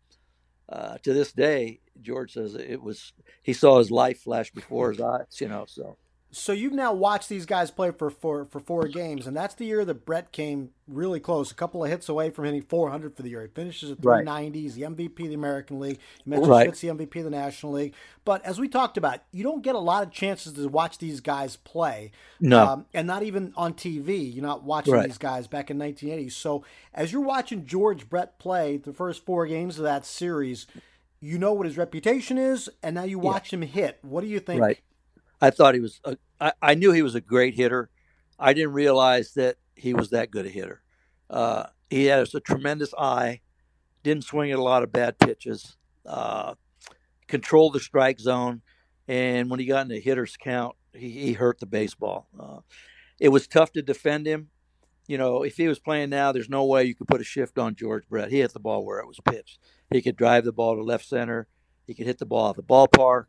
uh, 0.67 0.97
to 1.03 1.13
this 1.13 1.31
day, 1.31 1.79
George 2.01 2.33
says 2.33 2.55
it 2.55 2.81
was 2.81 3.13
he 3.43 3.53
saw 3.53 3.77
his 3.77 3.91
life 3.91 4.21
flash 4.21 4.51
before 4.51 4.91
his 4.91 4.99
eyes. 5.01 5.39
You 5.39 5.47
know, 5.47 5.65
so 5.67 5.97
So 6.37 6.51
you've 6.51 6.73
now 6.73 6.91
watched 6.93 7.29
these 7.29 7.45
guys 7.45 7.71
play 7.71 7.91
for 7.91 8.09
four 8.09 8.43
for 8.51 8.59
four 8.59 8.89
games, 8.89 9.25
and 9.25 9.37
that's 9.37 9.55
the 9.55 9.63
year 9.63 9.85
that 9.85 10.05
Brett 10.05 10.33
came 10.33 10.71
really 10.85 11.21
close, 11.21 11.49
a 11.49 11.55
couple 11.55 11.81
of 11.81 11.89
hits 11.89 12.09
away 12.09 12.29
from 12.29 12.43
hitting 12.43 12.61
400 12.61 13.15
for 13.15 13.23
the 13.23 13.29
year. 13.29 13.41
He 13.43 13.47
finishes 13.47 13.89
at 13.91 13.99
Right. 14.03 14.17
390. 14.25 14.59
He's 14.61 14.75
the 14.75 14.81
MVP 14.83 15.23
of 15.23 15.29
the 15.29 15.33
American 15.35 15.79
League. 15.79 15.97
You 16.25 16.29
mentioned 16.31 16.49
Right. 16.51 16.73
The 16.75 16.87
MVP 16.89 17.19
of 17.19 17.23
the 17.23 17.29
National 17.31 17.71
League. 17.71 17.93
But 18.25 18.43
as 18.45 18.59
we 18.59 18.67
talked 18.67 18.97
about, 18.97 19.21
you 19.31 19.43
don't 19.43 19.61
get 19.63 19.75
a 19.75 19.79
lot 19.79 20.03
of 20.05 20.11
chances 20.11 20.51
to 20.51 20.67
watch 20.67 20.97
these 20.97 21.21
guys 21.21 21.55
play. 21.55 22.11
no, 22.41 22.65
Um, 22.67 22.85
and 22.93 23.07
not 23.07 23.23
even 23.23 23.53
on 23.55 23.73
TV. 23.73 24.17
You're 24.33 24.43
not 24.43 24.61
watching 24.63 24.93
Right. 24.93 25.07
these 25.07 25.17
guys 25.17 25.47
back 25.47 25.71
in 25.71 25.77
1980. 25.77 26.27
So 26.29 26.65
as 26.93 27.13
you're 27.13 27.21
watching 27.21 27.65
George 27.65 28.09
Brett 28.09 28.39
play 28.39 28.75
the 28.75 28.91
first 28.91 29.23
four 29.25 29.47
games 29.47 29.77
of 29.77 29.85
that 29.85 30.05
series, 30.05 30.67
you 31.21 31.39
know 31.39 31.53
what 31.53 31.65
his 31.65 31.77
reputation 31.77 32.37
is, 32.37 32.69
and 32.83 32.93
now 32.95 33.03
you 33.03 33.19
watch 33.19 33.53
him 33.53 33.61
hit. 33.61 33.99
What 34.01 34.19
do 34.19 34.27
you 34.27 34.41
think? 34.41 34.61
right. 34.61 34.79
I 35.41 35.49
thought 35.49 35.75
he 35.75 35.81
was. 35.81 35.99
A, 36.05 36.17
I, 36.39 36.53
I 36.61 36.75
knew 36.75 36.91
he 36.91 37.01
was 37.01 37.15
a 37.15 37.21
great 37.21 37.55
hitter. 37.55 37.89
I 38.37 38.53
didn't 38.53 38.73
realize 38.73 39.33
that 39.33 39.57
he 39.75 39.93
was 39.93 40.09
that 40.09 40.31
good 40.31 40.45
a 40.45 40.49
hitter. 40.49 40.81
Uh, 41.29 41.65
he 41.89 42.05
has 42.05 42.33
a 42.33 42.39
tremendous 42.39 42.93
eye. 42.97 43.41
Didn't 44.03 44.25
swing 44.25 44.51
at 44.51 44.59
a 44.59 44.63
lot 44.63 44.83
of 44.83 44.91
bad 44.91 45.17
pitches. 45.19 45.77
Uh, 46.05 46.55
controlled 47.27 47.73
the 47.73 47.79
strike 47.79 48.19
zone, 48.19 48.61
and 49.07 49.49
when 49.49 49.59
he 49.59 49.65
got 49.65 49.81
in 49.81 49.87
the 49.87 49.99
hitter's 49.99 50.37
count, 50.37 50.75
he, 50.93 51.09
he 51.09 51.33
hurt 51.33 51.59
the 51.59 51.65
baseball. 51.65 52.27
Uh, 52.39 52.59
it 53.19 53.29
was 53.29 53.47
tough 53.47 53.71
to 53.73 53.81
defend 53.81 54.27
him. 54.27 54.49
You 55.07 55.17
know, 55.17 55.43
if 55.43 55.57
he 55.57 55.67
was 55.67 55.79
playing 55.79 56.09
now, 56.09 56.31
there's 56.31 56.49
no 56.49 56.65
way 56.65 56.83
you 56.83 56.95
could 56.95 57.07
put 57.07 57.21
a 57.21 57.25
shift 57.25 57.57
on 57.57 57.75
George 57.75 58.07
Brett. 58.09 58.31
He 58.31 58.39
hit 58.39 58.53
the 58.53 58.59
ball 58.59 58.85
where 58.85 58.99
it 58.99 59.07
was 59.07 59.19
pitched. 59.23 59.59
He 59.91 60.01
could 60.01 60.15
drive 60.15 60.45
the 60.45 60.51
ball 60.51 60.75
to 60.75 60.83
left 60.83 61.05
center. 61.05 61.47
He 61.85 61.93
could 61.93 62.07
hit 62.07 62.17
the 62.17 62.25
ball 62.25 62.49
at 62.49 62.55
the 62.55 62.63
ballpark. 62.63 63.25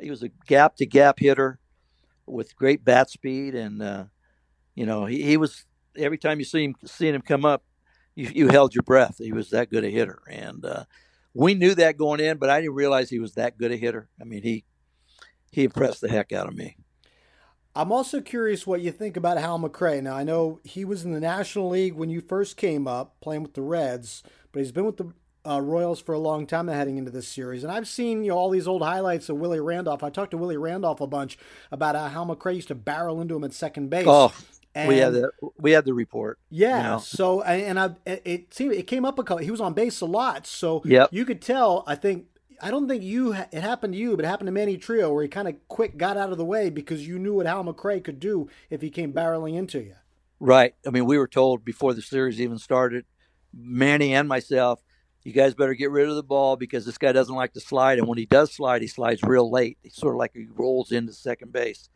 He 0.00 0.10
was 0.10 0.22
a 0.22 0.28
gap 0.46 0.76
to 0.76 0.86
gap 0.86 1.18
hitter 1.18 1.58
with 2.30 2.56
great 2.56 2.84
bat 2.84 3.10
speed, 3.10 3.54
and 3.54 3.82
uh, 3.82 4.04
you 4.74 4.86
know, 4.86 5.06
he, 5.06 5.22
he 5.22 5.36
was 5.36 5.64
every 5.96 6.18
time 6.18 6.38
you 6.38 6.44
see 6.44 6.64
him 6.64 6.74
seeing 6.84 7.14
him 7.14 7.22
come 7.22 7.44
up, 7.44 7.62
you, 8.14 8.30
you 8.34 8.48
held 8.48 8.74
your 8.74 8.82
breath. 8.82 9.16
He 9.18 9.32
was 9.32 9.50
that 9.50 9.70
good 9.70 9.84
a 9.84 9.90
hitter, 9.90 10.20
and 10.30 10.64
uh, 10.64 10.84
we 11.34 11.54
knew 11.54 11.74
that 11.74 11.96
going 11.96 12.20
in, 12.20 12.38
but 12.38 12.50
I 12.50 12.60
didn't 12.60 12.74
realize 12.74 13.10
he 13.10 13.20
was 13.20 13.34
that 13.34 13.58
good 13.58 13.72
a 13.72 13.76
hitter. 13.76 14.08
I 14.20 14.24
mean, 14.24 14.42
he 14.42 14.64
he 15.50 15.64
impressed 15.64 16.00
the 16.00 16.08
heck 16.08 16.32
out 16.32 16.48
of 16.48 16.54
me. 16.54 16.76
I'm 17.74 17.92
also 17.92 18.20
curious 18.20 18.66
what 18.66 18.80
you 18.80 18.90
think 18.90 19.16
about 19.16 19.38
Hal 19.38 19.60
McRae. 19.60 20.02
Now, 20.02 20.16
I 20.16 20.24
know 20.24 20.58
he 20.64 20.84
was 20.84 21.04
in 21.04 21.12
the 21.12 21.20
National 21.20 21.68
League 21.68 21.94
when 21.94 22.10
you 22.10 22.20
first 22.20 22.56
came 22.56 22.88
up 22.88 23.14
playing 23.20 23.42
with 23.42 23.54
the 23.54 23.62
Reds, 23.62 24.24
but 24.50 24.60
he's 24.60 24.72
been 24.72 24.84
with 24.84 24.96
the 24.96 25.12
uh, 25.46 25.60
Royals 25.60 26.00
for 26.00 26.14
a 26.14 26.18
long 26.18 26.46
time 26.46 26.68
heading 26.68 26.98
into 26.98 27.10
this 27.10 27.28
series. 27.28 27.62
And 27.64 27.72
I've 27.72 27.88
seen 27.88 28.24
you 28.24 28.30
know, 28.30 28.38
all 28.38 28.50
these 28.50 28.66
old 28.66 28.82
highlights 28.82 29.28
of 29.28 29.36
Willie 29.36 29.60
Randolph. 29.60 30.02
I 30.02 30.10
talked 30.10 30.32
to 30.32 30.36
Willie 30.38 30.56
Randolph 30.56 31.00
a 31.00 31.06
bunch 31.06 31.38
about 31.70 31.94
how 31.94 32.08
Hal 32.08 32.26
McRae 32.26 32.56
used 32.56 32.68
to 32.68 32.74
barrel 32.74 33.20
into 33.20 33.36
him 33.36 33.44
at 33.44 33.52
second 33.52 33.88
base. 33.88 34.06
Oh, 34.08 34.32
and, 34.74 34.88
we 34.88 34.98
had 34.98 35.12
the 35.12 35.30
we 35.58 35.72
had 35.72 35.84
the 35.84 35.94
report. 35.94 36.38
Yeah. 36.50 36.76
you 36.76 36.82
know. 36.84 36.98
So 36.98 37.42
and 37.42 37.78
I 37.80 37.90
it 38.06 38.22
it 38.24 38.54
seemed 38.54 38.74
it 38.74 38.86
came 38.86 39.04
up 39.04 39.18
a 39.18 39.24
couple. 39.24 39.44
He 39.44 39.50
was 39.50 39.60
on 39.60 39.74
base 39.74 40.00
a 40.00 40.06
lot, 40.06 40.46
so 40.46 40.82
Yep. 40.84 41.08
you 41.12 41.24
could 41.24 41.40
tell. 41.40 41.84
I 41.86 41.94
think 41.94 42.26
I 42.60 42.70
don't 42.70 42.88
think 42.88 43.02
you 43.02 43.32
it 43.32 43.54
happened 43.54 43.94
to 43.94 43.98
you, 43.98 44.16
but 44.16 44.24
it 44.24 44.28
happened 44.28 44.48
to 44.48 44.52
Manny 44.52 44.76
Trillo, 44.76 45.12
where 45.12 45.22
he 45.22 45.28
kind 45.28 45.48
of 45.48 45.56
quick 45.68 45.96
got 45.96 46.16
out 46.16 46.32
of 46.32 46.38
the 46.38 46.44
way 46.44 46.70
because 46.70 47.06
you 47.06 47.18
knew 47.18 47.34
what 47.34 47.46
Hal 47.46 47.64
McRae 47.64 48.02
could 48.02 48.20
do 48.20 48.48
if 48.70 48.82
he 48.82 48.90
came 48.90 49.12
barreling 49.12 49.54
into 49.54 49.80
you. 49.80 49.94
Right. 50.40 50.74
I 50.86 50.90
mean, 50.90 51.06
we 51.06 51.18
were 51.18 51.26
told 51.28 51.64
before 51.64 51.94
the 51.94 52.02
series 52.02 52.40
even 52.40 52.58
started, 52.58 53.04
Manny 53.52 54.14
and 54.14 54.28
myself, 54.28 54.80
you 55.28 55.34
guys 55.34 55.54
better 55.54 55.74
get 55.74 55.90
rid 55.90 56.08
of 56.08 56.16
the 56.16 56.22
ball 56.22 56.56
because 56.56 56.86
this 56.86 56.96
guy 56.98 57.12
doesn't 57.12 57.34
like 57.34 57.52
to 57.52 57.60
slide. 57.60 57.98
And 57.98 58.08
when 58.08 58.18
he 58.18 58.24
does 58.26 58.52
slide, 58.52 58.80
he 58.82 58.88
slides 58.88 59.22
real 59.22 59.50
late. 59.50 59.76
It's 59.84 59.96
sort 59.96 60.14
of 60.14 60.18
like 60.18 60.32
he 60.34 60.46
rolls 60.54 60.90
into 60.90 61.12
second 61.12 61.52
base. 61.52 61.88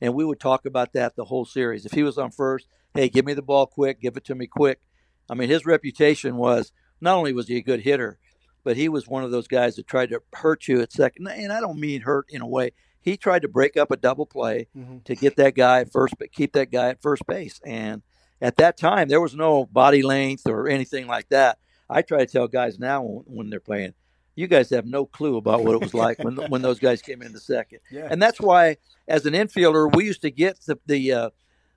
And 0.00 0.14
we 0.14 0.24
would 0.24 0.38
talk 0.38 0.66
about 0.66 0.92
that 0.92 1.16
the 1.16 1.24
whole 1.24 1.44
series. 1.44 1.84
If 1.84 1.92
he 1.92 2.02
was 2.02 2.16
on 2.16 2.30
first, 2.30 2.68
hey, 2.94 3.08
give 3.08 3.24
me 3.24 3.34
the 3.34 3.42
ball 3.42 3.66
quick, 3.66 4.00
give 4.00 4.16
it 4.16 4.24
to 4.26 4.34
me 4.34 4.46
quick. 4.46 4.80
I 5.28 5.34
mean, 5.34 5.48
his 5.48 5.66
reputation 5.66 6.36
was 6.36 6.70
not 7.00 7.16
only 7.16 7.32
was 7.32 7.48
he 7.48 7.56
a 7.56 7.62
good 7.62 7.80
hitter, 7.80 8.18
but 8.62 8.76
he 8.76 8.88
was 8.88 9.08
one 9.08 9.24
of 9.24 9.30
those 9.30 9.48
guys 9.48 9.76
that 9.76 9.86
tried 9.86 10.10
to 10.10 10.22
hurt 10.34 10.68
you 10.68 10.80
at 10.80 10.92
second. 10.92 11.26
And 11.26 11.52
I 11.52 11.60
don't 11.60 11.80
mean 11.80 12.02
hurt 12.02 12.26
in 12.28 12.40
a 12.40 12.46
way. 12.46 12.70
He 13.00 13.16
tried 13.16 13.42
to 13.42 13.48
break 13.48 13.76
up 13.76 13.90
a 13.90 13.96
double 13.96 14.26
play 14.26 14.68
Mhm. 14.76 15.02
to 15.04 15.14
get 15.14 15.36
that 15.36 15.54
guy 15.54 15.80
at 15.80 15.90
first, 15.92 16.14
but 16.18 16.32
keep 16.32 16.52
that 16.52 16.70
guy 16.70 16.90
at 16.90 17.02
first 17.02 17.26
base. 17.26 17.60
And 17.64 18.02
at 18.40 18.56
that 18.56 18.76
time, 18.76 19.08
there 19.08 19.20
was 19.20 19.34
no 19.34 19.64
body 19.66 20.02
length 20.02 20.46
or 20.46 20.68
anything 20.68 21.06
like 21.06 21.28
that. 21.30 21.58
I 21.88 22.02
try 22.02 22.18
to 22.18 22.26
tell 22.26 22.48
guys 22.48 22.78
now 22.78 23.02
when, 23.02 23.50
they're 23.50 23.60
playing, 23.60 23.94
you 24.34 24.46
guys 24.46 24.70
have 24.70 24.86
no 24.86 25.06
clue 25.06 25.36
about 25.36 25.64
what 25.64 25.74
it 25.74 25.80
was 25.80 25.94
like 25.94 26.18
when 26.22 26.36
when 26.50 26.62
those 26.62 26.78
guys 26.78 27.00
came 27.02 27.22
in 27.22 27.32
the 27.32 27.40
second. 27.40 27.78
Yeah. 27.90 28.08
And 28.10 28.20
that's 28.20 28.40
why, 28.40 28.76
as 29.08 29.24
an 29.26 29.34
infielder, 29.34 29.94
we 29.94 30.04
used 30.04 30.22
to 30.22 30.30
get 30.30 30.60
the 30.66 30.78
the 30.86 31.12
uh, 31.12 31.30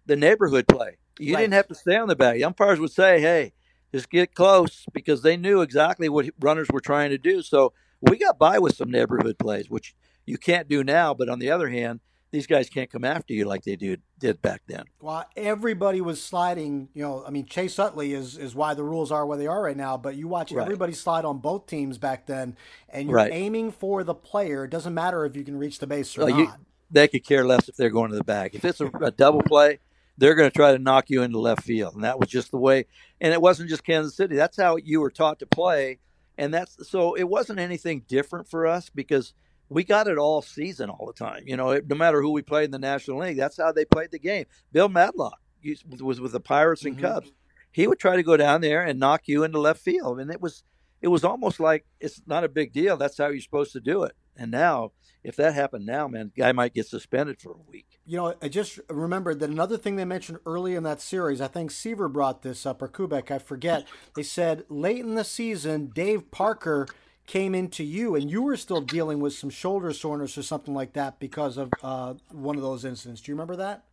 the 0.05 0.15
neighborhood 0.15 0.67
play. 0.67 0.97
You 1.19 1.35
Right. 1.35 1.41
didn't 1.41 1.53
have 1.53 1.67
to 1.67 1.75
stay 1.75 1.95
on 1.95 2.07
the 2.07 2.15
bag. 2.15 2.41
Umpires 2.41 2.79
would 2.79 2.91
say, 2.91 3.21
"Hey, 3.21 3.53
just 3.93 4.09
get 4.09 4.33
close," 4.33 4.85
because 4.93 5.21
they 5.21 5.37
knew 5.37 5.61
exactly 5.61 6.09
what 6.09 6.29
runners 6.39 6.67
were 6.71 6.81
trying 6.81 7.11
to 7.11 7.17
do. 7.17 7.41
So 7.41 7.73
we 8.01 8.17
got 8.17 8.39
by 8.39 8.59
with 8.59 8.75
some 8.75 8.89
neighborhood 8.91 9.37
plays, 9.37 9.69
which 9.69 9.95
you 10.25 10.37
can't 10.37 10.67
do 10.67 10.83
now. 10.83 11.13
But 11.13 11.29
on 11.29 11.39
the 11.39 11.51
other 11.51 11.69
hand, 11.69 11.99
these 12.31 12.45
guys 12.47 12.69
can't 12.69 12.89
come 12.91 13.03
after 13.03 13.33
you 13.33 13.45
like 13.45 13.63
they 13.63 13.75
do, 13.75 13.97
did 14.19 14.41
back 14.41 14.61
then. 14.67 14.83
Well, 15.01 15.25
everybody 15.35 15.99
was 16.01 16.21
sliding. 16.21 16.89
You 16.93 17.01
know, 17.03 17.23
I 17.25 17.31
mean, 17.31 17.45
Chase 17.45 17.79
Utley 17.79 18.13
is 18.13 18.37
is 18.37 18.53
why 18.53 18.73
the 18.75 18.83
rules 18.83 19.11
are 19.11 19.25
where 19.25 19.37
they 19.37 19.47
are 19.47 19.61
right 19.63 19.77
now. 19.77 19.97
But 19.97 20.15
you 20.15 20.27
watch 20.27 20.51
Right. 20.51 20.61
everybody 20.63 20.93
slide 20.93 21.25
on 21.25 21.39
both 21.39 21.65
teams 21.65 21.97
back 21.97 22.25
then, 22.27 22.55
and 22.89 23.07
you're 23.09 23.15
Right. 23.17 23.31
aiming 23.33 23.71
for 23.71 24.03
the 24.03 24.13
player. 24.13 24.65
It 24.65 24.69
doesn't 24.69 24.93
matter 24.93 25.25
if 25.25 25.35
you 25.35 25.43
can 25.43 25.57
reach 25.57 25.79
the 25.79 25.87
base 25.87 26.17
or 26.17 26.29
you- 26.29 26.45
not. 26.45 26.59
they 26.91 27.07
could 27.07 27.23
care 27.25 27.45
less 27.45 27.67
if 27.69 27.75
they're 27.75 27.89
going 27.89 28.11
to 28.11 28.17
the 28.17 28.23
bag. 28.23 28.53
If 28.55 28.63
it's 28.65 28.81
a, 28.81 28.87
a 29.01 29.11
double 29.11 29.41
play, 29.43 29.79
they're 30.17 30.35
going 30.35 30.49
to 30.49 30.55
try 30.55 30.71
to 30.71 30.79
knock 30.79 31.09
you 31.09 31.21
into 31.23 31.39
left 31.39 31.63
field, 31.63 31.95
and 31.95 32.03
that 32.03 32.19
was 32.19 32.29
just 32.29 32.51
the 32.51 32.57
way. 32.57 32.85
And 33.21 33.33
it 33.33 33.41
wasn't 33.41 33.69
just 33.69 33.83
Kansas 33.83 34.15
City. 34.15 34.35
That's 34.35 34.57
how 34.57 34.75
you 34.75 34.99
were 35.01 35.09
taught 35.11 35.39
to 35.39 35.45
play, 35.47 35.99
and 36.37 36.53
that's 36.53 36.87
so 36.89 37.15
it 37.15 37.23
wasn't 37.29 37.57
anything 37.59 38.03
different 38.07 38.47
for 38.49 38.67
us 38.67 38.89
because 38.89 39.33
we 39.69 39.84
got 39.84 40.08
it 40.08 40.17
all 40.17 40.41
season, 40.41 40.89
all 40.89 41.05
the 41.05 41.13
time. 41.13 41.43
You 41.45 41.58
know, 41.58 41.71
it, 41.71 41.88
no 41.88 41.95
matter 41.95 42.21
who 42.21 42.32
we 42.32 42.41
played 42.41 42.65
in 42.65 42.71
the 42.71 42.79
National 42.79 43.19
League, 43.19 43.38
that's 43.38 43.58
how 43.58 43.71
they 43.71 43.86
played 43.86 44.12
the 44.12 44.19
game. 44.19 44.45
Bill 44.71 44.89
Madlock 44.89 45.39
used, 45.62 45.84
was 46.01 46.19
with 46.19 46.32
the 46.32 46.39
Pirates 46.39 46.86
and 46.86 46.97
Mhm. 46.97 47.01
Cubs. 47.01 47.32
He 47.71 47.86
would 47.88 47.99
try 47.99 48.15
to 48.15 48.23
go 48.23 48.36
down 48.36 48.62
there 48.62 48.84
and 48.84 48.99
knock 48.99 49.27
you 49.27 49.43
into 49.43 49.60
left 49.60 49.82
field, 49.82 50.19
and 50.19 50.32
it 50.32 50.41
was 50.41 50.63
it 51.01 51.08
was 51.08 51.23
almost 51.23 51.62
like 51.62 51.86
it's 52.01 52.21
not 52.27 52.43
a 52.43 52.49
big 52.49 52.73
deal. 52.73 52.97
That's 52.97 53.17
how 53.17 53.27
you're 53.29 53.39
supposed 53.39 53.71
to 53.71 53.79
do 53.79 54.03
it. 54.03 54.12
And 54.36 54.51
now, 54.51 54.91
if 55.23 55.38
that 55.38 55.53
happened 55.53 55.86
now, 55.86 56.10
man, 56.10 56.32
guy 56.36 56.51
might 56.51 56.73
get 56.73 56.88
suspended 56.88 57.39
for 57.39 57.53
a 57.53 57.71
week. 57.71 57.86
You 58.05 58.17
know, 58.17 58.36
I 58.41 58.49
just 58.49 58.79
remembered 58.89 59.39
that 59.39 59.49
another 59.49 59.77
thing 59.77 59.95
they 59.95 60.03
mentioned 60.03 60.39
early 60.45 60.75
in 60.75 60.84
that 60.84 60.99
series, 60.99 61.39
I 61.39 61.47
think 61.47 61.71
Seaver 61.71 62.10
brought 62.10 62.41
this 62.41 62.65
up, 62.65 62.82
or 62.82 62.89
Kubek, 62.89 63.32
I 63.32 63.38
forget. 63.39 63.86
They 64.15 64.23
said 64.23 64.65
late 64.67 65.00
in 65.00 65.15
the 65.15 65.23
season, 65.23 65.91
Dave 65.93 66.31
Parker 66.31 66.87
came 67.30 67.54
into 67.56 67.84
you, 67.84 68.15
and 68.15 68.30
you 68.30 68.42
were 68.42 68.58
still 68.58 68.82
dealing 68.82 69.19
with 69.19 69.34
some 69.34 69.50
shoulder 69.52 69.94
soreness 69.94 70.38
or 70.38 70.42
something 70.44 70.73
like 70.73 70.94
that 70.94 71.19
because 71.19 71.58
of 71.58 71.69
uh, 71.84 72.15
one 72.32 72.56
of 72.56 72.62
those 72.63 72.84
incidents. 72.84 73.21
Do 73.21 73.32
you 73.32 73.36
remember 73.36 73.56
that? 73.58 73.86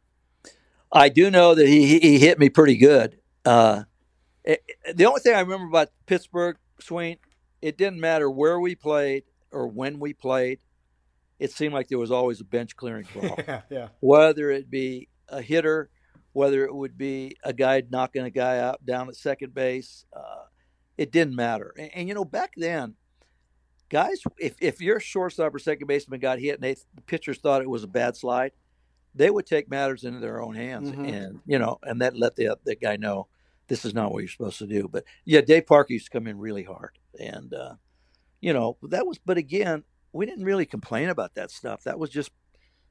I 0.91 1.09
do 1.11 1.31
know 1.31 1.55
that 1.55 1.67
he 1.69 1.99
he- 2.01 2.19
hit 2.19 2.39
me 2.39 2.49
pretty 2.49 2.77
good. 2.77 3.19
Uh, 3.45 3.85
it- 4.45 4.63
it- 4.87 4.97
the 4.97 5.05
only 5.05 5.21
thing 5.21 5.35
I 5.35 5.41
remember 5.41 5.67
about 5.67 5.91
Pittsburgh 6.07 6.57
Swain, 6.81 7.19
it 7.61 7.77
didn't 7.77 8.01
matter 8.01 8.31
where 8.31 8.59
we 8.59 8.75
played 8.75 9.25
or 9.53 9.69
when 9.69 9.99
we 10.01 10.13
played. 10.15 10.59
it 11.39 11.51
seemed 11.53 11.75
like 11.75 11.89
there 11.89 11.99
was 11.99 12.11
always 12.11 12.41
a 12.41 12.45
bench 12.45 12.75
clearing 12.77 13.05
call. 13.05 13.37
yeah, 13.47 13.61
yeah. 13.71 13.89
Whether 14.01 14.51
it 14.51 14.71
be 14.71 15.09
a 15.29 15.43
hitter, 15.43 15.91
whether 16.33 16.65
it 16.65 16.75
would 16.75 16.97
be 16.97 17.37
a 17.45 17.53
guy 17.53 17.83
knocking 17.91 18.23
a 18.23 18.31
guy 18.31 18.59
out 18.59 18.83
down 18.87 19.09
at 19.11 19.17
second 19.17 19.53
base, 19.53 20.07
uh, 20.15 20.45
it 20.97 21.13
didn't 21.13 21.35
matter. 21.37 21.75
And, 21.79 21.91
and, 21.95 22.09
you 22.09 22.15
know, 22.15 22.25
back 22.25 22.53
then, 22.57 22.95
guys, 23.89 24.23
if, 24.39 24.55
if 24.61 24.81
your 24.81 25.01
shortstop 25.01 25.55
or 25.55 25.59
second 25.59 25.87
baseman 25.87 26.21
got 26.21 26.39
hit 26.39 26.55
and 26.55 26.63
they, 26.63 26.75
the 26.95 27.03
pitchers 27.07 27.39
thought 27.39 27.63
it 27.63 27.71
was 27.71 27.85
a 27.85 27.89
bad 27.89 28.17
slide, 28.17 28.53
they 29.15 29.31
would 29.31 29.47
take 29.47 29.71
matters 29.71 30.05
into 30.05 30.21
their 30.21 30.43
own 30.43 30.55
hands 30.55 30.91
mm-hmm. 30.91 31.05
and, 31.07 31.41
you 31.47 31.59
know, 31.59 31.79
and 31.83 32.01
that 32.03 32.17
let 32.17 32.37
the, 32.37 32.57
the 32.65 32.77
guy 32.77 32.97
know 32.97 33.29
this 33.69 33.85
is 33.85 33.95
not 33.95 34.13
what 34.13 34.21
you're 34.21 34.29
supposed 34.29 34.59
to 34.59 34.67
do. 34.67 34.89
But 34.89 35.05
yeah, 35.25 35.41
Dave 35.41 35.67
Parker 35.67 35.93
used 35.93 36.07
to 36.07 36.11
come 36.11 36.27
in 36.27 36.39
really 36.39 36.63
hard. 36.63 36.99
And, 37.19 37.53
uh, 37.53 37.75
you 38.41 38.53
know, 38.53 38.77
that 38.83 39.07
was, 39.07 39.19
but 39.19 39.39
again, 39.39 39.85
we 40.13 40.27
didn't 40.27 40.45
really 40.45 40.67
complain 40.67 41.09
about 41.09 41.35
that 41.35 41.51
stuff. 41.51 41.85
That 41.85 41.99
was 41.99 42.11
just, 42.11 42.31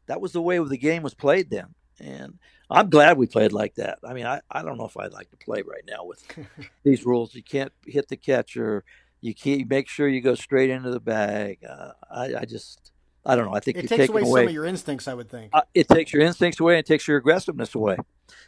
that 0.07 0.21
was 0.21 0.31
the 0.31 0.41
way 0.41 0.59
the 0.59 0.77
game 0.77 1.03
was 1.03 1.13
played 1.13 1.49
then. 1.49 1.75
And 1.99 2.39
I'm 2.69 2.89
glad 2.89 3.17
we 3.17 3.27
played 3.27 3.53
like 3.53 3.75
that. 3.75 3.99
I 4.03 4.13
mean, 4.13 4.25
I, 4.25 4.41
I 4.51 4.63
don't 4.63 4.77
know 4.77 4.85
if 4.85 4.97
I'd 4.97 5.13
like 5.13 5.29
to 5.31 5.37
play 5.37 5.61
right 5.61 5.83
now 5.87 6.03
with 6.03 6.23
these 6.83 7.05
rules. 7.05 7.33
You 7.33 7.43
can't 7.43 7.71
hit 7.85 8.07
the 8.07 8.17
catcher. 8.17 8.83
You 9.25 9.33
can't 9.33 9.67
make 9.67 9.89
sure 9.89 10.07
you 10.07 10.21
go 10.21 10.35
straight 10.35 10.69
into 10.69 10.91
the 10.91 10.99
bag. 10.99 11.59
Uh, 11.67 11.93
I, 12.11 12.35
I 12.41 12.45
just, 12.45 12.91
I 13.25 13.35
don't 13.35 13.45
know. 13.45 13.55
I 13.55 13.59
think 13.59 13.77
it 13.77 13.87
takes 13.87 14.07
away, 14.07 14.21
away, 14.21 14.41
some 14.41 14.47
of 14.49 14.53
your 14.53 14.65
instincts. 14.65 15.07
I 15.07 15.15
would 15.15 15.31
think 15.31 15.49
uh, 15.51 15.63
it 15.73 15.87
takes 15.87 16.13
your 16.13 16.21
instincts 16.21 16.59
away 16.59 16.73
and 16.73 16.79
it 16.81 16.85
takes 16.85 17.07
your 17.07 17.17
aggressiveness 17.17 17.73
away. 17.73 17.97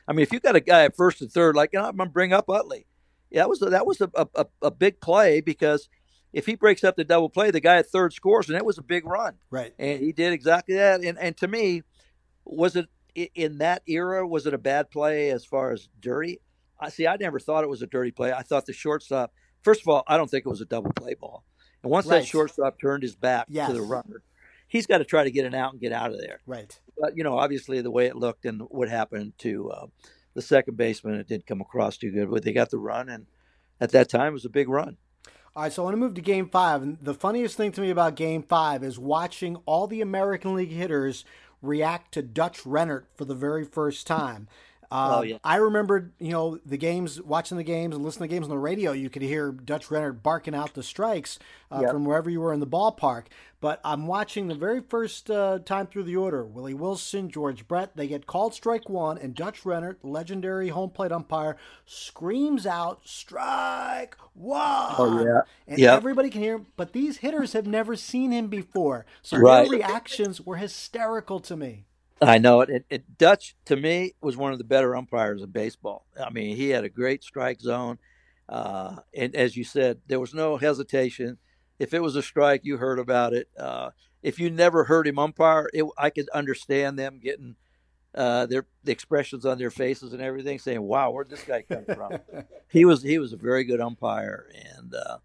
I 0.07 0.13
mean, 0.13 0.21
if 0.21 0.31
you 0.31 0.39
got 0.39 0.55
a 0.55 0.59
guy 0.59 0.83
at 0.83 0.95
first 0.95 1.19
and 1.21 1.31
third, 1.31 1.55
like 1.55 1.71
you 1.73 1.79
know, 1.79 1.87
I'm 1.87 1.97
gonna 1.97 2.11
bring 2.11 2.31
up 2.31 2.47
Utley. 2.47 2.85
Yeah, 3.31 3.41
that 3.41 3.49
was 3.49 3.61
a, 3.63 3.65
that 3.71 3.87
was 3.87 4.01
a, 4.01 4.11
a, 4.13 4.45
a 4.61 4.69
big 4.69 5.01
play 5.01 5.41
because 5.41 5.89
if 6.31 6.45
he 6.45 6.53
breaks 6.53 6.83
up 6.83 6.95
the 6.95 7.03
double 7.03 7.29
play, 7.29 7.49
the 7.49 7.59
guy 7.59 7.77
at 7.77 7.89
third 7.89 8.13
scores, 8.13 8.47
and 8.47 8.55
it 8.55 8.63
was 8.63 8.77
a 8.77 8.83
big 8.83 9.03
run. 9.03 9.33
Right. 9.49 9.73
And 9.79 9.99
he 9.99 10.11
did 10.11 10.31
exactly 10.31 10.75
that. 10.75 11.01
And 11.01 11.17
and 11.17 11.35
to 11.37 11.47
me, 11.47 11.81
was 12.45 12.75
it 12.75 12.87
in 13.15 13.57
that 13.57 13.81
era? 13.87 14.27
Was 14.27 14.45
it 14.45 14.53
a 14.53 14.59
bad 14.59 14.91
play 14.91 15.31
as 15.31 15.43
far 15.43 15.71
as 15.71 15.89
dirty? 15.99 16.39
I 16.79 16.89
see. 16.89 17.07
I 17.07 17.17
never 17.19 17.39
thought 17.39 17.63
it 17.63 17.69
was 17.69 17.81
a 17.81 17.87
dirty 17.87 18.11
play. 18.11 18.31
I 18.31 18.43
thought 18.43 18.67
the 18.67 18.73
shortstop. 18.73 19.33
First 19.67 19.81
of 19.81 19.89
all, 19.89 20.05
I 20.07 20.15
don't 20.15 20.31
think 20.31 20.45
it 20.45 20.49
was 20.49 20.61
a 20.61 20.65
double 20.65 20.93
play 20.93 21.13
ball. 21.13 21.43
And 21.83 21.91
once 21.91 22.05
right. 22.05 22.19
that 22.19 22.25
shortstop 22.25 22.79
turned 22.79 23.03
his 23.03 23.17
back 23.17 23.47
yes. 23.49 23.67
to 23.67 23.73
the 23.73 23.81
runner, 23.81 24.23
he's 24.65 24.87
got 24.87 24.99
to 24.99 25.03
try 25.03 25.25
to 25.25 25.29
get 25.29 25.43
an 25.43 25.53
out 25.53 25.73
and 25.73 25.81
get 25.81 25.91
out 25.91 26.11
of 26.11 26.21
there. 26.21 26.39
Right. 26.45 26.79
But 26.97 27.17
you 27.17 27.25
know, 27.25 27.37
obviously, 27.37 27.81
the 27.81 27.91
way 27.91 28.05
it 28.05 28.15
looked 28.15 28.45
and 28.45 28.61
what 28.69 28.87
happened 28.87 29.33
to 29.39 29.69
uh, 29.71 29.87
the 30.35 30.41
second 30.41 30.77
baseman, 30.77 31.15
it 31.15 31.27
didn't 31.27 31.47
come 31.47 31.59
across 31.59 31.97
too 31.97 32.11
good. 32.11 32.31
But 32.31 32.43
they 32.43 32.53
got 32.53 32.69
the 32.69 32.77
run, 32.77 33.09
and 33.09 33.25
at 33.81 33.91
that 33.91 34.07
time, 34.07 34.27
it 34.27 34.35
was 34.35 34.45
a 34.45 34.49
big 34.49 34.69
run. 34.69 34.95
All 35.53 35.63
right, 35.63 35.73
so 35.73 35.81
I 35.81 35.83
want 35.83 35.95
to 35.95 35.99
move 35.99 36.13
to 36.13 36.21
game 36.21 36.47
five. 36.47 36.81
And 36.81 36.97
the 37.01 37.13
funniest 37.13 37.57
thing 37.57 37.73
to 37.73 37.81
me 37.81 37.89
about 37.89 38.15
game 38.15 38.43
five 38.43 38.85
is 38.85 38.97
watching 38.97 39.57
all 39.65 39.85
the 39.85 39.99
American 39.99 40.55
League 40.55 40.71
hitters 40.71 41.25
react 41.61 42.13
to 42.13 42.21
Dutch 42.21 42.63
Rennert 42.63 43.07
for 43.17 43.25
the 43.25 43.35
very 43.35 43.65
first 43.65 44.07
time. 44.07 44.47
Uh, 44.89 45.17
oh, 45.17 45.21
yeah. 45.23 45.37
I 45.43 45.57
remember, 45.57 46.11
you 46.19 46.31
know, 46.31 46.59
the 46.65 46.77
games, 46.77 47.21
watching 47.21 47.57
the 47.57 47.63
games 47.63 47.95
and 47.95 48.03
listening 48.05 48.29
to 48.29 48.35
games 48.35 48.45
on 48.45 48.49
the 48.49 48.57
radio. 48.57 48.91
You 48.91 49.09
could 49.09 49.21
hear 49.21 49.51
Dutch 49.51 49.87
Rennert 49.87 50.23
barking 50.23 50.55
out 50.55 50.73
the 50.73 50.83
strikes 50.83 51.39
uh, 51.71 51.79
yep. 51.81 51.91
from 51.91 52.05
wherever 52.05 52.29
you 52.29 52.39
were 52.39 52.53
in 52.53 52.59
the 52.59 52.67
ballpark. 52.67 53.25
But 53.59 53.81
I'm 53.83 54.05
watching 54.05 54.47
the 54.47 54.55
very 54.55 54.81
first 54.81 55.31
uh, 55.31 55.59
time 55.59 55.87
through 55.87 56.03
the 56.03 56.15
order. 56.15 56.45
Willie 56.45 56.75
Wilson, 56.75 57.29
George 57.29 57.67
Brett, 57.67 57.97
they 57.97 58.07
get 58.07 58.27
called 58.27 58.53
strike 58.53 58.87
one, 58.87 59.17
and 59.17 59.33
Dutch 59.33 59.63
Rennert, 59.63 59.97
legendary 60.03 60.69
home 60.69 60.91
plate 60.91 61.11
umpire, 61.11 61.57
screams 61.85 62.67
out 62.67 63.01
strike 63.03 64.15
one. 64.35 64.93
Oh 64.97 65.23
yeah, 65.25 65.41
and 65.67 65.79
yep. 65.79 65.97
everybody 65.97 66.29
can 66.29 66.41
hear 66.41 66.57
him. 66.57 66.67
But 66.77 66.93
these 66.93 67.17
hitters 67.17 67.53
have 67.53 67.65
never 67.65 67.95
seen 67.95 68.31
him 68.31 68.47
before, 68.47 69.07
so 69.23 69.37
right. 69.37 69.63
their 69.63 69.79
reactions 69.79 70.39
were 70.39 70.57
hysterical 70.57 71.39
to 71.39 71.57
me. 71.57 71.86
I 72.21 72.37
know 72.39 72.61
it, 72.61 72.69
it, 72.69 72.85
it. 72.89 73.17
Dutch 73.17 73.55
to 73.65 73.75
me 73.75 74.13
was 74.21 74.37
one 74.37 74.51
of 74.51 74.57
the 74.57 74.63
better 74.63 74.95
umpires 74.95 75.43
in 75.43 75.49
baseball. 75.51 76.05
I 76.19 76.29
mean, 76.31 76.55
he 76.55 76.69
had 76.69 76.83
a 76.83 76.89
great 76.89 77.23
strike 77.23 77.61
zone, 77.61 77.99
uh, 78.49 78.97
and 79.15 79.35
as 79.35 79.55
you 79.55 79.63
said, 79.63 79.99
there 80.07 80.19
was 80.19 80.33
no 80.33 80.57
hesitation. 80.57 81.37
If 81.79 81.93
it 81.93 82.01
was 82.01 82.15
a 82.15 82.23
strike, 82.23 82.61
you 82.63 82.77
heard 82.77 82.97
about 82.97 83.33
it. 83.33 83.49
Uh, 83.57 83.91
if 84.23 84.39
you 84.39 84.49
never 84.49 84.85
heard 84.85 85.07
him 85.07 85.19
umpire, 85.19 85.69
it, 85.73 85.85
I 85.97 86.09
could 86.09 86.27
understand 86.29 86.97
them 86.97 87.19
getting 87.19 87.55
uh, 88.15 88.47
their 88.47 88.65
the 88.83 88.91
expressions 88.91 89.45
on 89.45 89.59
their 89.59 89.69
faces 89.69 90.11
and 90.13 90.21
everything, 90.21 90.57
saying, 90.57 90.81
"Wow, 90.81 91.11
where'd 91.11 91.29
this 91.29 91.43
guy 91.43 91.61
come 91.61 91.85
from?" 91.85 92.19
he 92.71 92.83
was 92.83 93.03
he 93.03 93.19
was 93.19 93.33
a 93.33 93.37
very 93.37 93.63
good 93.63 93.79
umpire, 93.79 94.49
and 94.75 94.95
uh, 94.95 95.17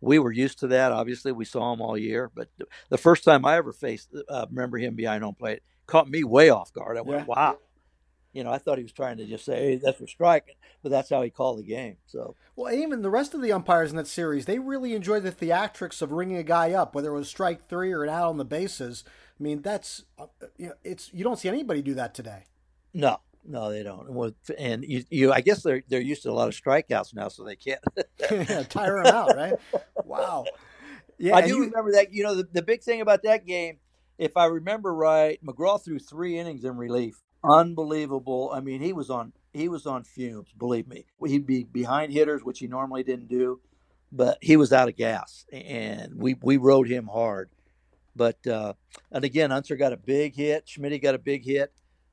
we 0.00 0.18
were 0.18 0.32
used 0.32 0.58
to 0.60 0.66
that. 0.68 0.90
Obviously, 0.90 1.30
we 1.30 1.44
saw 1.44 1.72
him 1.72 1.80
all 1.80 1.96
year, 1.96 2.28
but 2.34 2.48
the 2.88 2.98
first 2.98 3.22
time 3.22 3.44
I 3.46 3.56
ever 3.56 3.72
faced, 3.72 4.10
uh, 4.28 4.46
remember 4.50 4.78
him 4.78 4.96
behind 4.96 5.22
home 5.22 5.36
plate 5.36 5.62
caught 5.86 6.08
me 6.08 6.24
way 6.24 6.50
off 6.50 6.72
guard. 6.72 6.96
I 6.96 7.02
went, 7.02 7.22
yeah. 7.22 7.34
wow. 7.34 7.58
You 8.32 8.42
know, 8.42 8.50
I 8.50 8.58
thought 8.58 8.78
he 8.78 8.84
was 8.84 8.92
trying 8.92 9.18
to 9.18 9.26
just 9.26 9.44
say, 9.44 9.54
hey, 9.54 9.76
that's 9.76 9.98
for 9.98 10.08
striking, 10.08 10.56
but 10.82 10.90
that's 10.90 11.08
how 11.08 11.22
he 11.22 11.30
called 11.30 11.60
the 11.60 11.64
game. 11.64 11.98
So, 12.06 12.34
well, 12.56 12.74
even 12.74 13.02
the 13.02 13.10
rest 13.10 13.32
of 13.32 13.40
the 13.40 13.52
umpires 13.52 13.90
in 13.90 13.96
that 13.96 14.08
series, 14.08 14.46
they 14.46 14.58
really 14.58 14.94
enjoyed 14.94 15.22
the 15.22 15.30
theatrics 15.30 16.02
of 16.02 16.10
ringing 16.10 16.36
a 16.36 16.42
guy 16.42 16.72
up, 16.72 16.94
whether 16.94 17.10
it 17.10 17.18
was 17.18 17.28
strike 17.28 17.68
three 17.68 17.92
or 17.92 18.02
an 18.02 18.10
out 18.10 18.30
on 18.30 18.38
the 18.38 18.44
bases. 18.44 19.04
I 19.38 19.42
mean, 19.42 19.62
that's 19.62 20.04
uh, 20.18 20.26
you 20.56 20.66
know, 20.66 20.74
it's 20.82 21.12
you 21.14 21.22
don't 21.22 21.38
see 21.38 21.48
anybody 21.48 21.80
do 21.80 21.94
that 21.94 22.12
today. 22.12 22.44
No, 22.92 23.20
no, 23.44 23.70
they 23.70 23.84
don't. 23.84 24.34
And 24.58 24.84
you, 24.84 25.04
you, 25.10 25.32
I 25.32 25.40
guess 25.40 25.62
they're 25.62 25.84
they're 25.88 26.00
used 26.00 26.24
to 26.24 26.30
a 26.30 26.32
lot 26.32 26.48
of 26.48 26.54
strikeouts 26.54 27.14
now, 27.14 27.28
so 27.28 27.44
they 27.44 27.56
can't 27.56 27.80
tire 28.68 29.02
them 29.02 29.14
out, 29.14 29.36
right? 29.36 29.54
Wow. 30.04 30.44
Yeah, 31.18 31.36
I 31.36 31.42
do 31.42 31.48
you, 31.48 31.64
remember 31.66 31.92
that. 31.92 32.12
You 32.12 32.24
know, 32.24 32.34
the, 32.34 32.48
the 32.52 32.62
big 32.62 32.82
thing 32.82 33.00
about 33.00 33.22
that 33.22 33.46
game 33.46 33.78
if 34.18 34.36
I 34.36 34.46
remember 34.46 34.94
right, 34.94 35.38
McGraw 35.44 35.82
threw 35.82 35.98
three 35.98 36.38
innings 36.38 36.64
in 36.64 36.76
relief. 36.76 37.20
Unbelievable. 37.42 38.50
I 38.54 38.60
mean, 38.60 38.80
he 38.80 38.92
was 38.92 39.10
on 39.10 39.32
he 39.52 39.68
was 39.68 39.86
on 39.86 40.04
fumes. 40.04 40.48
Believe 40.58 40.88
me, 40.88 41.06
he'd 41.26 41.46
be 41.46 41.64
behind 41.64 42.12
hitters, 42.12 42.42
which 42.42 42.58
he 42.58 42.66
normally 42.66 43.02
didn't 43.02 43.28
do, 43.28 43.60
but 44.10 44.38
he 44.40 44.56
was 44.56 44.72
out 44.72 44.88
of 44.88 44.96
gas, 44.96 45.44
and 45.52 46.14
we 46.16 46.36
we 46.40 46.56
rode 46.56 46.88
him 46.88 47.06
hard. 47.06 47.50
But 48.16 48.46
uh, 48.46 48.74
and 49.10 49.24
again, 49.24 49.52
Unser 49.52 49.76
got 49.76 49.92
a 49.92 49.96
big 49.96 50.34
hit. 50.34 50.68
Schmidt 50.68 51.02
got 51.02 51.14
a 51.14 51.18
big 51.18 51.44
hit, 51.44 51.72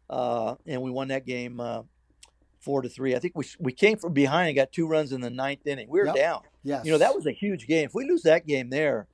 uh, 0.10 0.56
and 0.66 0.82
we 0.82 0.92
won 0.92 1.10
that 1.10 1.26
game 1.26 1.60
uh, 1.60 1.84
four 2.60 2.82
to 2.82 2.90
three. 2.90 3.16
I 3.16 3.20
think 3.20 3.38
we 3.38 3.46
we 3.60 3.72
came 3.72 3.98
from 3.98 4.14
behind 4.14 4.50
and 4.50 4.56
got 4.56 4.72
two 4.72 4.88
runs 4.88 5.12
in 5.12 5.22
the 5.22 5.30
ninth 5.30 5.66
inning. 5.66 5.90
We 5.90 6.00
were 6.00 6.08
yep. 6.08 6.16
down. 6.16 6.42
Yes. 6.64 6.86
You 6.86 6.92
know 6.92 6.98
that 6.98 7.16
was 7.16 7.26
a 7.26 7.32
huge 7.32 7.68
game. 7.68 7.86
If 7.86 7.94
we 7.94 8.08
lose 8.08 8.24
that 8.24 8.46
game 8.46 8.70
there, 8.70 9.08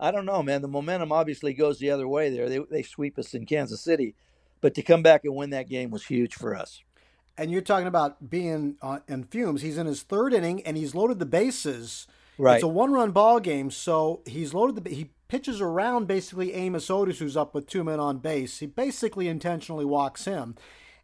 I 0.00 0.10
don't 0.10 0.26
know, 0.26 0.42
man. 0.42 0.62
The 0.62 0.68
momentum 0.68 1.12
obviously 1.12 1.52
goes 1.54 1.78
the 1.78 1.90
other 1.90 2.06
way 2.06 2.30
there. 2.30 2.48
They 2.48 2.58
they 2.58 2.82
sweep 2.82 3.18
us 3.18 3.34
in 3.34 3.46
Kansas 3.46 3.80
City, 3.80 4.14
but 4.60 4.74
to 4.74 4.82
come 4.82 5.02
back 5.02 5.24
and 5.24 5.34
win 5.34 5.50
that 5.50 5.68
game 5.68 5.90
was 5.90 6.06
huge 6.06 6.34
for 6.34 6.54
us. 6.54 6.82
And 7.36 7.50
you're 7.52 7.62
talking 7.62 7.86
about 7.86 8.30
being 8.30 8.76
uh, 8.82 8.98
in 9.06 9.24
fumes. 9.24 9.62
He's 9.62 9.78
in 9.78 9.86
his 9.86 10.02
third 10.02 10.34
inning 10.34 10.62
and 10.62 10.76
he's 10.76 10.94
loaded 10.94 11.20
the 11.20 11.26
bases. 11.26 12.06
Right. 12.36 12.54
It's 12.56 12.64
a 12.64 12.68
one-run 12.68 13.12
ball 13.12 13.40
game, 13.40 13.70
so 13.70 14.22
he's 14.26 14.54
loaded 14.54 14.84
the. 14.84 14.90
He 14.94 15.10
pitches 15.28 15.60
around 15.60 16.06
basically 16.06 16.52
Amos 16.54 16.90
Otis, 16.90 17.18
who's 17.18 17.36
up 17.36 17.54
with 17.54 17.66
two 17.66 17.84
men 17.84 18.00
on 18.00 18.18
base. 18.18 18.58
He 18.58 18.66
basically 18.66 19.28
intentionally 19.28 19.84
walks 19.84 20.24
him. 20.24 20.56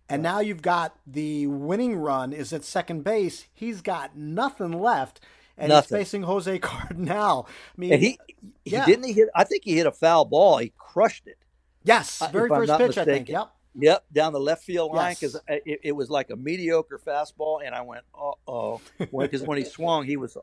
And 0.08 0.22
now 0.22 0.40
you've 0.40 0.62
got 0.62 0.96
the 1.06 1.46
winning 1.46 1.96
run 1.96 2.32
is 2.32 2.52
at 2.52 2.62
second 2.64 3.04
base. 3.04 3.46
He's 3.52 3.80
got 3.80 4.16
nothing 4.16 4.72
left 4.72 5.20
and 5.56 5.70
Nothing. 5.70 5.98
he's 5.98 6.06
facing 6.06 6.22
Jose 6.24 6.58
Cardenal. 6.60 7.46
I 7.48 7.80
mean, 7.80 7.92
and 7.92 8.02
he 8.02 8.18
yeah. 8.64 8.86
didn't 8.86 9.04
he 9.04 9.12
hit. 9.12 9.28
I 9.34 9.44
think 9.44 9.64
he 9.64 9.76
hit 9.76 9.86
a 9.86 9.92
foul 9.92 10.24
ball. 10.24 10.58
He 10.58 10.72
crushed 10.76 11.26
it. 11.26 11.38
Yes, 11.82 12.22
uh, 12.22 12.28
very 12.28 12.48
first 12.48 12.72
pitch. 12.72 12.88
Mistaken. 12.88 13.02
I 13.02 13.16
think. 13.16 13.28
Yep. 13.28 13.50
Yep, 13.76 14.04
down 14.12 14.32
the 14.32 14.40
left 14.40 14.62
field 14.62 14.94
line 14.94 15.14
because 15.14 15.36
yes. 15.48 15.60
it, 15.66 15.80
it, 15.82 15.92
was 15.92 16.08
like 16.08 16.30
a 16.30 16.36
mediocre 16.36 17.00
fastball, 17.04 17.58
and 17.64 17.74
I 17.74 17.80
went, 17.80 18.04
"Uh 18.14 18.30
oh," 18.46 18.80
because 19.18 19.42
when 19.42 19.58
he 19.58 19.64
swung, 19.64 20.04
he 20.04 20.16
was 20.16 20.36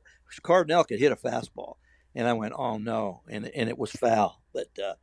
Cardenal 0.43 0.83
could 0.83 0.99
hit 0.99 1.13
a 1.13 1.15
fastball, 1.15 1.75
and 2.13 2.27
I 2.27 2.33
went, 2.33 2.53
"Oh 2.57 2.77
no," 2.77 3.21
and 3.29 3.47
and 3.47 3.69
it 3.69 3.77
was 3.77 3.91
foul. 3.91 4.41
But 4.53 4.67
uh, 4.77 4.95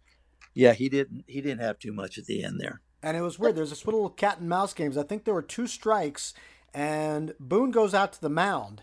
yeah, 0.52 0.74
he 0.74 0.90
didn't 0.90 1.24
he 1.26 1.40
didn't 1.40 1.62
have 1.62 1.78
too 1.78 1.92
much 1.92 2.18
at 2.18 2.26
the 2.26 2.44
end 2.44 2.60
there. 2.60 2.82
And 3.02 3.16
it 3.16 3.22
was 3.22 3.38
weird. 3.38 3.56
There's 3.56 3.70
this 3.70 3.86
little 3.86 4.10
cat 4.10 4.40
and 4.40 4.48
mouse 4.48 4.74
games. 4.74 4.98
I 4.98 5.04
think 5.04 5.24
there 5.24 5.32
were 5.32 5.40
two 5.40 5.66
strikes, 5.66 6.34
and 6.74 7.32
Boone 7.40 7.70
goes 7.70 7.94
out 7.94 8.12
to 8.12 8.20
the 8.20 8.28
mound, 8.28 8.82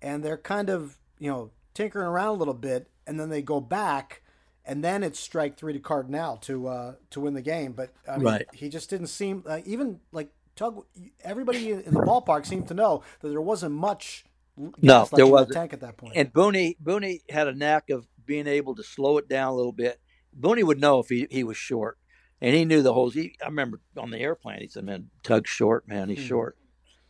and 0.00 0.24
they're 0.24 0.38
kind 0.38 0.70
of 0.70 0.98
you 1.18 1.30
know 1.30 1.50
tinkering 1.76 2.06
around 2.06 2.28
a 2.28 2.38
little 2.38 2.54
bit, 2.54 2.88
and 3.06 3.20
then 3.20 3.28
they 3.28 3.42
go 3.42 3.60
back, 3.60 4.22
and 4.64 4.82
then 4.82 5.02
it's 5.04 5.20
strike 5.20 5.56
three 5.56 5.74
to 5.74 5.78
Cardenal 5.78 6.38
to 6.38 6.66
uh, 6.66 6.94
to 7.10 7.20
win 7.20 7.34
the 7.34 7.42
game. 7.42 7.72
But 7.72 7.92
I 8.08 8.16
mean, 8.16 8.24
right. 8.24 8.46
he 8.52 8.68
just 8.68 8.90
didn't 8.90 9.08
seem 9.08 9.44
uh, 9.46 9.60
even 9.64 10.00
like 10.10 10.30
Tug. 10.56 10.84
Everybody 11.22 11.70
in 11.70 11.94
the 11.94 12.00
ballpark 12.00 12.46
seemed 12.46 12.66
to 12.68 12.74
know 12.74 13.04
that 13.20 13.28
there 13.28 13.40
wasn't 13.40 13.74
much. 13.74 14.24
No, 14.56 15.06
there 15.12 15.26
wasn't. 15.26 15.52
tank 15.52 15.74
at 15.74 15.80
that 15.80 15.98
point. 15.98 16.14
And 16.16 16.32
Booney 16.32 16.76
Booney 16.82 17.20
had 17.28 17.46
a 17.46 17.54
knack 17.54 17.90
of 17.90 18.06
being 18.24 18.46
able 18.46 18.74
to 18.74 18.82
slow 18.82 19.18
it 19.18 19.28
down 19.28 19.52
a 19.52 19.54
little 19.54 19.72
bit. 19.72 20.00
Booney 20.38 20.64
would 20.64 20.80
know 20.80 20.98
if 21.00 21.08
he, 21.08 21.26
he 21.30 21.44
was 21.44 21.58
short, 21.58 21.98
and 22.40 22.54
he 22.54 22.64
knew 22.64 22.82
the 22.82 22.94
holes. 22.94 23.14
He, 23.14 23.36
I 23.42 23.46
remember 23.46 23.80
on 23.98 24.10
the 24.10 24.18
airplane, 24.18 24.60
he 24.60 24.68
said, 24.68 24.84
"Man, 24.84 25.10
Tug's 25.22 25.50
short, 25.50 25.86
man. 25.86 26.08
He's 26.08 26.18
mm-hmm. 26.20 26.28
short." 26.28 26.56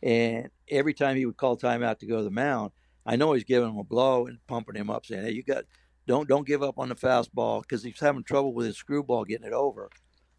And 0.03 0.49
every 0.69 0.93
time 0.93 1.15
he 1.15 1.25
would 1.25 1.37
call 1.37 1.57
timeout 1.57 1.99
to 1.99 2.05
go 2.05 2.17
to 2.17 2.23
the 2.23 2.29
mound, 2.29 2.71
I 3.07 3.15
know 3.15 3.33
he's 3.33 3.45
giving 3.45 3.69
him 3.69 3.77
a 3.77 3.83
blow 3.83 4.27
and 4.27 4.37
pumping 4.47 4.75
him 4.75 4.89
up, 4.89 5.05
saying, 5.05 5.23
"Hey, 5.23 5.31
you 5.31 5.41
got 5.41 5.63
don't 6.07 6.27
don't 6.27 6.47
give 6.47 6.63
up 6.63 6.79
on 6.79 6.89
the 6.89 6.95
fastball 6.95 7.61
because 7.61 7.83
he's 7.83 7.99
having 7.99 8.23
trouble 8.23 8.53
with 8.53 8.65
his 8.65 8.77
screwball 8.77 9.25
getting 9.25 9.47
it 9.47 9.53
over. 9.53 9.89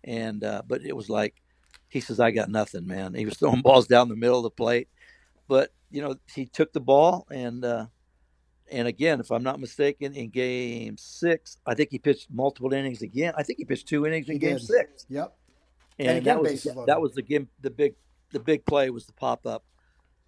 And 0.02 0.42
uh, 0.42 0.62
but 0.66 0.82
it 0.82 0.96
was 0.96 1.08
like 1.10 1.34
he 1.88 2.00
says, 2.00 2.20
I 2.20 2.30
got 2.30 2.48
nothing, 2.48 2.86
man. 2.86 3.14
He 3.14 3.24
was 3.24 3.36
throwing 3.38 3.60
balls 3.62 3.86
down 3.86 4.08
the 4.08 4.16
middle 4.16 4.38
of 4.38 4.42
the 4.44 4.50
plate, 4.50 4.88
but 5.46 5.70
you 5.90 6.02
know 6.02 6.16
he 6.34 6.46
took 6.46 6.72
the 6.72 6.80
ball 6.80 7.26
and 7.30 7.64
uh, 7.64 7.86
and 8.70 8.88
again, 8.88 9.20
if 9.20 9.30
I'm 9.30 9.42
not 9.42 9.60
mistaken, 9.60 10.14
in 10.14 10.30
Game 10.30 10.96
Six, 10.98 11.58
I 11.66 11.74
think 11.74 11.90
he 11.90 11.98
pitched 11.98 12.28
multiple 12.30 12.72
innings 12.72 13.02
again. 13.02 13.32
I 13.36 13.42
think 13.42 13.58
he 13.58 13.64
pitched 13.64 13.88
two 13.88 14.06
innings 14.06 14.28
in 14.28 14.34
He 14.34 14.38
Game 14.38 14.56
did. 14.56 14.66
Six. 14.66 15.06
Yep. 15.08 15.34
And, 15.98 16.08
And 16.08 16.18
again, 16.18 16.24
that 16.24 16.42
was 16.42 16.62
that 16.86 17.00
was 17.00 17.14
the 17.14 17.22
game. 17.22 17.48
The 17.60 17.70
big 17.70 17.94
the 18.32 18.40
big 18.40 18.64
play 18.66 18.90
was 18.90 19.06
the 19.06 19.12
pop 19.14 19.46
up 19.46 19.64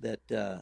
that 0.01 0.32
uh, 0.32 0.61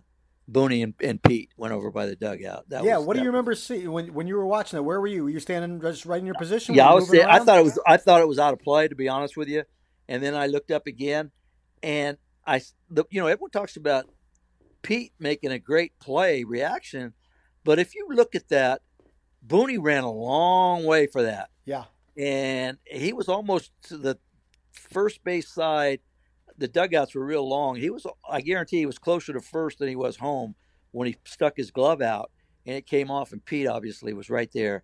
Booney 0.50 0.82
and, 0.82 0.94
and 1.02 1.22
Pete 1.22 1.50
went 1.56 1.74
over 1.74 1.90
by 1.90 2.06
the 2.06 2.16
dugout. 2.16 2.68
That 2.70 2.84
yeah. 2.84 2.96
was, 2.98 3.06
What 3.06 3.16
do 3.16 3.22
you 3.22 3.28
remember 3.28 3.54
seeing 3.54 3.90
when 3.92 4.14
when 4.14 4.26
you 4.26 4.36
were 4.36 4.46
watching 4.46 4.78
it? 4.78 4.82
Where 4.82 5.00
were 5.00 5.06
you? 5.06 5.24
Were 5.24 5.30
you 5.30 5.40
standing 5.40 5.80
just 5.80 6.06
right 6.06 6.18
in 6.20 6.26
your 6.26 6.34
position? 6.36 6.74
Yeah, 6.74 6.88
I 6.88 6.94
was. 6.94 7.08
Saying, 7.10 7.26
I 7.26 7.40
thought 7.40 7.58
it 7.58 7.64
was. 7.64 7.78
I 7.86 7.96
thought 7.98 8.20
it 8.20 8.28
was 8.28 8.38
out 8.38 8.54
of 8.54 8.60
play, 8.60 8.88
to 8.88 8.94
be 8.94 9.08
honest 9.08 9.36
with 9.36 9.48
you. 9.48 9.64
And 10.08 10.22
then 10.22 10.34
I 10.34 10.46
looked 10.46 10.70
up 10.70 10.86
again, 10.86 11.32
and 11.82 12.16
I, 12.46 12.62
the, 12.88 13.04
you 13.10 13.20
know, 13.20 13.26
everyone 13.26 13.50
talks 13.50 13.76
about 13.76 14.06
Pete 14.80 15.12
making 15.18 15.52
a 15.52 15.58
great 15.58 15.98
play 15.98 16.44
reaction, 16.44 17.12
but 17.62 17.78
if 17.78 17.94
you 17.94 18.08
look 18.10 18.34
at 18.34 18.48
that, 18.48 18.80
Booney 19.46 19.76
ran 19.78 20.04
a 20.04 20.10
long 20.10 20.84
way 20.84 21.06
for 21.08 21.22
that, 21.24 21.50
Yeah. 21.66 21.84
and 22.16 22.78
he 22.86 23.12
was 23.12 23.28
almost 23.28 23.70
to 23.88 23.98
the 23.98 24.18
first 24.72 25.22
base 25.24 25.48
side. 25.50 26.00
The 26.56 26.68
dugouts 26.68 27.14
were 27.14 27.24
real 27.24 27.48
long. 27.48 27.76
He 27.76 27.90
was. 27.90 28.06
I 28.28 28.40
guarantee 28.40 28.78
he 28.78 28.86
was 28.86 28.98
closer 28.98 29.32
to 29.32 29.40
first 29.40 29.78
than 29.78 29.88
he 29.88 29.96
was 29.96 30.16
home 30.16 30.54
when 30.92 31.06
he 31.06 31.16
stuck 31.24 31.56
his 31.56 31.70
glove 31.70 32.00
out, 32.00 32.30
and 32.66 32.76
it 32.76 32.86
came 32.86 33.10
off, 33.10 33.32
and 33.32 33.44
Pete 33.44 33.66
obviously 33.66 34.12
was 34.12 34.30
right 34.30 34.50
there, 34.52 34.82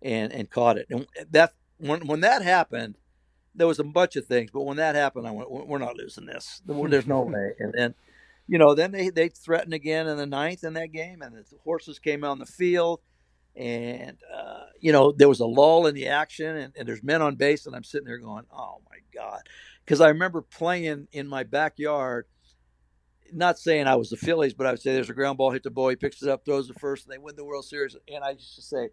and 0.00 0.32
and 0.32 0.50
caught 0.50 0.78
it. 0.78 0.86
And 0.90 1.06
that 1.30 1.52
when 1.78 2.06
when 2.06 2.20
that 2.20 2.42
happened, 2.42 2.96
there 3.54 3.66
was 3.66 3.78
a 3.78 3.84
bunch 3.84 4.16
of 4.16 4.26
things, 4.26 4.50
but 4.50 4.62
when 4.62 4.76
that 4.78 4.94
happened, 4.94 5.26
I 5.26 5.32
went, 5.32 5.50
"We're 5.50 5.78
not 5.78 5.96
losing 5.96 6.26
this. 6.26 6.62
There's 6.66 7.06
no 7.06 7.22
way." 7.22 7.52
And 7.58 7.72
then, 7.76 7.94
you 8.48 8.58
know, 8.58 8.74
then 8.74 8.92
they 8.92 9.10
they 9.10 9.28
threatened 9.28 9.74
again 9.74 10.06
in 10.06 10.16
the 10.16 10.26
ninth 10.26 10.64
in 10.64 10.74
that 10.74 10.92
game, 10.92 11.22
and 11.22 11.34
the 11.34 11.44
horses 11.64 11.98
came 11.98 12.24
out 12.24 12.32
on 12.32 12.38
the 12.38 12.46
field, 12.46 13.00
and 13.54 14.16
uh, 14.34 14.66
you 14.80 14.92
know 14.92 15.12
there 15.12 15.28
was 15.28 15.40
a 15.40 15.46
lull 15.46 15.86
in 15.86 15.94
the 15.94 16.08
action, 16.08 16.56
and, 16.56 16.72
and 16.76 16.88
there's 16.88 17.02
men 17.02 17.22
on 17.22 17.36
base, 17.36 17.66
and 17.66 17.76
I'm 17.76 17.84
sitting 17.84 18.06
there 18.06 18.18
going, 18.18 18.44
"Oh 18.52 18.80
my 18.90 18.98
god," 19.14 19.42
because 19.84 20.00
I 20.00 20.08
remember 20.08 20.42
playing 20.42 21.08
in 21.12 21.28
my 21.28 21.42
backyard. 21.44 22.26
Not 23.34 23.58
saying 23.58 23.86
I 23.86 23.96
was 23.96 24.10
the 24.10 24.16
Phillies, 24.18 24.52
but 24.52 24.66
I 24.66 24.72
would 24.72 24.82
say 24.82 24.92
there's 24.92 25.08
a 25.08 25.14
ground 25.14 25.38
ball 25.38 25.50
hit 25.52 25.62
the 25.62 25.70
ball, 25.70 25.88
he 25.88 25.96
picks 25.96 26.22
it 26.22 26.28
up, 26.28 26.44
throws 26.44 26.68
it 26.68 26.78
first, 26.78 27.06
and 27.06 27.12
they 27.14 27.18
win 27.18 27.34
the 27.34 27.44
World 27.44 27.64
Series. 27.64 27.96
And 28.12 28.22
I 28.22 28.30
used 28.32 28.56
to 28.56 28.62
say, 28.62 28.90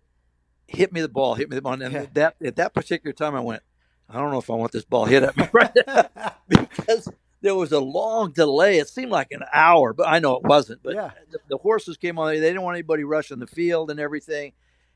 "Hit 0.65 0.93
me 0.93 1.01
the 1.01 1.09
ball, 1.09 1.35
hit 1.35 1.49
me 1.49 1.55
the 1.55 1.61
ball." 1.61 1.73
And 1.73 1.91
Yeah. 1.93 2.05
that 2.13 2.35
at 2.43 2.55
that 2.55 2.73
particular 2.73 3.11
time, 3.11 3.35
I 3.35 3.41
went, 3.41 3.63
"I 4.07 4.13
don't 4.13 4.31
know 4.31 4.37
if 4.37 4.49
I 4.49 4.53
want 4.53 4.71
this 4.71 4.85
ball 4.85 5.03
hit 5.05 5.23
at 5.23 5.35
me 5.35 5.45
because 6.47 7.09
there 7.41 7.55
was 7.55 7.73
a 7.73 7.79
long 7.81 8.31
delay. 8.31 8.77
It 8.77 8.87
seemed 8.87 9.11
like 9.11 9.31
an 9.31 9.43
hour, 9.51 9.91
but 9.93 10.07
I 10.07 10.19
know 10.19 10.35
it 10.37 10.43
wasn't. 10.43 10.83
But 10.83 10.95
Yeah. 10.95 11.11
the, 11.31 11.39
the 11.49 11.57
horses 11.57 11.97
came 11.97 12.17
on; 12.17 12.29
they 12.29 12.39
didn't 12.39 12.61
want 12.61 12.75
anybody 12.75 13.03
rushing 13.03 13.39
the 13.39 13.47
field 13.47 13.91
and 13.91 13.99
everything. 13.99 14.53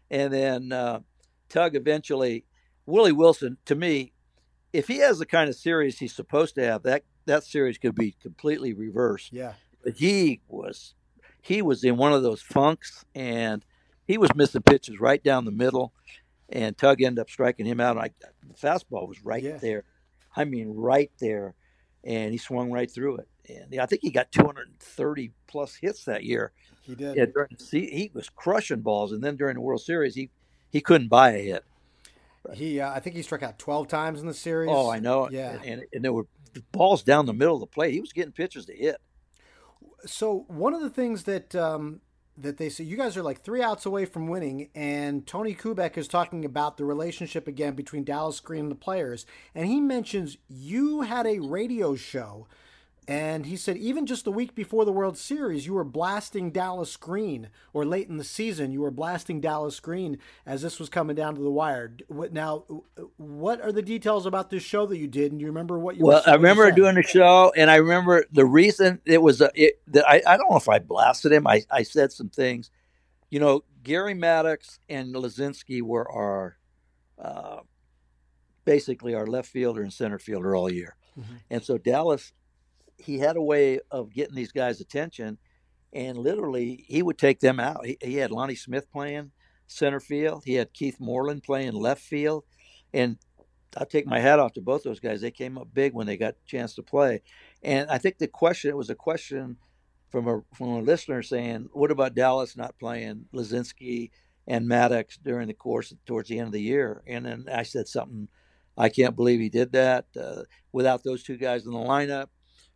And 0.10 0.32
then 0.32 0.72
uh, 0.72 1.02
Tug 1.50 1.76
eventually, 1.76 2.46
Willie 2.86 3.12
Wilson, 3.12 3.58
to 3.66 3.76
me, 3.76 4.14
if 4.74 4.88
he 4.88 4.98
has 4.98 5.20
the 5.20 5.26
kind 5.26 5.50
of 5.50 5.56
series 5.56 6.00
he's 6.00 6.14
supposed 6.16 6.56
to 6.56 6.64
have, 6.66 6.84
that 6.84 7.04
that 7.26 7.44
series 7.44 7.78
could 7.78 7.96
be 7.96 8.16
completely 8.22 8.74
reversed. 8.74 9.32
Yeah. 9.32 9.54
but 9.84 9.94
he 9.94 10.42
was 10.50 10.94
he 11.42 11.62
was 11.62 11.84
in 11.84 11.96
one 11.98 12.12
of 12.14 12.24
those 12.24 12.42
funks 12.42 13.06
and 13.16 13.64
he 14.08 14.18
was 14.18 14.34
missing 14.36 14.62
pitches 14.64 15.00
right 15.00 15.24
down 15.24 15.46
the 15.46 15.52
middle 15.52 15.94
and 16.50 16.78
tug 16.78 17.02
ended 17.02 17.20
up 17.22 17.30
striking 17.30 17.66
him 17.66 17.80
out. 17.80 17.98
I, 17.98 18.12
the 18.48 18.54
fastball 18.56 19.08
was 19.08 19.24
right 19.24 19.44
Yeah. 19.44 19.58
there. 19.58 19.84
I 20.36 20.44
mean 20.46 20.70
right 20.76 21.12
there. 21.20 21.54
And 22.04 22.32
he 22.34 22.38
swung 22.38 22.70
right 22.72 22.90
through 22.92 23.18
it. 23.18 23.28
And 23.50 23.80
i 23.80 23.86
think 23.86 24.02
he 24.02 24.10
got 24.10 24.32
230 24.32 25.32
plus 25.48 25.76
hits 25.76 26.06
that 26.06 26.24
year. 26.24 26.52
He 26.82 26.96
did. 26.96 27.16
yeah, 27.16 27.26
during, 27.26 27.50
he 27.72 28.12
was 28.14 28.30
crushing 28.30 28.82
balls. 28.82 29.12
And 29.14 29.24
then 29.24 29.36
during 29.38 29.56
the 29.56 29.62
world 29.62 29.82
series 29.82 30.16
he 30.16 30.30
he 30.72 30.82
couldn't 30.82 31.08
buy 31.10 31.32
a 31.32 31.42
hit 31.44 31.64
He, 32.54 32.80
uh, 32.82 32.92
I 32.92 33.00
think 33.00 33.16
he 33.16 33.22
struck 33.22 33.44
out 33.44 33.58
twelve 33.60 33.88
times 33.88 34.20
in 34.22 34.28
the 34.28 34.34
series. 34.34 34.70
oh 34.72 34.90
i 34.90 35.00
know 35.00 35.30
Yeah. 35.32 35.52
and, 35.54 35.64
and, 35.66 35.84
and 35.94 36.04
there 36.04 36.14
were 36.14 36.28
balls 36.72 37.02
down 37.04 37.26
the 37.26 37.34
middle 37.34 37.56
of 37.56 37.62
the 37.62 37.68
plate 37.68 37.94
he 37.94 38.00
was 38.02 38.14
getting 38.14 38.32
pitches 38.32 38.66
to 38.68 38.74
hit 38.76 38.98
So 40.06 40.46
one 40.48 40.74
of 40.74 40.82
the 40.82 40.90
things 40.90 41.24
that 41.24 41.56
um, 41.56 42.02
that 42.38 42.58
they 42.58 42.68
say, 42.70 42.84
you 42.84 42.98
guys 42.98 43.16
are 43.16 43.24
like 43.24 43.42
three 43.42 43.62
outs 43.62 43.86
away 43.86 44.06
from 44.06 44.28
winning, 44.28 44.70
and 44.76 45.26
Tony 45.28 45.54
Kubek 45.54 45.98
is 45.98 46.08
talking 46.08 46.44
about 46.46 46.78
the 46.78 46.84
relationship 46.86 47.48
again 47.48 47.76
between 47.76 48.04
Dallas 48.04 48.40
Green 48.40 48.62
and 48.64 48.72
the 48.72 48.76
players, 48.76 49.26
and 49.54 49.68
he 49.68 49.80
mentions 49.80 50.38
you 50.50 51.02
had 51.02 51.26
a 51.28 51.40
radio 51.40 51.96
show, 51.96 52.48
and 53.08 53.46
he 53.46 53.56
said 53.58 53.78
even 53.78 54.06
just 54.06 54.24
the 54.26 54.32
week 54.32 54.56
before 54.56 54.86
the 54.86 54.92
World 54.92 55.18
Series, 55.18 55.66
you 55.66 55.74
were 55.74 55.84
blasting 55.84 56.52
Dallas 56.52 56.96
Green, 56.96 57.50
or 57.74 57.86
late 57.86 58.08
in 58.08 58.18
the 58.18 58.24
season, 58.24 58.72
you 58.72 58.82
were 58.82 58.92
blasting 58.92 59.42
Dallas 59.42 59.80
Green 59.80 60.18
as 60.46 60.62
this 60.62 60.80
was 60.80 60.90
coming 60.90 61.16
down 61.16 61.36
to 61.36 61.42
the 61.42 61.52
wire. 61.52 61.96
What 62.08 62.32
now? 62.34 62.64
What 63.18 63.62
are 63.62 63.72
the 63.72 63.82
details 63.82 64.26
about 64.26 64.50
this 64.50 64.64
show 64.64 64.86
that 64.86 64.98
you 64.98 65.08
did, 65.08 65.32
and 65.32 65.40
do 65.40 65.44
you 65.44 65.48
remember 65.52 65.78
what 65.80 65.98
you? 65.98 66.06
Well, 66.06 66.20
what 66.20 66.28
I 66.28 66.36
remember 66.36 66.72
doing 66.72 66.96
the 66.96 67.04
show, 67.04 67.52
and 67.56 67.70
I 67.70 67.76
remember 67.76 68.26
the 68.32 68.46
reason 68.46 69.02
it 69.06 69.22
was 69.22 69.42
a, 69.42 69.52
it, 69.56 69.82
that 69.88 70.08
I, 70.08 70.22
I 70.26 70.38
don't 70.38 70.50
know 70.50 70.58
if 70.58 70.70
I 70.70 70.80
blasted 70.80 71.32
him. 71.32 71.46
I, 71.48 71.64
I 71.70 71.84
said 71.84 72.12
some 72.12 72.30
things. 72.30 72.70
You 73.30 73.40
know, 73.40 73.64
Gary 73.84 74.14
Maddox 74.14 74.80
and 74.88 75.14
Luzinski 75.14 75.82
were 75.82 76.10
our 76.12 76.58
uh, 77.20 77.60
basically 78.66 79.14
our 79.14 79.28
left 79.28 79.50
fielder 79.50 79.82
and 79.82 79.92
center 79.92 80.20
fielder 80.20 80.56
all 80.56 80.72
year, 80.72 80.96
Mhm. 81.20 81.24
and 81.50 81.64
so 81.64 81.78
Dallas 81.78 82.32
he 83.04 83.20
had 83.20 83.36
a 83.36 83.42
way 83.42 83.80
of 83.92 84.14
getting 84.14 84.36
these 84.36 84.52
guys' 84.52 84.82
attention, 84.82 85.38
and 85.92 86.18
literally 86.18 86.86
he 86.88 87.04
would 87.04 87.18
take 87.18 87.40
them 87.40 87.60
out. 87.60 87.86
He, 87.86 87.98
he 88.02 88.16
had 88.16 88.32
Lonnie 88.32 88.56
Smith 88.56 88.92
playing 88.92 89.32
center 89.68 90.00
field. 90.00 90.44
He 90.46 90.56
had 90.56 90.74
Keith 90.74 91.00
Moreland 91.00 91.44
playing 91.44 91.74
left 91.74 92.02
field, 92.02 92.46
and 92.94 93.18
I 93.78 93.86
take 93.86 94.06
my 94.06 94.20
hat 94.20 94.40
off 94.40 94.54
to 94.54 94.62
both 94.62 94.84
those 94.84 95.00
guys. 95.00 95.22
They 95.22 95.32
came 95.32 95.58
up 95.58 95.68
big 95.74 95.94
when 95.94 96.08
they 96.08 96.18
got 96.18 96.36
a 96.36 96.48
chance 96.48 96.76
to 96.76 96.84
play, 96.84 97.22
and 97.62 97.90
I 97.90 97.98
think 97.98 98.18
the 98.18 98.28
question 98.28 98.70
it 98.70 98.78
was 98.78 98.90
a 98.90 98.96
question 98.96 99.58
from 100.10 100.28
a 100.28 100.42
from 100.56 100.68
a 100.70 100.82
listener 100.82 101.24
saying, 101.24 101.70
"What 101.74 101.92
about 101.92 102.16
Dallas 102.16 102.56
not 102.56 102.80
playing 102.80 103.26
Luzinski 103.34 104.12
and 104.48 104.68
Maddox 104.68 105.18
during 105.18 105.48
the 105.48 105.54
course 105.54 105.94
towards 106.06 106.30
the 106.30 106.40
end 106.40 106.48
of 106.48 106.54
the 106.54 106.62
year?" 106.62 107.04
And 107.08 107.26
then 107.26 107.46
I 107.52 107.64
said 107.64 107.88
something. 107.88 108.30
I 108.78 108.90
can't 108.90 109.16
believe 109.16 109.40
he 109.40 109.50
did 109.50 109.72
that. 109.74 110.06
Uh, 110.20 110.44
without 110.72 111.04
those 111.04 111.22
two 111.24 111.38
guys 111.38 111.66
in 111.66 111.72
the 111.72 111.78
lineup, 111.78 112.28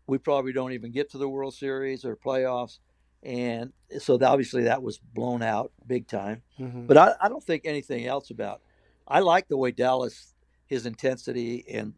we 0.08 0.18
probably 0.18 0.54
don't 0.54 0.72
even 0.72 0.92
get 0.92 1.12
to 1.12 1.18
the 1.18 1.30
World 1.30 1.54
Series 1.54 2.06
or 2.06 2.16
playoffs. 2.16 2.80
And 3.24 3.74
so 4.00 4.18
obviously 4.22 4.64
that 4.64 4.82
was 4.82 4.98
blown 4.98 5.42
out 5.42 5.72
big 5.86 6.08
time. 6.08 6.44
Mhm. 6.60 6.88
But 6.88 6.98
I, 6.98 7.14
I 7.22 7.30
don't 7.30 7.44
think 7.44 7.64
anything 7.66 8.06
else 8.06 8.30
about. 8.30 8.62
I 9.08 9.20
like 9.20 9.48
the 9.48 9.58
way 9.58 9.72
Dallas, 9.72 10.34
his 10.66 10.86
intensity, 10.86 11.66
and 11.70 11.94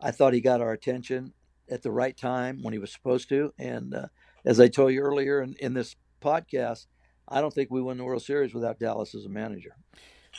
I 0.00 0.10
thought 0.10 0.32
he 0.32 0.40
got 0.40 0.60
our 0.60 0.72
attention 0.72 1.34
at 1.68 1.82
the 1.82 1.90
right 1.92 2.16
time 2.16 2.62
when 2.62 2.72
he 2.72 2.78
was 2.78 2.92
supposed 2.92 3.28
to. 3.28 3.52
And 3.58 3.94
uh, 3.94 4.06
as 4.44 4.58
I 4.60 4.68
told 4.68 4.92
you 4.92 5.00
earlier 5.00 5.40
in, 5.42 5.54
in 5.60 5.74
this 5.74 5.96
podcast, 6.20 6.86
I 7.28 7.40
don't 7.40 7.54
think 7.54 7.70
we 7.70 7.80
win 7.80 7.98
the 7.98 8.04
World 8.04 8.22
Series 8.22 8.52
without 8.54 8.78
Dallas 8.78 9.14
as 9.14 9.24
a 9.24 9.28
manager. 9.28 9.76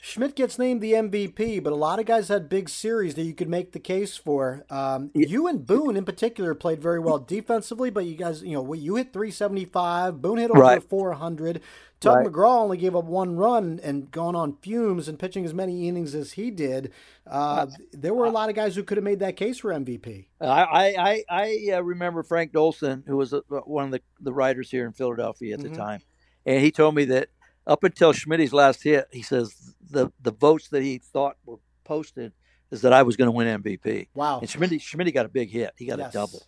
Schmidt 0.02 0.36
gets 0.36 0.58
named 0.58 0.82
the 0.82 0.94
MVP, 0.94 1.64
but 1.64 1.72
a 1.72 1.76
lot 1.76 2.00
of 2.00 2.06
guys 2.06 2.28
had 2.28 2.50
big 2.50 2.68
series 2.68 3.14
that 3.16 3.24
you 3.24 3.34
could 3.34 3.48
make 3.48 3.72
the 3.74 3.80
case 3.80 4.18
for. 4.18 4.66
Um, 4.70 5.12
You 5.14 5.48
and 5.48 5.66
Boone, 5.66 5.96
in 5.96 6.04
particular, 6.04 6.56
played 6.56 6.82
very 6.82 7.00
well 7.00 7.20
defensively, 7.20 7.90
but 7.92 8.06
you 8.06 8.16
guys, 8.16 8.42
you 8.42 8.54
know, 8.54 8.74
you 8.74 8.96
hit 8.96 9.14
375. 9.14 10.22
Boone 10.22 10.40
hit 10.40 10.50
over 10.52 10.60
Right. 10.60 10.84
400. 10.84 11.62
Tug 12.00 12.18
Right. 12.18 12.28
McGraw 12.28 12.60
only 12.60 12.78
gave 12.78 12.96
up 12.98 13.06
one 13.06 13.38
run 13.38 13.80
and 13.82 14.12
gone 14.12 14.36
on 14.36 14.58
fumes 14.62 15.08
and 15.08 15.18
pitching 15.18 15.46
as 15.46 15.54
many 15.54 15.88
innings 15.88 16.16
as 16.16 16.34
he 16.34 16.52
did. 16.52 16.92
Uh, 17.26 17.68
there 17.94 18.14
were 18.14 18.26
a 18.26 18.30
lot 18.32 18.50
of 18.50 18.56
guys 18.56 18.76
who 18.76 18.84
could 18.84 18.98
have 18.98 19.06
made 19.06 19.20
that 19.20 19.38
case 19.38 19.60
for 19.60 19.72
MVP. 19.72 20.26
I 20.42 20.64
I 20.64 20.86
I, 20.98 21.24
I 21.30 21.72
uh, 21.76 21.82
remember 21.82 22.24
Frank 22.24 22.52
Dolson, 22.52 23.04
who 23.08 23.16
was 23.16 23.34
uh 23.34 23.40
one 23.48 23.86
of 23.86 23.92
the, 23.92 24.02
the 24.20 24.34
writers 24.34 24.70
here 24.70 24.86
in 24.86 24.92
Philadelphia 24.92 25.54
at 25.54 25.62
the 25.62 25.70
Mhm. 25.70 25.78
time, 25.78 26.02
and 26.46 26.60
he 26.62 26.72
told 26.72 26.94
me 26.96 27.06
that 27.06 27.30
up 27.66 27.84
until 27.84 28.14
Schmidt's 28.14 28.54
last 28.54 28.84
hit, 28.84 29.08
he 29.12 29.22
says 29.22 29.74
the 29.90 30.12
the 30.22 30.32
votes 30.32 30.70
that 30.70 30.84
he 30.84 30.98
thought 30.98 31.38
were 31.46 31.58
posted 31.84 32.34
is 32.72 32.82
that 32.82 32.94
I 32.94 33.04
was 33.04 33.16
going 33.16 33.28
to 33.28 33.32
win 33.32 33.62
MVP. 33.62 34.08
Wow. 34.16 34.40
And 34.40 34.50
Schmidt 34.50 34.82
Schmidt 34.82 35.14
got 35.14 35.26
a 35.26 35.30
big 35.30 35.50
hit. 35.52 35.72
He 35.78 35.86
got 35.86 36.00
Yes. 36.00 36.10
a 36.10 36.14
double, 36.14 36.44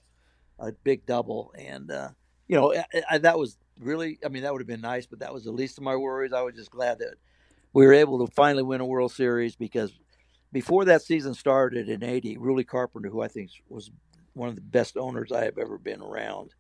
a 0.60 0.72
big 0.72 1.06
double, 1.06 1.54
and 1.58 1.92
uh, 1.92 2.10
you 2.48 2.56
know 2.56 2.74
I, 2.74 2.86
I, 3.12 3.18
that 3.20 3.38
was 3.38 3.58
really. 3.80 4.20
I 4.26 4.30
mean, 4.30 4.44
that 4.44 4.52
would 4.54 4.62
have 4.62 4.68
been 4.68 4.82
nice, 4.82 5.06
but 5.06 5.20
that 5.20 5.34
was 5.34 5.44
the 5.44 5.52
least 5.52 5.78
of 5.78 5.84
my 5.84 5.96
worries. 5.96 6.34
I 6.34 6.42
was 6.42 6.56
just 6.56 6.72
glad 6.72 7.00
that 7.00 7.16
we 7.74 7.86
were 7.86 7.94
able 7.94 8.26
to 8.26 8.34
finally 8.34 8.64
win 8.64 8.82
a 8.82 8.86
World 8.86 9.12
Series 9.12 9.56
because 9.56 9.94
before 10.52 10.86
that 10.86 11.02
season 11.02 11.34
started 11.34 11.90
in 11.90 12.04
'80, 12.04 12.38
Ruly 12.38 12.64
Carpenter, 12.64 13.10
who 13.10 13.22
I 13.22 13.28
think 13.28 13.52
was 13.70 13.92
one 14.34 14.50
of 14.50 14.56
the 14.56 14.62
best 14.62 14.98
owners 14.98 15.32
I 15.32 15.46
have 15.46 15.58
ever 15.58 15.78
been 15.78 16.02
around, 16.02 16.54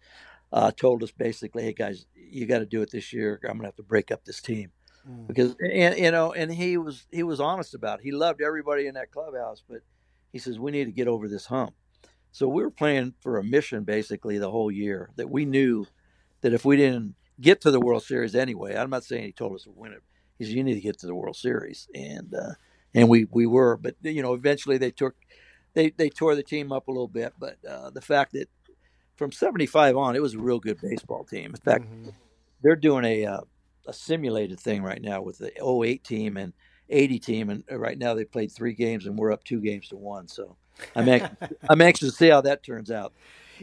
uh, 0.56 0.72
told 0.72 1.04
us 1.04 1.12
basically, 1.12 1.62
"Hey 1.62 1.74
guys, 1.74 2.08
you 2.16 2.48
got 2.48 2.60
to 2.60 2.66
do 2.66 2.82
it 2.82 2.90
this 2.92 3.14
year. 3.14 3.40
I'm 3.44 3.58
going 3.58 3.60
to 3.60 3.68
have 3.68 3.76
to 3.76 3.84
break 3.84 4.10
up 4.12 4.26
this 4.26 4.42
team." 4.42 4.72
mm. 5.10 5.28
because 5.28 5.56
and 5.60 5.98
you 5.98 6.12
know, 6.12 6.34
and 6.34 6.52
he 6.52 6.78
was 6.78 7.06
he 7.12 7.24
was 7.24 7.40
honest 7.40 7.74
about 7.74 8.00
it. 8.00 8.04
He 8.04 8.12
loved 8.12 8.42
everybody 8.42 8.88
in 8.88 8.96
that 8.96 9.12
clubhouse, 9.12 9.64
but 9.68 9.80
he 10.32 10.40
says 10.40 10.60
we 10.60 10.72
need 10.72 10.86
to 10.86 10.92
get 10.92 11.08
over 11.08 11.28
this 11.28 11.46
hump. 11.46 11.74
So 12.32 12.48
we 12.48 12.64
were 12.64 12.72
playing 12.72 13.14
for 13.22 13.38
a 13.38 13.44
mission 13.44 13.84
basically 13.84 14.38
the 14.38 14.52
whole 14.52 14.72
year 14.72 15.10
that 15.16 15.30
we 15.30 15.46
knew 15.46 15.86
that 16.42 16.54
if 16.54 16.66
we 16.66 16.76
didn't 16.76 17.16
get 17.40 17.62
to 17.62 17.72
the 17.72 17.80
World 17.80 18.04
Series 18.04 18.36
anyway, 18.36 18.76
I'm 18.76 18.90
not 18.90 19.06
saying 19.06 19.24
he 19.24 19.32
told 19.32 19.56
us 19.56 19.64
to 19.64 19.72
win 19.72 19.94
it. 19.94 20.04
He 20.38 20.46
said 20.46 20.54
you 20.54 20.64
need 20.64 20.76
to 20.76 20.82
get 20.82 21.00
to 21.00 21.08
the 21.08 21.16
World 21.16 21.38
Series, 21.38 21.88
and 21.96 22.34
uh, 22.34 22.54
and 22.94 23.08
we 23.10 23.28
we 23.32 23.46
were, 23.46 23.78
but 23.78 23.96
you 24.02 24.22
know, 24.22 24.34
eventually 24.34 24.78
they 24.78 24.92
took 24.92 25.16
they 25.74 25.92
they 25.92 26.10
tore 26.10 26.36
the 26.36 26.44
team 26.44 26.72
up 26.72 26.88
a 26.88 26.92
little 26.92 27.08
bit, 27.08 27.34
but 27.40 27.58
uh, 27.68 27.90
the 27.90 28.02
fact 28.02 28.34
that 28.34 28.50
from 29.16 29.32
75 29.32 29.98
on, 29.98 30.16
it 30.16 30.22
was 30.22 30.34
a 30.34 30.40
real 30.40 30.60
good 30.60 30.80
baseball 30.82 31.24
team. 31.24 31.52
In 31.52 31.62
fact, 31.62 31.86
mm-hmm. 31.86 32.10
they're 32.62 32.76
doing 32.76 33.06
a 33.06 33.26
uh, 33.26 33.42
a 33.88 33.94
simulated 33.94 34.60
thing 34.60 34.84
right 34.84 35.02
now 35.02 35.22
with 35.22 35.38
the 35.38 35.52
08 35.64 36.04
team 36.04 36.38
and 36.38 36.54
80 36.90 37.20
team, 37.20 37.50
and 37.50 37.64
uh, 37.72 37.78
right 37.78 37.98
now 37.98 38.14
they 38.14 38.26
played 38.26 38.52
three 38.52 38.74
games 38.74 39.06
and 39.06 39.18
we're 39.18 39.32
up 39.32 39.44
two 39.44 39.62
games 39.62 39.90
to 39.90 39.96
one. 39.96 40.28
So 40.28 40.58
I'm 40.96 41.08
I'm 41.70 41.82
anxious 41.82 42.12
to 42.12 42.16
see 42.16 42.30
how 42.30 42.42
that 42.42 42.64
turns 42.64 42.92
out. 42.92 43.14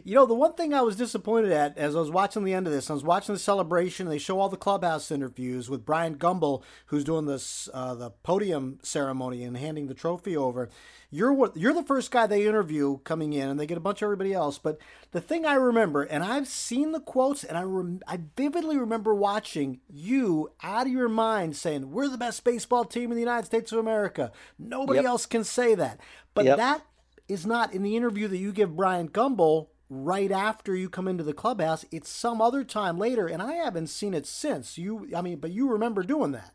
You 0.04 0.14
know, 0.14 0.26
the 0.26 0.34
one 0.34 0.54
thing 0.54 0.72
I 0.72 0.82
was 0.82 0.96
disappointed 0.96 1.52
at 1.52 1.76
as 1.76 1.94
I 1.94 2.00
was 2.00 2.10
watching 2.10 2.44
the 2.44 2.54
end 2.54 2.66
of 2.66 2.72
this, 2.72 2.90
I 2.90 2.94
was 2.94 3.04
watching 3.04 3.34
the 3.34 3.38
celebration. 3.38 4.08
They 4.08 4.18
show 4.18 4.40
all 4.40 4.48
the 4.48 4.56
clubhouse 4.56 5.10
interviews 5.10 5.68
with 5.68 5.84
Bryant 5.84 6.18
Gumbel, 6.18 6.62
who's 6.86 7.04
doing 7.04 7.26
this 7.26 7.68
uh, 7.72 7.94
the 7.94 8.10
podium 8.10 8.78
ceremony 8.82 9.44
and 9.44 9.56
handing 9.56 9.86
the 9.86 9.94
trophy 9.94 10.36
over. 10.36 10.68
You're 11.10 11.52
you're 11.54 11.74
the 11.74 11.82
first 11.82 12.10
guy 12.10 12.26
they 12.26 12.46
interview 12.46 12.98
coming 12.98 13.34
in, 13.34 13.50
and 13.50 13.60
they 13.60 13.66
get 13.66 13.76
a 13.76 13.82
bunch 13.82 14.00
of 14.00 14.06
everybody 14.06 14.32
else. 14.32 14.58
But 14.58 14.78
the 15.10 15.20
thing 15.20 15.44
I 15.44 15.54
remember, 15.54 16.02
and 16.04 16.24
I've 16.24 16.48
seen 16.48 16.92
the 16.92 17.00
quotes, 17.00 17.44
and 17.44 17.58
I 17.58 17.62
rem- 17.62 18.00
I 18.08 18.20
vividly 18.34 18.78
remember 18.78 19.14
watching 19.14 19.80
you 19.90 20.52
out 20.62 20.86
of 20.86 20.92
your 20.92 21.10
mind 21.10 21.54
saying, 21.54 21.90
"We're 21.90 22.08
the 22.08 22.16
best 22.16 22.44
baseball 22.44 22.86
team 22.86 23.10
in 23.10 23.16
the 23.16 23.22
United 23.22 23.44
States 23.44 23.72
of 23.72 23.78
America. 23.78 24.32
Nobody 24.58 25.00
yep. 25.00 25.06
else 25.06 25.26
can 25.26 25.44
say 25.44 25.74
that." 25.74 26.00
But 26.32 26.46
yep. 26.46 26.56
that 26.56 26.86
is 27.28 27.44
not 27.44 27.74
in 27.74 27.82
the 27.82 27.96
interview 27.96 28.26
that 28.28 28.38
you 28.38 28.52
give 28.52 28.76
Bryant 28.76 29.12
Gumbel 29.12 29.68
right 29.92 30.32
after 30.32 30.74
you 30.74 30.88
come 30.88 31.06
into 31.06 31.22
the 31.22 31.34
clubhouse. 31.34 31.84
It's 31.90 32.08
some 32.08 32.40
other 32.40 32.64
time 32.64 32.98
later, 32.98 33.26
and 33.26 33.42
I 33.42 33.54
haven't 33.54 33.88
seen 33.88 34.14
it 34.14 34.26
since. 34.26 34.78
You, 34.78 35.10
I 35.14 35.20
mean, 35.20 35.38
but 35.38 35.50
you 35.50 35.70
remember 35.70 36.02
doing 36.02 36.32
that. 36.32 36.54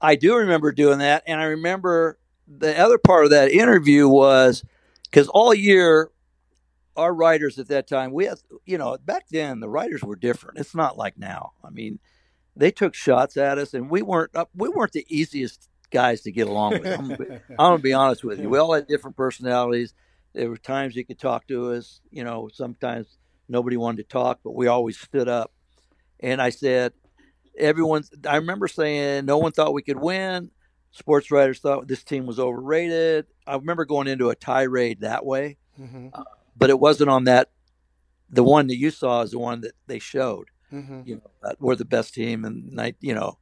I 0.00 0.16
do 0.16 0.36
remember 0.36 0.72
doing 0.72 0.98
that, 0.98 1.22
and 1.26 1.40
I 1.40 1.44
remember 1.44 2.18
the 2.46 2.78
other 2.78 2.98
part 2.98 3.24
of 3.24 3.30
that 3.30 3.50
interview 3.50 4.06
was 4.06 4.62
because 5.04 5.28
all 5.28 5.54
year 5.54 6.10
our 6.96 7.12
writers 7.12 7.58
at 7.58 7.68
that 7.68 7.88
time 7.88 8.12
we 8.12 8.24
had 8.24 8.38
you 8.64 8.78
know 8.78 8.96
back 9.04 9.26
then 9.30 9.60
the 9.60 9.68
writers 9.68 10.02
were 10.02 10.16
different 10.16 10.58
it's 10.58 10.74
not 10.74 10.96
like 10.96 11.18
now 11.18 11.52
i 11.64 11.70
mean 11.70 11.98
they 12.54 12.70
took 12.70 12.94
shots 12.94 13.36
at 13.36 13.58
us 13.58 13.74
and 13.74 13.90
we 13.90 14.00
weren't 14.00 14.30
we 14.54 14.68
weren't 14.68 14.92
the 14.92 15.04
easiest 15.08 15.68
guys 15.90 16.22
to 16.22 16.30
get 16.30 16.46
along 16.46 16.70
with 16.70 16.86
i'm, 16.86 17.10
I'm 17.10 17.40
gonna 17.58 17.78
be 17.78 17.92
honest 17.92 18.24
with 18.24 18.38
you 18.38 18.48
we 18.48 18.58
all 18.58 18.72
had 18.72 18.86
different 18.86 19.16
personalities 19.16 19.92
there 20.36 20.50
were 20.50 20.56
times 20.56 20.94
you 20.94 21.04
could 21.04 21.18
talk 21.18 21.46
to 21.46 21.72
us 21.72 22.00
you 22.10 22.22
know 22.22 22.48
sometimes 22.52 23.18
nobody 23.48 23.76
wanted 23.76 23.96
to 23.96 24.04
talk 24.04 24.40
but 24.44 24.54
we 24.54 24.66
always 24.66 24.98
stood 24.98 25.28
up 25.28 25.52
and 26.20 26.40
i 26.40 26.50
said 26.50 26.92
everyone 27.58 28.02
i 28.28 28.36
remember 28.36 28.68
saying 28.68 29.24
no 29.24 29.38
one 29.38 29.52
thought 29.52 29.72
we 29.74 29.82
could 29.82 29.98
win 29.98 30.50
sports 30.96 31.30
writers 31.30 31.60
thought 31.60 31.86
this 31.86 32.02
team 32.02 32.26
was 32.26 32.38
overrated. 32.38 33.26
I 33.46 33.56
remember 33.56 33.84
going 33.84 34.08
into 34.08 34.30
a 34.30 34.34
tirade 34.34 35.02
that 35.02 35.24
way, 35.24 35.58
mm-hmm. 35.78 36.08
uh, 36.12 36.24
but 36.56 36.70
it 36.70 36.80
wasn't 36.80 37.10
on 37.10 37.24
that. 37.24 37.50
The 38.30 38.42
one 38.42 38.66
that 38.68 38.76
you 38.76 38.90
saw 38.90 39.22
is 39.22 39.30
the 39.30 39.38
one 39.38 39.60
that 39.60 39.74
they 39.86 39.98
showed. 39.98 40.48
Mm-hmm. 40.72 41.02
You 41.04 41.16
know, 41.16 41.52
we're 41.60 41.76
the 41.76 41.84
best 41.84 42.14
team, 42.14 42.44
and 42.44 42.72
night. 42.72 42.96
You 43.00 43.14
know, 43.14 43.38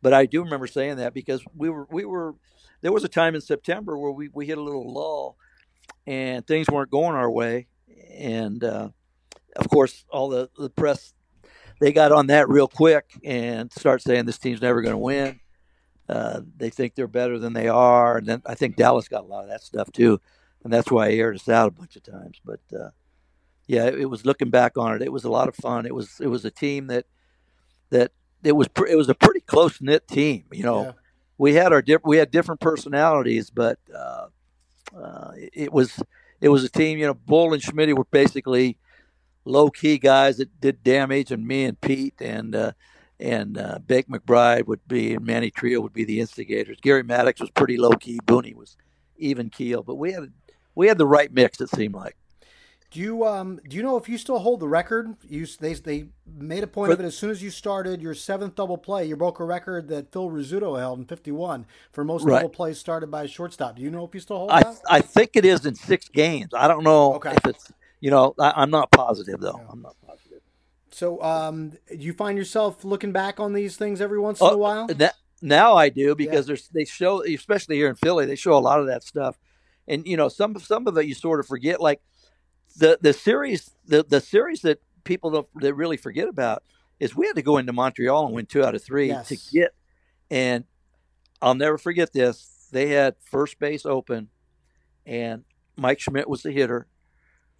but 0.00 0.12
I 0.12 0.26
do 0.26 0.44
remember 0.44 0.66
saying 0.66 0.96
that 0.96 1.14
because 1.14 1.42
we 1.56 1.70
were 1.70 1.86
we 1.90 2.04
were. 2.04 2.34
There 2.80 2.92
was 2.92 3.02
a 3.02 3.08
time 3.08 3.34
in 3.34 3.40
September 3.40 3.98
where 3.98 4.12
we, 4.12 4.28
we 4.28 4.46
hit 4.46 4.56
a 4.56 4.62
little 4.62 4.92
lull, 4.92 5.36
and 6.06 6.46
things 6.46 6.68
weren't 6.68 6.90
going 6.90 7.14
our 7.14 7.30
way, 7.30 7.66
and 8.14 8.62
uh, 8.64 8.88
of 9.56 9.68
course 9.68 10.04
all 10.10 10.28
the 10.28 10.50
the 10.58 10.70
press 10.70 11.12
they 11.80 11.92
got 11.92 12.10
on 12.12 12.26
that 12.26 12.48
real 12.48 12.68
quick 12.68 13.18
and 13.24 13.72
start 13.72 14.02
saying 14.02 14.26
this 14.26 14.38
team's 14.38 14.60
never 14.60 14.82
going 14.82 14.94
to 14.94 14.98
win 14.98 15.38
uh, 16.08 16.40
they 16.56 16.70
think 16.70 16.94
they're 16.94 17.06
better 17.06 17.38
than 17.38 17.52
they 17.52 17.68
are, 17.68 18.16
and 18.16 18.26
then 18.26 18.42
I 18.46 18.54
think 18.54 18.76
Dallas 18.76 19.08
got 19.08 19.24
a 19.24 19.26
lot 19.26 19.44
of 19.44 19.50
that 19.50 19.62
stuff 19.62 19.92
too, 19.92 20.20
and 20.64 20.72
that's 20.72 20.90
why 20.90 21.08
I 21.08 21.12
aired 21.12 21.36
us 21.36 21.48
out 21.48 21.68
a 21.68 21.72
bunch 21.72 21.96
of 21.96 22.02
times. 22.02 22.40
But 22.42 22.60
uh, 22.74 22.90
yeah, 23.66 23.84
it, 23.84 24.00
it, 24.00 24.04
was 24.06 24.24
looking 24.24 24.48
back 24.48 24.78
on 24.78 24.94
it. 24.94 25.02
It 25.02 25.12
was 25.12 25.24
a 25.24 25.30
lot 25.30 25.48
of 25.48 25.54
fun. 25.54 25.84
It 25.84 25.94
was 25.94 26.18
it 26.20 26.28
was 26.28 26.46
a 26.46 26.50
team 26.50 26.86
that 26.86 27.04
that 27.90 28.12
it 28.42 28.52
was 28.52 28.68
pr- 28.68 28.86
it 28.86 28.96
was 28.96 29.10
a 29.10 29.14
pretty 29.14 29.40
close 29.40 29.82
knit 29.82 30.08
team. 30.08 30.44
You 30.50 30.62
know, 30.62 30.84
yeah. 30.84 30.92
we 31.36 31.54
had 31.54 31.74
our 31.74 31.84
we 32.04 32.16
had 32.16 32.30
different 32.30 32.62
personalities, 32.62 33.50
but 33.50 33.78
uh, 33.94 34.28
uh, 34.96 35.32
it 35.34 35.72
was 35.72 36.00
it 36.40 36.48
was 36.48 36.64
a 36.64 36.68
team. 36.68 36.98
You 36.98 37.06
know, 37.06 37.14
Bull 37.14 37.52
and 37.52 37.62
Schmidt 37.62 37.96
were 37.96 38.04
basically 38.04 38.76
low 39.44 39.70
key 39.70 39.98
guys 39.98 40.36
that 40.38 40.60
did 40.60 40.82
damage, 40.82 41.30
and 41.30 41.46
me 41.46 41.64
and 41.64 41.80
Pete 41.80 42.20
and 42.20 42.54
uh, 42.54 42.72
and 43.20 43.58
uh, 43.58 43.78
Bake 43.86 44.08
McBride 44.08 44.66
would 44.66 44.86
be, 44.86 45.14
and 45.14 45.24
Manny 45.24 45.50
Trillo 45.50 45.82
would 45.82 45.92
be 45.92 46.04
the 46.04 46.20
instigators. 46.20 46.78
Gary 46.80 47.02
Maddox 47.02 47.40
was 47.40 47.50
pretty 47.50 47.76
low 47.76 47.90
key. 47.90 48.18
Booney 48.24 48.54
was 48.54 48.76
even 49.16 49.50
keel, 49.50 49.82
but 49.82 49.96
we 49.96 50.12
had 50.12 50.32
we 50.74 50.88
had 50.88 50.98
the 50.98 51.06
right 51.06 51.32
mix. 51.32 51.60
It 51.60 51.70
seemed 51.70 51.94
like. 51.94 52.16
Do 52.90 53.00
you 53.00 53.26
um 53.26 53.60
do 53.68 53.76
you 53.76 53.82
know 53.82 53.98
if 53.98 54.08
you 54.08 54.16
still 54.16 54.38
hold 54.38 54.60
the 54.60 54.68
record? 54.68 55.14
You 55.28 55.46
they 55.60 55.74
they 55.74 56.08
made 56.26 56.62
a 56.62 56.66
point 56.66 56.90
of 56.90 57.00
it 57.00 57.04
as 57.04 57.16
soon 57.16 57.28
as 57.28 57.42
you 57.42 57.50
started 57.50 58.00
your 58.00 58.14
seventh 58.14 58.54
double 58.54 58.78
play. 58.78 59.04
You 59.04 59.14
broke 59.14 59.40
a 59.40 59.44
record 59.44 59.88
that 59.88 60.10
Phil 60.10 60.30
Rizzuto 60.30 60.78
held 60.78 60.98
in 61.00 61.04
'51 61.04 61.66
for 61.92 62.02
most 62.02 62.24
right. 62.24 62.36
double 62.36 62.48
plays 62.48 62.78
started 62.78 63.10
by 63.10 63.24
a 63.24 63.28
shortstop. 63.28 63.76
Do 63.76 63.82
you 63.82 63.90
know 63.90 64.06
if 64.06 64.14
you 64.14 64.20
still 64.20 64.38
hold 64.38 64.50
I, 64.50 64.62
that? 64.62 64.80
I 64.88 65.00
think 65.02 65.32
it 65.34 65.44
is 65.44 65.66
in 65.66 65.74
six 65.74 66.08
games. 66.08 66.54
I 66.56 66.66
don't 66.66 66.82
know 66.82 67.14
okay. 67.16 67.32
if 67.32 67.46
it's 67.46 67.70
you 68.00 68.10
know 68.10 68.34
I, 68.40 68.62
am 68.62 68.70
not 68.70 68.90
positive 68.90 69.40
though. 69.40 69.58
Yeah. 69.58 69.66
I'm 69.70 69.82
not 69.82 69.96
positive. 70.06 70.40
So, 70.90 71.22
um, 71.22 71.72
do 71.90 71.98
you 71.98 72.14
find 72.14 72.38
yourself 72.38 72.84
looking 72.84 73.12
back 73.12 73.38
on 73.38 73.52
these 73.52 73.76
things 73.76 74.00
every 74.00 74.18
once 74.18 74.40
in 74.40 74.46
a 74.46 74.50
oh, 74.52 74.56
while? 74.56 74.86
That, 74.86 75.14
now 75.42 75.76
I 75.76 75.90
do 75.90 76.14
because 76.14 76.46
yeah. 76.46 76.54
there's 76.54 76.68
they 76.68 76.86
show, 76.86 77.22
especially 77.22 77.76
here 77.76 77.88
in 77.88 77.96
Philly, 77.96 78.24
they 78.24 78.34
show 78.34 78.56
a 78.56 78.58
lot 78.58 78.80
of 78.80 78.86
that 78.86 79.04
stuff, 79.04 79.38
and 79.86 80.06
you 80.06 80.16
know 80.16 80.30
some 80.30 80.58
some 80.58 80.86
of 80.86 80.96
it 80.96 81.04
you 81.04 81.14
sort 81.14 81.38
of 81.38 81.46
forget. 81.46 81.82
Like 81.82 82.00
the 82.78 82.98
the 83.00 83.12
series, 83.12 83.70
the 83.86 84.04
the 84.04 84.20
series 84.20 84.62
that 84.62 84.80
people 85.04 85.30
don't 85.30 85.48
that 85.56 85.74
really 85.74 85.96
forget 85.96 86.28
about 86.28 86.62
is 87.00 87.14
we 87.14 87.26
had 87.26 87.36
to 87.36 87.42
go 87.42 87.58
into 87.58 87.72
Montreal 87.72 88.26
and 88.26 88.34
win 88.34 88.46
two 88.46 88.64
out 88.64 88.74
of 88.74 88.82
three 88.82 89.08
yes. 89.08 89.28
to 89.28 89.36
get, 89.52 89.74
and 90.30 90.64
I'll 91.42 91.54
never 91.54 91.78
forget 91.78 92.12
this. 92.12 92.68
They 92.72 92.88
had 92.90 93.16
first 93.20 93.58
base 93.58 93.84
open, 93.84 94.28
and 95.06 95.44
Mike 95.76 96.00
Schmidt 96.00 96.28
was 96.28 96.42
the 96.42 96.52
hitter. 96.52 96.86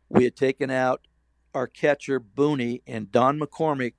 We 0.08 0.24
had 0.24 0.36
taken 0.36 0.70
out 0.70 1.06
our 1.54 1.66
catcher 1.66 2.20
Booney 2.20 2.82
and 2.86 3.10
Don 3.10 3.38
McCormick. 3.38 3.94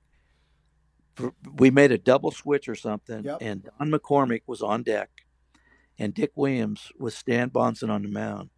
We 1.56 1.70
made 1.70 1.92
a 1.92 1.98
double 1.98 2.30
switch 2.30 2.68
or 2.68 2.74
something, 2.74 3.24
yep. 3.24 3.38
and 3.40 3.64
Don 3.78 3.90
McCormick 3.90 4.42
was 4.46 4.62
on 4.62 4.82
deck, 4.82 5.10
and 5.98 6.14
Dick 6.14 6.32
Williams 6.34 6.92
was 6.98 7.14
Stan 7.14 7.50
Bahnsen 7.50 7.90
on 7.90 8.02
the 8.02 8.08
mound. 8.08 8.50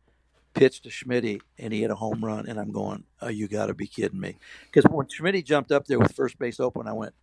Pitched 0.54 0.84
to 0.84 0.90
Schmidt, 0.90 1.40
and 1.58 1.72
he 1.72 1.80
hit 1.80 1.90
a 1.90 1.94
home 1.94 2.24
run. 2.24 2.46
And 2.48 2.58
I'm 2.58 2.72
going, 2.72 3.04
"Oh, 3.20 3.28
you 3.28 3.48
got 3.48 3.66
to 3.66 3.74
be 3.74 3.86
kidding 3.86 4.20
me!" 4.20 4.36
Because 4.66 4.90
when 4.90 5.08
Schmidt 5.08 5.44
jumped 5.46 5.72
up 5.72 5.86
there 5.86 5.98
with 5.98 6.14
first 6.14 6.38
base 6.38 6.60
open, 6.60 6.86
I 6.86 6.92
went, 6.92 7.14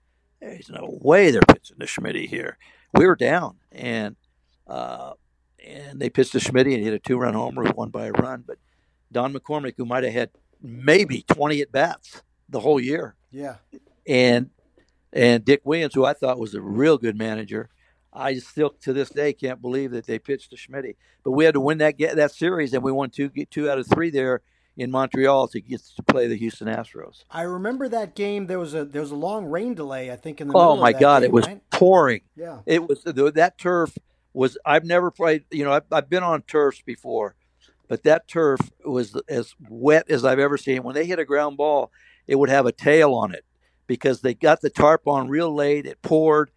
"There's 0.41 0.69
no 0.69 0.97
way 1.01 1.31
they're 1.31 1.41
pitching 1.41 1.77
to 1.79 1.87
Schmidt 1.87 2.15
here." 2.15 2.57
We 2.93 3.05
were 3.05 3.15
down, 3.15 3.57
and 3.71 4.15
uh, 4.67 5.13
and 5.65 5.99
they 5.99 6.09
pitched 6.09 6.31
to 6.33 6.39
Schmidt 6.39 6.67
and 6.67 6.77
he 6.77 6.83
hit 6.83 6.93
a 6.93 6.99
two 6.99 7.17
run 7.17 7.33
homer, 7.33 7.63
won 7.71 7.89
by 7.89 8.07
a 8.07 8.11
run. 8.11 8.43
But 8.45 8.57
Don 9.11 9.33
McCormick, 9.33 9.73
who 9.77 9.85
might 9.85 10.03
have 10.03 10.13
had 10.13 10.29
maybe 10.61 11.23
20 11.23 11.61
at 11.61 11.71
bats 11.71 12.21
the 12.47 12.59
whole 12.59 12.79
year. 12.79 13.15
Yeah. 13.31 13.55
And 14.07 14.49
and 15.11 15.43
Dick 15.43 15.61
Williams, 15.63 15.95
who 15.95 16.05
I 16.05 16.13
thought 16.13 16.39
was 16.39 16.53
a 16.53 16.61
real 16.61 16.97
good 16.97 17.17
manager, 17.17 17.69
I 18.11 18.35
still 18.35 18.71
to 18.81 18.93
this 18.93 19.09
day 19.09 19.33
can't 19.33 19.61
believe 19.61 19.91
that 19.91 20.05
they 20.05 20.19
pitched 20.19 20.51
to 20.51 20.57
Schmidt. 20.57 20.97
But 21.23 21.31
we 21.31 21.45
had 21.45 21.53
to 21.53 21.59
win 21.59 21.77
that 21.79 21.97
that 21.97 22.31
series, 22.31 22.73
and 22.73 22.83
we 22.83 22.91
won 22.91 23.09
two 23.09 23.29
two 23.49 23.69
out 23.69 23.79
of 23.79 23.87
three 23.87 24.09
there 24.09 24.41
in 24.77 24.91
Montreal 24.91 25.47
to 25.49 25.59
get 25.59 25.81
to 25.97 26.03
play 26.03 26.27
the 26.27 26.37
Houston 26.37 26.67
Astros. 26.67 27.25
I 27.29 27.41
remember 27.41 27.89
that 27.89 28.15
game. 28.15 28.47
There 28.47 28.59
was 28.59 28.73
a 28.73 28.85
there 28.85 29.01
was 29.01 29.11
a 29.11 29.15
long 29.15 29.45
rain 29.45 29.73
delay. 29.73 30.11
I 30.11 30.15
think 30.15 30.41
in 30.41 30.47
the 30.47 30.53
oh 30.55 30.77
my 30.77 30.93
god, 30.93 31.21
game, 31.21 31.29
it 31.29 31.31
was 31.33 31.45
right? 31.45 31.61
pouring. 31.69 32.21
Yeah, 32.35 32.59
it 32.65 32.87
was 32.87 33.03
that 33.03 33.57
turf 33.57 33.97
was. 34.33 34.57
I've 34.65 34.85
never 34.85 35.11
played. 35.11 35.43
You 35.51 35.65
know, 35.65 35.73
I've, 35.73 35.83
I've 35.91 36.09
been 36.09 36.23
on 36.23 36.41
turfs 36.43 36.81
before, 36.81 37.35
but 37.87 38.03
that 38.03 38.27
turf 38.27 38.59
was 38.85 39.19
as 39.27 39.53
wet 39.69 40.09
as 40.09 40.25
I've 40.25 40.39
ever 40.39 40.57
seen. 40.57 40.83
When 40.83 40.95
they 40.95 41.05
hit 41.05 41.19
a 41.19 41.25
ground 41.25 41.57
ball, 41.57 41.91
it 42.25 42.35
would 42.35 42.49
have 42.49 42.65
a 42.65 42.71
tail 42.71 43.13
on 43.13 43.33
it 43.33 43.43
because 43.85 44.21
they 44.21 44.33
got 44.33 44.61
the 44.61 44.69
tarp 44.69 45.07
on 45.07 45.27
real 45.27 45.53
late. 45.53 45.85
It 45.85 46.01
poured, 46.01 46.51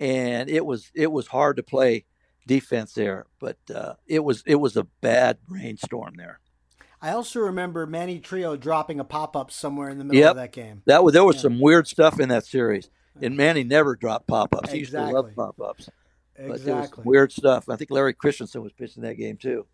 and 0.00 0.48
it 0.50 0.64
was 0.64 0.90
it 0.94 1.10
was 1.10 1.28
hard 1.28 1.56
to 1.56 1.62
play 1.62 2.04
defense 2.46 2.92
there. 2.94 3.26
But 3.40 3.58
uh, 3.74 3.94
it 4.06 4.24
was 4.24 4.42
it 4.46 4.56
was 4.56 4.76
a 4.76 4.84
bad 5.00 5.38
rainstorm 5.48 6.14
there. 6.16 6.40
I 7.02 7.10
also 7.10 7.40
remember 7.40 7.86
Manny 7.86 8.18
Trillo 8.20 8.58
dropping 8.58 8.98
a 9.00 9.04
pop 9.04 9.36
up 9.36 9.50
somewhere 9.50 9.90
in 9.90 9.98
the 9.98 10.04
middle 10.04 10.20
yep. 10.20 10.30
of 10.30 10.36
that 10.36 10.52
game. 10.52 10.82
That 10.86 11.04
was 11.04 11.12
there 11.14 11.24
was 11.24 11.36
yeah. 11.36 11.42
some 11.42 11.60
weird 11.60 11.86
stuff 11.86 12.18
in 12.18 12.28
that 12.30 12.46
series. 12.46 12.88
and 13.20 13.36
Manny 13.36 13.64
never 13.64 13.96
dropped 13.96 14.26
pop 14.26 14.54
ups. 14.54 14.72
He 14.72 14.78
Exactly. 14.78 15.00
used 15.04 15.12
to 15.12 15.14
love 15.14 15.34
pop 15.36 15.60
ups. 15.60 15.88
But 16.36 16.44
it 16.44 16.50
was 16.50 16.60
Exactly. 16.62 17.04
weird 17.06 17.32
stuff. 17.32 17.68
I 17.68 17.76
think 17.76 17.90
Larry 17.90 18.12
Christenson 18.14 18.62
was 18.62 18.72
pitching 18.72 19.02
that 19.04 19.14
game 19.16 19.36
too. 19.36 19.66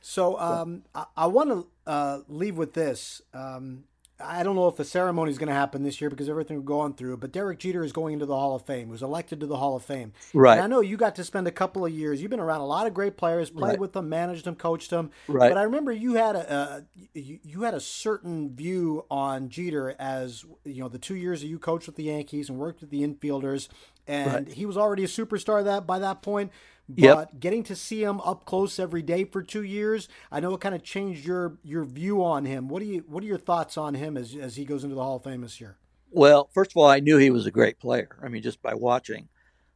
So 0.00 0.38
um, 0.38 0.82
I, 0.94 1.06
I 1.16 1.26
want 1.26 1.50
to 1.50 1.66
uh, 1.86 2.20
leave 2.28 2.56
with 2.56 2.74
this. 2.74 3.20
Um, 3.34 3.84
I 4.18 4.42
don't 4.42 4.56
know 4.56 4.66
if 4.66 4.76
the 4.76 4.84
ceremony 4.84 5.30
is 5.30 5.36
going 5.36 5.48
to 5.48 5.54
happen 5.54 5.82
this 5.82 6.00
year 6.00 6.08
because 6.08 6.28
everything 6.30 6.56
we're 6.56 6.62
going 6.62 6.94
through, 6.94 7.18
but 7.18 7.32
Derek 7.32 7.58
Jeter 7.58 7.84
is 7.84 7.92
going 7.92 8.14
into 8.14 8.24
the 8.24 8.34
Hall 8.34 8.54
of 8.54 8.62
Fame. 8.62 8.86
He 8.86 8.92
was 8.92 9.02
elected 9.02 9.40
to 9.40 9.46
the 9.46 9.58
Hall 9.58 9.76
of 9.76 9.84
Fame. 9.84 10.14
Right. 10.32 10.54
And 10.54 10.62
I 10.62 10.66
know 10.66 10.80
you 10.80 10.96
got 10.96 11.14
to 11.16 11.24
spend 11.24 11.46
a 11.46 11.50
couple 11.50 11.84
of 11.84 11.92
years. 11.92 12.22
You've 12.22 12.30
been 12.30 12.40
around 12.40 12.62
a 12.62 12.66
lot 12.66 12.86
of 12.86 12.94
great 12.94 13.18
players, 13.18 13.50
played 13.50 13.70
Right. 13.72 13.78
with 13.78 13.92
them, 13.92 14.08
managed 14.08 14.44
them, 14.44 14.54
coached 14.54 14.88
them. 14.88 15.10
Right. 15.28 15.50
But 15.50 15.58
I 15.58 15.64
remember 15.64 15.92
you 15.92 16.14
had 16.14 16.34
a, 16.34 16.86
you, 17.12 17.40
you 17.42 17.62
had 17.62 17.74
a 17.74 17.80
certain 17.80 18.54
view 18.56 19.04
on 19.10 19.50
Jeter 19.50 19.94
as 19.98 20.44
you 20.64 20.82
know 20.82 20.88
the 20.88 20.98
two 20.98 21.16
years 21.16 21.42
that 21.42 21.48
you 21.48 21.58
coached 21.58 21.86
with 21.86 21.96
the 21.96 22.04
Yankees 22.04 22.48
and 22.48 22.58
worked 22.58 22.80
with 22.80 22.88
the 22.90 23.06
infielders, 23.06 23.68
and 24.06 24.32
Right. 24.32 24.48
he 24.48 24.64
was 24.64 24.78
already 24.78 25.04
a 25.04 25.08
superstar 25.08 25.62
that 25.64 25.86
by 25.86 25.98
that 25.98 26.22
point. 26.22 26.52
But 26.88 27.30
Yep. 27.30 27.40
getting 27.40 27.62
to 27.64 27.76
see 27.76 28.02
him 28.04 28.20
up 28.20 28.44
close 28.44 28.78
every 28.78 29.02
day 29.02 29.24
for 29.24 29.42
two 29.42 29.62
years, 29.62 30.08
I 30.30 30.40
know 30.40 30.54
it 30.54 30.60
kind 30.60 30.74
of 30.74 30.82
changed 30.82 31.24
your 31.26 31.58
your 31.62 31.84
view 31.84 32.22
on 32.24 32.44
him. 32.44 32.68
What 32.68 32.80
do 32.80 32.86
you 32.86 33.04
what 33.08 33.22
are 33.24 33.26
your 33.26 33.38
thoughts 33.38 33.76
on 33.76 33.94
him 33.94 34.16
as 34.16 34.34
as 34.36 34.56
he 34.56 34.64
goes 34.64 34.84
into 34.84 34.94
the 34.96 35.02
Hall 35.02 35.16
of 35.16 35.24
Fame 35.24 35.40
this 35.42 35.60
year? 35.60 35.78
Well, 36.10 36.48
first 36.54 36.72
of 36.72 36.76
all, 36.76 36.86
I 36.88 37.00
knew 37.00 37.18
he 37.18 37.30
was 37.30 37.46
a 37.46 37.50
great 37.50 37.78
player. 37.78 38.16
I 38.22 38.28
mean, 38.28 38.42
just 38.42 38.62
by 38.62 38.74
watching. 38.74 39.28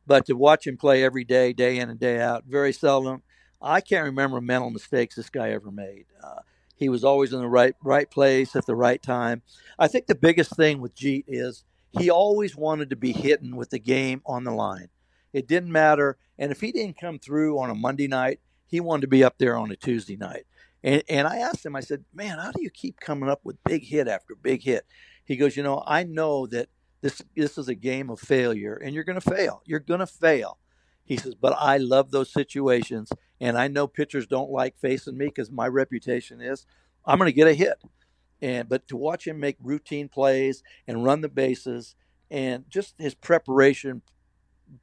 But 0.06 0.26
to 0.26 0.34
watch 0.34 0.66
him 0.66 0.76
play 0.76 1.04
every 1.04 1.24
day, 1.24 1.52
day 1.52 1.78
in 1.78 1.90
and 1.90 2.00
day 2.00 2.20
out, 2.20 2.44
very 2.46 2.72
seldom. 2.72 3.22
I 3.62 3.80
can't 3.80 4.06
remember 4.06 4.40
mental 4.40 4.70
mistakes 4.70 5.16
this 5.16 5.30
guy 5.30 5.50
ever 5.50 5.70
made. 5.70 6.06
Uh, 6.22 6.40
he 6.76 6.88
was 6.88 7.04
always 7.04 7.32
in 7.32 7.40
the 7.40 7.48
right 7.48 7.74
right 7.82 8.10
place 8.10 8.56
at 8.56 8.66
the 8.66 8.74
right 8.74 9.02
time. 9.02 9.42
I 9.78 9.88
think 9.88 10.06
the 10.06 10.14
biggest 10.14 10.56
thing 10.56 10.80
with 10.80 10.96
Jeet 10.96 11.24
is 11.28 11.64
he 11.92 12.10
always 12.10 12.56
wanted 12.56 12.90
to 12.90 12.96
be 12.96 13.12
hitting 13.12 13.56
with 13.56 13.70
the 13.70 13.78
game 13.78 14.22
on 14.26 14.44
the 14.44 14.52
line. 14.52 14.88
It 15.32 15.46
didn't 15.46 15.72
matter, 15.72 16.18
and 16.38 16.50
if 16.50 16.60
he 16.60 16.72
didn't 16.72 17.00
come 17.00 17.18
through 17.18 17.58
on 17.58 17.70
a 17.70 17.74
Monday 17.74 18.08
night, 18.08 18.40
he 18.66 18.80
wanted 18.80 19.02
to 19.02 19.08
be 19.08 19.24
up 19.24 19.38
there 19.38 19.56
on 19.56 19.70
a 19.70 19.76
Tuesday 19.76 20.16
night. 20.16 20.46
And 20.82 21.02
and 21.08 21.26
I 21.26 21.38
asked 21.38 21.64
him, 21.64 21.76
I 21.76 21.80
said, 21.80 22.04
"Man, 22.12 22.38
how 22.38 22.52
do 22.52 22.62
you 22.62 22.70
keep 22.70 23.00
coming 23.00 23.28
up 23.28 23.40
with 23.44 23.62
big 23.64 23.84
hit 23.84 24.08
after 24.08 24.34
big 24.34 24.62
hit?" 24.62 24.86
He 25.24 25.36
goes, 25.36 25.56
"You 25.56 25.62
know, 25.62 25.82
I 25.86 26.04
know 26.04 26.46
that 26.48 26.68
this 27.00 27.22
this 27.36 27.58
is 27.58 27.68
a 27.68 27.74
game 27.74 28.10
of 28.10 28.20
failure, 28.20 28.74
and 28.74 28.94
you're 28.94 29.04
going 29.04 29.20
to 29.20 29.30
fail. 29.30 29.62
You're 29.64 29.80
going 29.80 30.00
to 30.00 30.06
fail." 30.06 30.58
He 31.04 31.16
says, 31.16 31.34
"But 31.34 31.54
I 31.58 31.76
love 31.76 32.10
those 32.10 32.32
situations, 32.32 33.10
and 33.40 33.58
I 33.58 33.68
know 33.68 33.86
pitchers 33.86 34.26
don't 34.26 34.50
like 34.50 34.78
facing 34.78 35.18
me 35.18 35.26
because 35.26 35.50
my 35.50 35.66
reputation 35.66 36.40
is 36.40 36.66
I'm 37.04 37.18
going 37.18 37.28
to 37.28 37.32
get 37.32 37.48
a 37.48 37.54
hit." 37.54 37.82
And 38.40 38.68
but 38.68 38.88
to 38.88 38.96
watch 38.96 39.26
him 39.26 39.38
make 39.38 39.56
routine 39.62 40.08
plays 40.08 40.62
and 40.86 41.04
run 41.04 41.20
the 41.20 41.28
bases, 41.28 41.94
and 42.30 42.64
just 42.70 42.94
his 42.98 43.14
preparation 43.14 44.02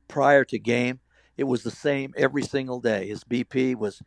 prior 0.07 0.43
to 0.45 0.59
game, 0.59 0.99
it 1.37 1.45
was 1.45 1.63
the 1.63 1.71
same 1.71 2.13
every 2.17 2.43
single 2.43 2.79
day. 2.79 3.07
His 3.07 3.23
BP 3.23 3.75
was 3.75 4.01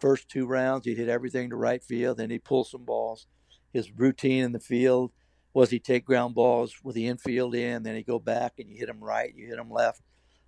first 0.00 0.28
two 0.28 0.46
rounds, 0.46 0.86
he'd 0.86 0.98
hit 0.98 1.08
everything 1.08 1.50
to 1.50 1.56
right 1.56 1.82
field, 1.82 2.16
then 2.18 2.30
he'd 2.30 2.44
pull 2.44 2.64
some 2.64 2.84
balls. 2.84 3.26
His 3.72 3.90
routine 3.92 4.44
in 4.44 4.52
the 4.52 4.60
field 4.60 5.12
was 5.54 5.70
he'd 5.70 5.84
take 5.84 6.04
ground 6.04 6.34
balls 6.34 6.74
with 6.82 6.94
the 6.94 7.06
infield 7.06 7.54
in, 7.54 7.82
then 7.82 7.94
he'd 7.94 8.06
go 8.06 8.18
back 8.18 8.54
and 8.58 8.68
you 8.68 8.78
hit 8.78 8.88
him 8.88 9.02
right, 9.02 9.34
you 9.34 9.46
hit 9.46 9.58
him 9.58 9.70
left. 9.70 10.02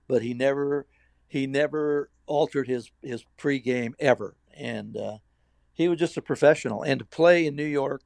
But 0.09 0.23
he 0.23 0.35
never 0.35 0.87
he 1.27 1.47
never 1.47 2.11
altered 2.27 2.69
his 2.69 2.91
his 3.03 3.25
pregame 3.39 3.95
ever. 3.99 4.37
And 4.57 4.97
uh, 4.97 5.19
he 5.73 5.89
was 5.89 5.99
just 5.99 6.17
a 6.17 6.23
professional. 6.23 6.83
And 6.83 7.01
to 7.01 7.05
play 7.05 7.47
in 7.47 7.57
New 7.57 7.65
York 7.65 8.03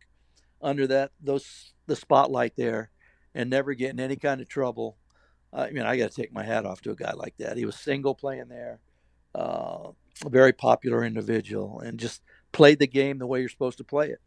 under 0.60 0.86
that 0.88 1.12
those 1.20 1.72
the 1.86 1.96
spotlight 1.96 2.56
there 2.56 2.90
and 3.34 3.48
never 3.48 3.74
get 3.74 3.90
in 3.90 4.00
any 4.00 4.16
kind 4.16 4.40
of 4.40 4.48
trouble. 4.48 4.96
I 5.52 5.70
mean, 5.70 5.84
I 5.84 5.96
got 5.96 6.10
to 6.10 6.16
take 6.22 6.32
my 6.32 6.44
hat 6.44 6.66
off 6.66 6.80
to 6.82 6.90
a 6.90 6.96
guy 6.96 7.12
like 7.12 7.36
that. 7.38 7.56
He 7.56 7.64
was 7.64 7.76
single 7.76 8.14
playing 8.14 8.48
there, 8.48 8.80
uh, 9.34 9.90
a 10.24 10.28
very 10.28 10.52
popular 10.52 11.04
individual, 11.04 11.80
and 11.80 11.98
just 11.98 12.22
played 12.52 12.78
the 12.78 12.86
game 12.86 13.18
the 13.18 13.26
way 13.26 13.40
you're 13.40 13.48
supposed 13.48 13.78
to 13.78 13.84
play 13.84 14.10
it. 14.10 14.20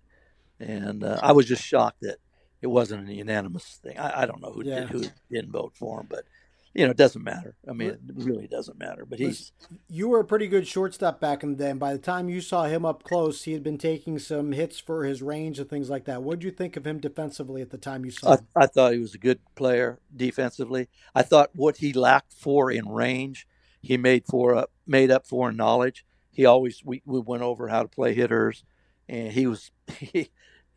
And 0.59 1.03
uh, 1.03 1.19
I 1.21 1.31
was 1.31 1.45
just 1.47 1.63
shocked 1.63 2.01
that 2.01 2.17
it 2.61 2.67
wasn't 2.67 3.09
a 3.09 3.13
unanimous 3.13 3.79
thing. 3.83 3.97
I, 3.97 4.23
I 4.23 4.25
don't 4.25 4.41
know 4.41 4.51
who 4.51 4.63
Yeah. 4.63 4.81
did, 4.81 4.89
who 4.89 5.03
didn't 5.31 5.51
vote 5.51 5.73
for 5.75 6.01
him, 6.01 6.07
but 6.09 6.25
you 6.73 6.85
know, 6.85 6.91
it 6.91 6.97
doesn't 6.97 7.23
matter. 7.23 7.55
I 7.67 7.73
mean, 7.73 7.89
it 7.89 7.99
really 8.15 8.47
doesn't 8.47 8.79
matter. 8.79 9.05
But 9.05 9.19
he's 9.19 9.51
You 9.89 10.07
were 10.09 10.19
a 10.21 10.25
pretty 10.25 10.47
good 10.47 10.67
shortstop 10.67 11.19
back 11.19 11.43
in 11.43 11.51
the 11.51 11.57
day, 11.63 11.69
and 11.71 11.79
by 11.79 11.93
the 11.93 11.99
time 11.99 12.29
you 12.29 12.41
saw 12.41 12.63
him 12.65 12.85
up 12.85 13.03
close, 13.03 13.43
he 13.43 13.53
had 13.53 13.63
been 13.63 13.77
taking 13.77 14.19
some 14.19 14.53
hits 14.53 14.79
for 14.79 15.03
his 15.03 15.21
range 15.21 15.59
and 15.59 15.69
things 15.69 15.89
like 15.89 16.05
that. 16.05 16.23
What 16.23 16.39
did 16.39 16.45
you 16.45 16.51
think 16.51 16.77
of 16.77 16.87
him 16.87 16.99
defensively 16.99 17.61
at 17.61 17.71
the 17.71 17.77
time 17.77 18.05
you 18.05 18.11
saw 18.11 18.31
I, 18.31 18.35
him? 18.35 18.47
I 18.55 18.67
thought 18.67 18.93
he 18.93 18.99
was 18.99 19.13
a 19.15 19.17
good 19.19 19.39
player 19.55 19.99
defensively. 20.15 20.87
I 21.13 21.23
thought 21.23 21.49
what 21.53 21.77
he 21.77 21.93
lacked 21.93 22.33
for 22.33 22.71
in 22.71 22.87
range, 22.87 23.47
he 23.81 23.97
made 23.97 24.25
for 24.25 24.55
up 24.55 24.71
made 24.87 25.11
up 25.11 25.25
for 25.27 25.49
in 25.49 25.57
knowledge. 25.57 26.05
He 26.31 26.45
always 26.45 26.81
we, 26.85 27.01
we 27.05 27.19
went 27.19 27.43
over 27.43 27.67
how 27.67 27.81
to 27.83 27.89
play 27.89 28.13
hitters, 28.13 28.63
and 29.09 29.31
he 29.31 29.47
was 29.47 29.71
he, 29.97 30.31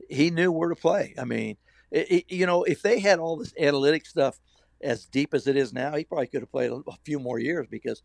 he 0.09 0.31
knew 0.31 0.51
where 0.51 0.71
to 0.71 0.77
play. 0.77 1.15
I 1.19 1.25
mean, 1.25 1.57
it, 1.91 2.11
it- 2.11 2.33
you 2.33 2.47
know, 2.47 2.65
if 2.65 2.83
they 2.83 2.99
had 3.01 3.19
all 3.19 3.37
this 3.37 3.55
analytic 3.59 4.07
stuff 4.07 4.41
as 4.81 5.07
deep 5.07 5.35
as 5.35 5.47
it 5.47 5.57
is 5.57 5.73
now, 5.73 5.95
he 5.95 6.05
probably 6.05 6.27
could 6.27 6.43
have 6.43 6.51
played 6.53 6.71
a, 6.71 6.77
a 6.87 6.97
few 7.05 7.19
more 7.19 7.39
years 7.39 7.67
because 7.71 8.03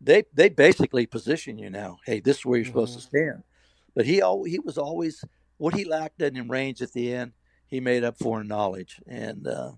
they 0.00 0.24
they 0.34 0.48
basically 0.48 1.06
position 1.06 1.58
you 1.58 1.70
now. 1.70 1.98
Hey, 2.06 2.20
this 2.20 2.38
is 2.38 2.44
where 2.46 2.58
you're 2.58 2.66
supposed 2.66 2.94
to 2.94 3.00
stand. 3.00 3.42
But 3.94 4.06
he 4.06 4.20
al- 4.20 4.44
he 4.44 4.58
was 4.58 4.78
always 4.78 5.24
what 5.58 5.74
he 5.74 5.84
lacked 5.84 6.22
in 6.22 6.48
range 6.48 6.82
at 6.82 6.92
the 6.92 7.12
end. 7.14 7.32
He 7.66 7.80
made 7.80 8.04
up 8.04 8.18
for 8.18 8.40
in 8.40 8.48
knowledge, 8.48 9.00
and 9.06 9.46
uh, 9.46 9.72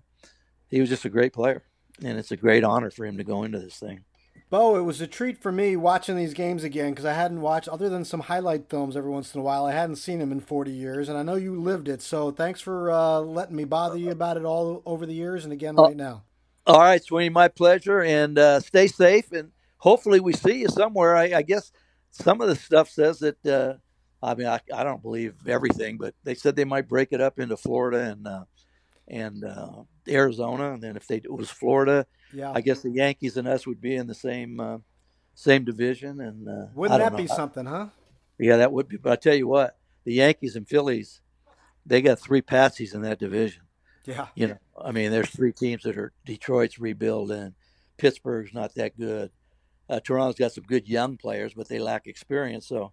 he 0.69 0.79
was 0.81 0.89
just 0.89 1.05
a 1.05 1.09
great 1.09 1.33
player. 1.33 1.63
And 2.03 2.17
it's 2.17 2.31
a 2.31 2.37
great 2.37 2.65
honor 2.65 2.89
for 2.91 3.05
him 3.05 3.15
to 3.17 3.23
go 3.23 3.43
into 3.43 3.57
this 3.59 3.77
thing. 3.79 4.03
Bo, 4.49 4.75
it 4.75 4.81
was 4.81 4.99
a 4.99 5.07
treat 5.07 5.37
for 5.41 5.49
me 5.51 5.77
watching 5.77 6.17
these 6.17 6.33
games 6.33 6.63
again 6.65 6.89
because 6.91 7.05
I 7.05 7.13
hadn't 7.13 7.39
watched, 7.39 7.69
other 7.69 7.87
than 7.87 8.03
some 8.03 8.19
highlight 8.19 8.69
films 8.69 8.97
every 8.97 9.09
once 9.09 9.33
in 9.33 9.39
a 9.39 9.43
while, 9.43 9.65
I 9.65 9.71
hadn't 9.71 9.95
seen 9.95 10.19
him 10.19 10.31
in 10.31 10.41
40 10.41 10.71
years, 10.71 11.07
and 11.07 11.17
I 11.17 11.23
know 11.23 11.35
you 11.35 11.59
lived 11.59 11.87
it. 11.87 12.01
So 12.01 12.31
thanks 12.31 12.59
for 12.59 12.91
uh, 12.91 13.19
letting 13.19 13.55
me 13.55 13.63
bother 13.63 13.97
you 13.97 14.11
about 14.11 14.35
it 14.37 14.43
all 14.43 14.81
over 14.85 15.05
the 15.05 15.13
years 15.13 15.45
and 15.45 15.53
again 15.53 15.75
Oh. 15.77 15.85
right 15.85 15.95
now. 15.95 16.23
All 16.67 16.79
right, 16.79 17.03
Sweeny, 17.03 17.29
my 17.29 17.47
pleasure, 17.47 18.01
and 18.01 18.39
uh, 18.39 18.59
stay 18.59 18.87
safe, 18.87 19.31
and 19.31 19.51
hopefully 19.77 20.19
we 20.19 20.33
see 20.33 20.61
you 20.61 20.67
somewhere. 20.67 21.15
I, 21.15 21.33
I 21.35 21.41
guess 21.43 21.71
some 22.09 22.41
of 22.41 22.47
the 22.47 22.55
stuff 22.55 22.89
says 22.89 23.19
that. 23.19 23.45
Uh, 23.45 23.75
I 24.23 24.33
mean, 24.33 24.47
I, 24.47 24.59
I 24.73 24.83
don't 24.83 25.03
believe 25.03 25.35
everything, 25.47 25.97
but 25.97 26.15
they 26.23 26.33
said 26.33 26.55
they 26.55 26.65
might 26.65 26.87
break 26.87 27.09
it 27.11 27.21
up 27.21 27.37
into 27.37 27.55
Florida 27.55 27.99
and 27.99 28.27
uh, 28.27 28.45
and 29.07 29.43
uh, 29.45 29.83
Arizona, 30.07 30.73
and 30.73 30.81
then 30.81 30.97
if 30.97 31.05
they 31.05 31.17
it 31.17 31.31
was 31.31 31.51
Florida, 31.51 32.07
Yeah. 32.33 32.51
I 32.51 32.61
guess 32.61 32.81
the 32.81 32.89
Yankees 32.89 33.37
and 33.37 33.47
us 33.47 33.67
would 33.67 33.79
be 33.79 33.95
in 33.95 34.07
the 34.07 34.15
same 34.15 34.59
uh, 34.59 34.79
same 35.35 35.65
division. 35.65 36.19
And 36.21 36.47
uh, 36.47 36.67
Wouldn't 36.73 36.99
that 36.99 37.15
be 37.15 37.27
something, 37.27 37.67
huh? 37.67 37.89
Yeah, 38.39 38.57
that 38.57 38.71
would 38.71 38.87
be. 38.87 38.97
But 38.97 39.11
I 39.11 39.15
tell 39.17 39.35
you 39.35 39.47
what, 39.47 39.77
the 40.05 40.13
Yankees 40.13 40.55
and 40.55 40.67
Phillies, 40.67 41.21
they 41.85 42.01
got 42.01 42.19
three 42.19 42.41
patsies 42.41 42.95
in 42.95 43.03
that 43.03 43.19
division. 43.19 43.64
Yeah. 44.05 44.27
You 44.35 44.47
know, 44.47 44.57
I 44.81 44.91
mean, 44.91 45.11
there's 45.11 45.29
three 45.29 45.51
teams 45.51 45.83
that 45.83 45.97
are 45.97 46.13
Detroit's 46.25 46.79
rebuilding, 46.79 47.55
Pittsburgh's 47.97 48.53
not 48.53 48.75
that 48.75 48.97
good. 48.97 49.31
Uh, 49.89 49.99
Toronto's 49.99 50.35
got 50.35 50.51
some 50.51 50.63
good 50.63 50.87
young 50.87 51.17
players, 51.17 51.53
but 51.53 51.67
they 51.67 51.79
lack 51.79 52.07
experience. 52.07 52.67
So 52.67 52.91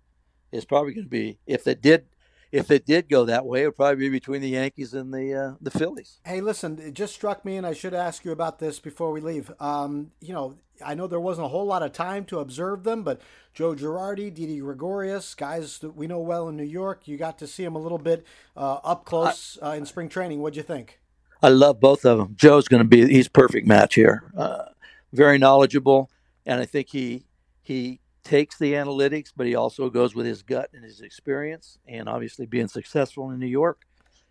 it's 0.51 0.65
probably 0.65 0.95
going 0.95 1.07
to 1.07 1.11
be 1.11 1.39
if 1.47 1.67
it 1.67 1.81
did, 1.81 2.07
if 2.51 2.71
it 2.71 2.85
did 2.85 3.09
go 3.09 3.25
that 3.25 3.47
way, 3.47 3.63
it 3.63 3.67
would 3.67 3.77
probably 3.77 3.97
be 3.97 4.09
between 4.11 4.43
the 4.43 4.51
Yankees 4.51 4.93
and 4.93 5.13
the 5.13 5.35
uh, 5.35 5.55
the 5.61 5.71
Phillies. 5.71 6.21
Hey, 6.25 6.41
listen, 6.43 6.79
it 6.79 6.93
just 6.93 7.15
struck 7.15 7.45
me, 7.45 7.57
and 7.57 7.67
I 7.67 7.73
should 7.73 7.95
ask 7.95 8.25
you 8.25 8.33
about 8.33 8.59
this 8.59 8.79
before 8.79 9.11
we 9.11 9.23
leave. 9.23 9.51
Um, 9.59 10.11
you 10.21 10.35
know, 10.35 10.59
I 10.85 10.95
know 10.95 11.07
there 11.07 11.21
wasn't 11.21 11.47
a 11.47 11.49
whole 11.49 11.65
lot 11.65 11.83
of 11.83 11.93
time 11.93 12.27
to 12.27 12.41
observe 12.41 12.85
them, 12.85 13.03
but 13.03 13.23
Joe 13.55 13.75
Girardi, 13.75 14.33
Didi 14.33 14.59
Gregorius, 14.59 15.35
guys 15.35 15.79
that 15.79 15.97
we 15.97 16.07
know 16.07 16.21
well 16.21 16.49
in 16.49 16.57
New 16.57 16.63
York, 16.65 17.09
you 17.09 17.17
got 17.17 17.39
to 17.39 17.47
see 17.47 17.65
them 17.65 17.75
a 17.75 17.81
little 17.81 17.99
bit 17.99 18.27
uh, 18.55 18.81
up 18.85 19.07
close 19.07 19.59
uh, 19.63 19.71
in 19.71 19.87
spring 19.87 20.11
training. 20.11 20.41
What'd 20.41 20.57
you 20.57 20.63
think? 20.63 20.99
I 21.43 21.49
love 21.49 21.80
both 21.80 22.05
of 22.05 22.18
them. 22.18 22.36
Joe's 22.36 22.68
going 22.68 22.82
to 22.82 22.88
be 22.88 23.07
he's 23.09 23.28
perfect 23.28 23.66
match 23.66 23.95
here. 23.95 24.30
Uh, 24.36 24.66
very 25.12 25.38
knowledgeable, 25.38 26.11
and 26.47 26.61
I 26.61 26.66
think 26.66 26.88
he 26.90 27.24
he 27.62 28.01
takes 28.24 28.59
the 28.59 28.74
analytics, 28.74 29.32
but 29.34 29.47
he 29.47 29.55
also 29.55 29.90
goes 29.90 30.14
with 30.14 30.26
his 30.26 30.43
gut 30.43 30.70
and 30.72 30.84
his 30.84 31.01
experience, 31.01 31.78
and 31.86 32.09
obviously 32.09 32.47
being 32.47 32.68
successful 32.68 33.30
in 33.30 33.40
New 33.40 33.47
York, 33.47 33.82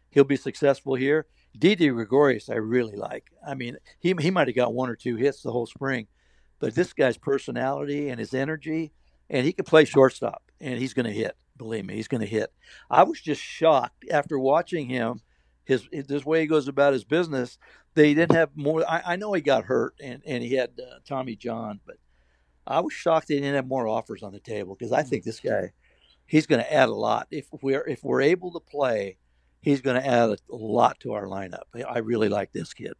he'll 0.09 0.23
be 0.23 0.37
successful 0.37 0.95
here. 0.95 1.25
Didi 1.57 1.89
Gregorius, 1.89 2.49
I 2.49 2.55
really 2.55 2.95
like. 2.95 3.25
I 3.45 3.55
mean, 3.55 3.77
he 3.99 4.15
he 4.19 4.31
might 4.31 4.47
have 4.47 4.55
got 4.55 4.73
one 4.73 4.89
or 4.89 4.95
two 4.95 5.17
hits 5.17 5.41
the 5.41 5.51
whole 5.51 5.65
spring, 5.65 6.07
but 6.59 6.75
this 6.75 6.93
guy's 6.93 7.17
personality 7.17 8.07
and 8.09 8.19
his 8.19 8.33
energy, 8.33 8.93
and 9.29 9.45
he 9.45 9.51
can 9.51 9.65
play 9.65 9.83
shortstop, 9.83 10.43
and 10.61 10.79
he's 10.79 10.93
going 10.93 11.07
to 11.07 11.11
hit. 11.11 11.35
Believe 11.57 11.85
me, 11.85 11.95
he's 11.95 12.07
going 12.07 12.21
to 12.21 12.27
hit. 12.27 12.53
I 12.89 13.03
was 13.03 13.19
just 13.19 13.41
shocked 13.41 14.05
after 14.09 14.39
watching 14.39 14.87
him 14.87 15.21
his 15.71 16.05
this 16.07 16.25
way 16.25 16.41
he 16.41 16.47
goes 16.47 16.67
about 16.67 16.93
his 16.93 17.03
business. 17.03 17.57
They 17.93 18.13
didn't 18.13 18.35
have 18.35 18.49
more. 18.55 18.89
I, 18.89 19.01
I 19.05 19.15
know 19.15 19.33
he 19.33 19.41
got 19.41 19.65
hurt 19.65 19.95
and 20.01 20.21
and 20.25 20.43
he 20.43 20.55
had 20.55 20.71
uh, 20.79 20.99
Tommy 21.05 21.35
John, 21.35 21.79
but 21.85 21.97
I 22.67 22.79
was 22.81 22.93
shocked 22.93 23.27
they 23.27 23.35
didn't 23.35 23.55
have 23.55 23.67
more 23.67 23.87
offers 23.87 24.23
on 24.23 24.33
the 24.33 24.39
table 24.39 24.75
because 24.75 24.91
I 24.91 25.03
think 25.03 25.23
this 25.23 25.39
guy, 25.39 25.71
he's 26.27 26.47
going 26.47 26.61
to 26.61 26.73
add 26.73 26.89
a 26.89 26.93
lot. 26.93 27.27
If 27.31 27.47
we're 27.61 27.87
if 27.87 28.03
we're 28.03 28.21
able 28.21 28.51
to 28.51 28.59
play, 28.59 29.17
he's 29.61 29.81
going 29.81 29.99
to 30.01 30.07
add 30.07 30.29
a 30.29 30.37
lot 30.49 30.99
to 31.01 31.13
our 31.13 31.25
lineup. 31.25 31.63
I 31.87 31.99
really 31.99 32.29
like 32.29 32.51
this 32.53 32.73
kid. 32.73 32.93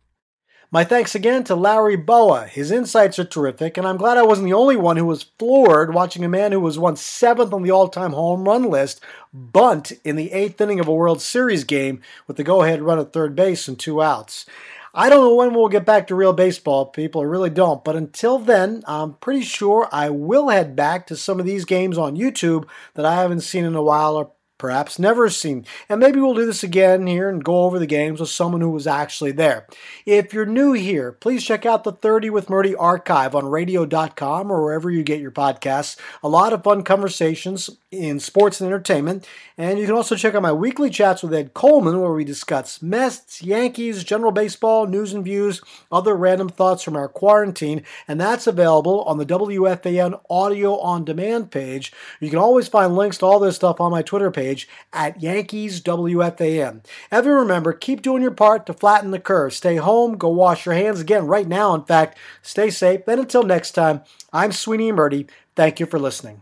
My 0.73 0.85
thanks 0.85 1.15
again 1.15 1.43
to 1.43 1.55
Larry 1.55 1.97
Bowa. 1.97 2.47
His 2.47 2.71
insights 2.71 3.19
are 3.19 3.25
terrific, 3.25 3.75
and 3.75 3.85
I'm 3.85 3.97
glad 3.97 4.17
I 4.17 4.23
wasn't 4.23 4.45
the 4.45 4.53
only 4.53 4.77
one 4.77 4.95
who 4.95 5.05
was 5.05 5.25
floored 5.37 5.93
watching 5.93 6.23
a 6.23 6.29
man 6.29 6.53
who 6.53 6.61
was 6.61 6.79
once 6.79 7.01
seventh 7.01 7.51
on 7.51 7.63
the 7.63 7.71
all 7.71 7.89
time 7.89 8.13
home 8.13 8.47
run 8.47 8.69
list 8.69 9.01
bunt 9.33 9.91
in 10.05 10.15
the 10.15 10.31
eighth 10.31 10.61
inning 10.61 10.79
of 10.79 10.87
a 10.87 10.93
World 10.93 11.21
Series 11.21 11.65
game 11.65 11.99
with 12.25 12.37
the 12.37 12.45
go 12.45 12.61
ahead 12.61 12.81
run 12.81 12.99
at 12.99 13.11
third 13.11 13.35
base 13.35 13.67
and 13.67 13.77
two 13.77 14.01
outs. 14.01 14.45
I 14.93 15.09
don't 15.09 15.25
know 15.25 15.35
when 15.35 15.53
we'll 15.53 15.67
get 15.67 15.85
back 15.85 16.07
to 16.07 16.15
real 16.15 16.31
baseball, 16.31 16.85
people. 16.85 17.19
I 17.19 17.25
really 17.25 17.49
don't. 17.49 17.83
But 17.83 17.97
until 17.97 18.39
then, 18.39 18.81
I'm 18.87 19.15
pretty 19.15 19.41
sure 19.41 19.89
I 19.91 20.09
will 20.09 20.47
head 20.47 20.77
back 20.77 21.05
to 21.07 21.17
some 21.17 21.41
of 21.41 21.45
these 21.45 21.65
games 21.65 21.97
on 21.97 22.15
YouTube 22.15 22.65
that 22.93 23.05
I 23.05 23.15
haven't 23.15 23.41
seen 23.41 23.65
in 23.65 23.75
a 23.75 23.83
while 23.83 24.15
or 24.15 24.31
perhaps 24.61 24.99
never 24.99 25.27
seen. 25.27 25.65
And 25.89 25.99
maybe 25.99 26.21
we'll 26.21 26.35
do 26.35 26.45
this 26.45 26.63
again 26.63 27.07
here 27.07 27.27
and 27.27 27.43
go 27.43 27.63
over 27.63 27.79
the 27.79 27.87
games 27.87 28.19
with 28.19 28.29
someone 28.29 28.61
who 28.61 28.69
was 28.69 28.85
actually 28.85 29.31
there. 29.31 29.65
If 30.05 30.33
you're 30.33 30.45
new 30.45 30.73
here, 30.73 31.11
please 31.11 31.43
check 31.43 31.65
out 31.65 31.83
the 31.83 31.91
30 31.91 32.29
with 32.29 32.45
Murti 32.45 32.75
archive 32.77 33.33
on 33.33 33.47
radio.com 33.47 34.51
or 34.51 34.63
wherever 34.63 34.91
you 34.91 35.01
get 35.01 35.19
your 35.19 35.31
podcasts. 35.31 35.97
A 36.21 36.29
lot 36.29 36.53
of 36.53 36.63
fun 36.63 36.83
conversations 36.83 37.71
in 37.91 38.19
sports 38.21 38.61
and 38.61 38.67
entertainment. 38.67 39.27
And 39.57 39.77
you 39.77 39.85
can 39.85 39.95
also 39.95 40.15
check 40.15 40.33
out 40.33 40.41
my 40.41 40.53
weekly 40.53 40.89
chats 40.89 41.21
with 41.21 41.33
Ed 41.33 41.53
Coleman, 41.53 41.99
where 41.99 42.13
we 42.13 42.23
discuss 42.23 42.81
Mets, 42.81 43.43
Yankees, 43.43 44.03
general 44.03 44.31
baseball, 44.31 44.87
news 44.87 45.13
and 45.13 45.23
views, 45.23 45.61
other 45.91 46.15
random 46.15 46.47
thoughts 46.47 46.83
from 46.83 46.95
our 46.95 47.09
quarantine. 47.09 47.83
And 48.07 48.19
that's 48.19 48.47
available 48.47 49.03
on 49.03 49.17
the 49.17 49.25
WFAN 49.25 50.19
audio 50.29 50.79
on 50.79 51.03
demand 51.03 51.51
page. 51.51 51.91
You 52.21 52.29
can 52.29 52.39
always 52.39 52.69
find 52.69 52.95
links 52.95 53.17
to 53.19 53.25
all 53.25 53.39
this 53.39 53.57
stuff 53.57 53.81
on 53.81 53.91
my 53.91 54.01
Twitter 54.01 54.31
page 54.31 54.69
at 54.93 55.21
Yankees 55.21 55.81
WFAN. 55.81 56.85
Ever 57.11 57.35
remember, 57.35 57.73
keep 57.73 58.01
doing 58.01 58.21
your 58.21 58.31
part 58.31 58.65
to 58.65 58.73
flatten 58.73 59.11
the 59.11 59.19
curve. 59.19 59.53
Stay 59.53 59.75
home, 59.75 60.17
go 60.17 60.29
wash 60.29 60.65
your 60.65 60.75
hands 60.75 61.01
again 61.01 61.27
right 61.27 61.47
now. 61.47 61.75
In 61.75 61.83
fact, 61.83 62.17
stay 62.41 62.69
safe. 62.69 63.01
And 63.07 63.19
until 63.19 63.43
next 63.43 63.71
time, 63.71 64.01
I'm 64.31 64.51
Sweeny 64.51 64.93
Murti. 64.93 65.29
Thank 65.55 65.81
you 65.81 65.85
for 65.85 65.99
listening. 65.99 66.41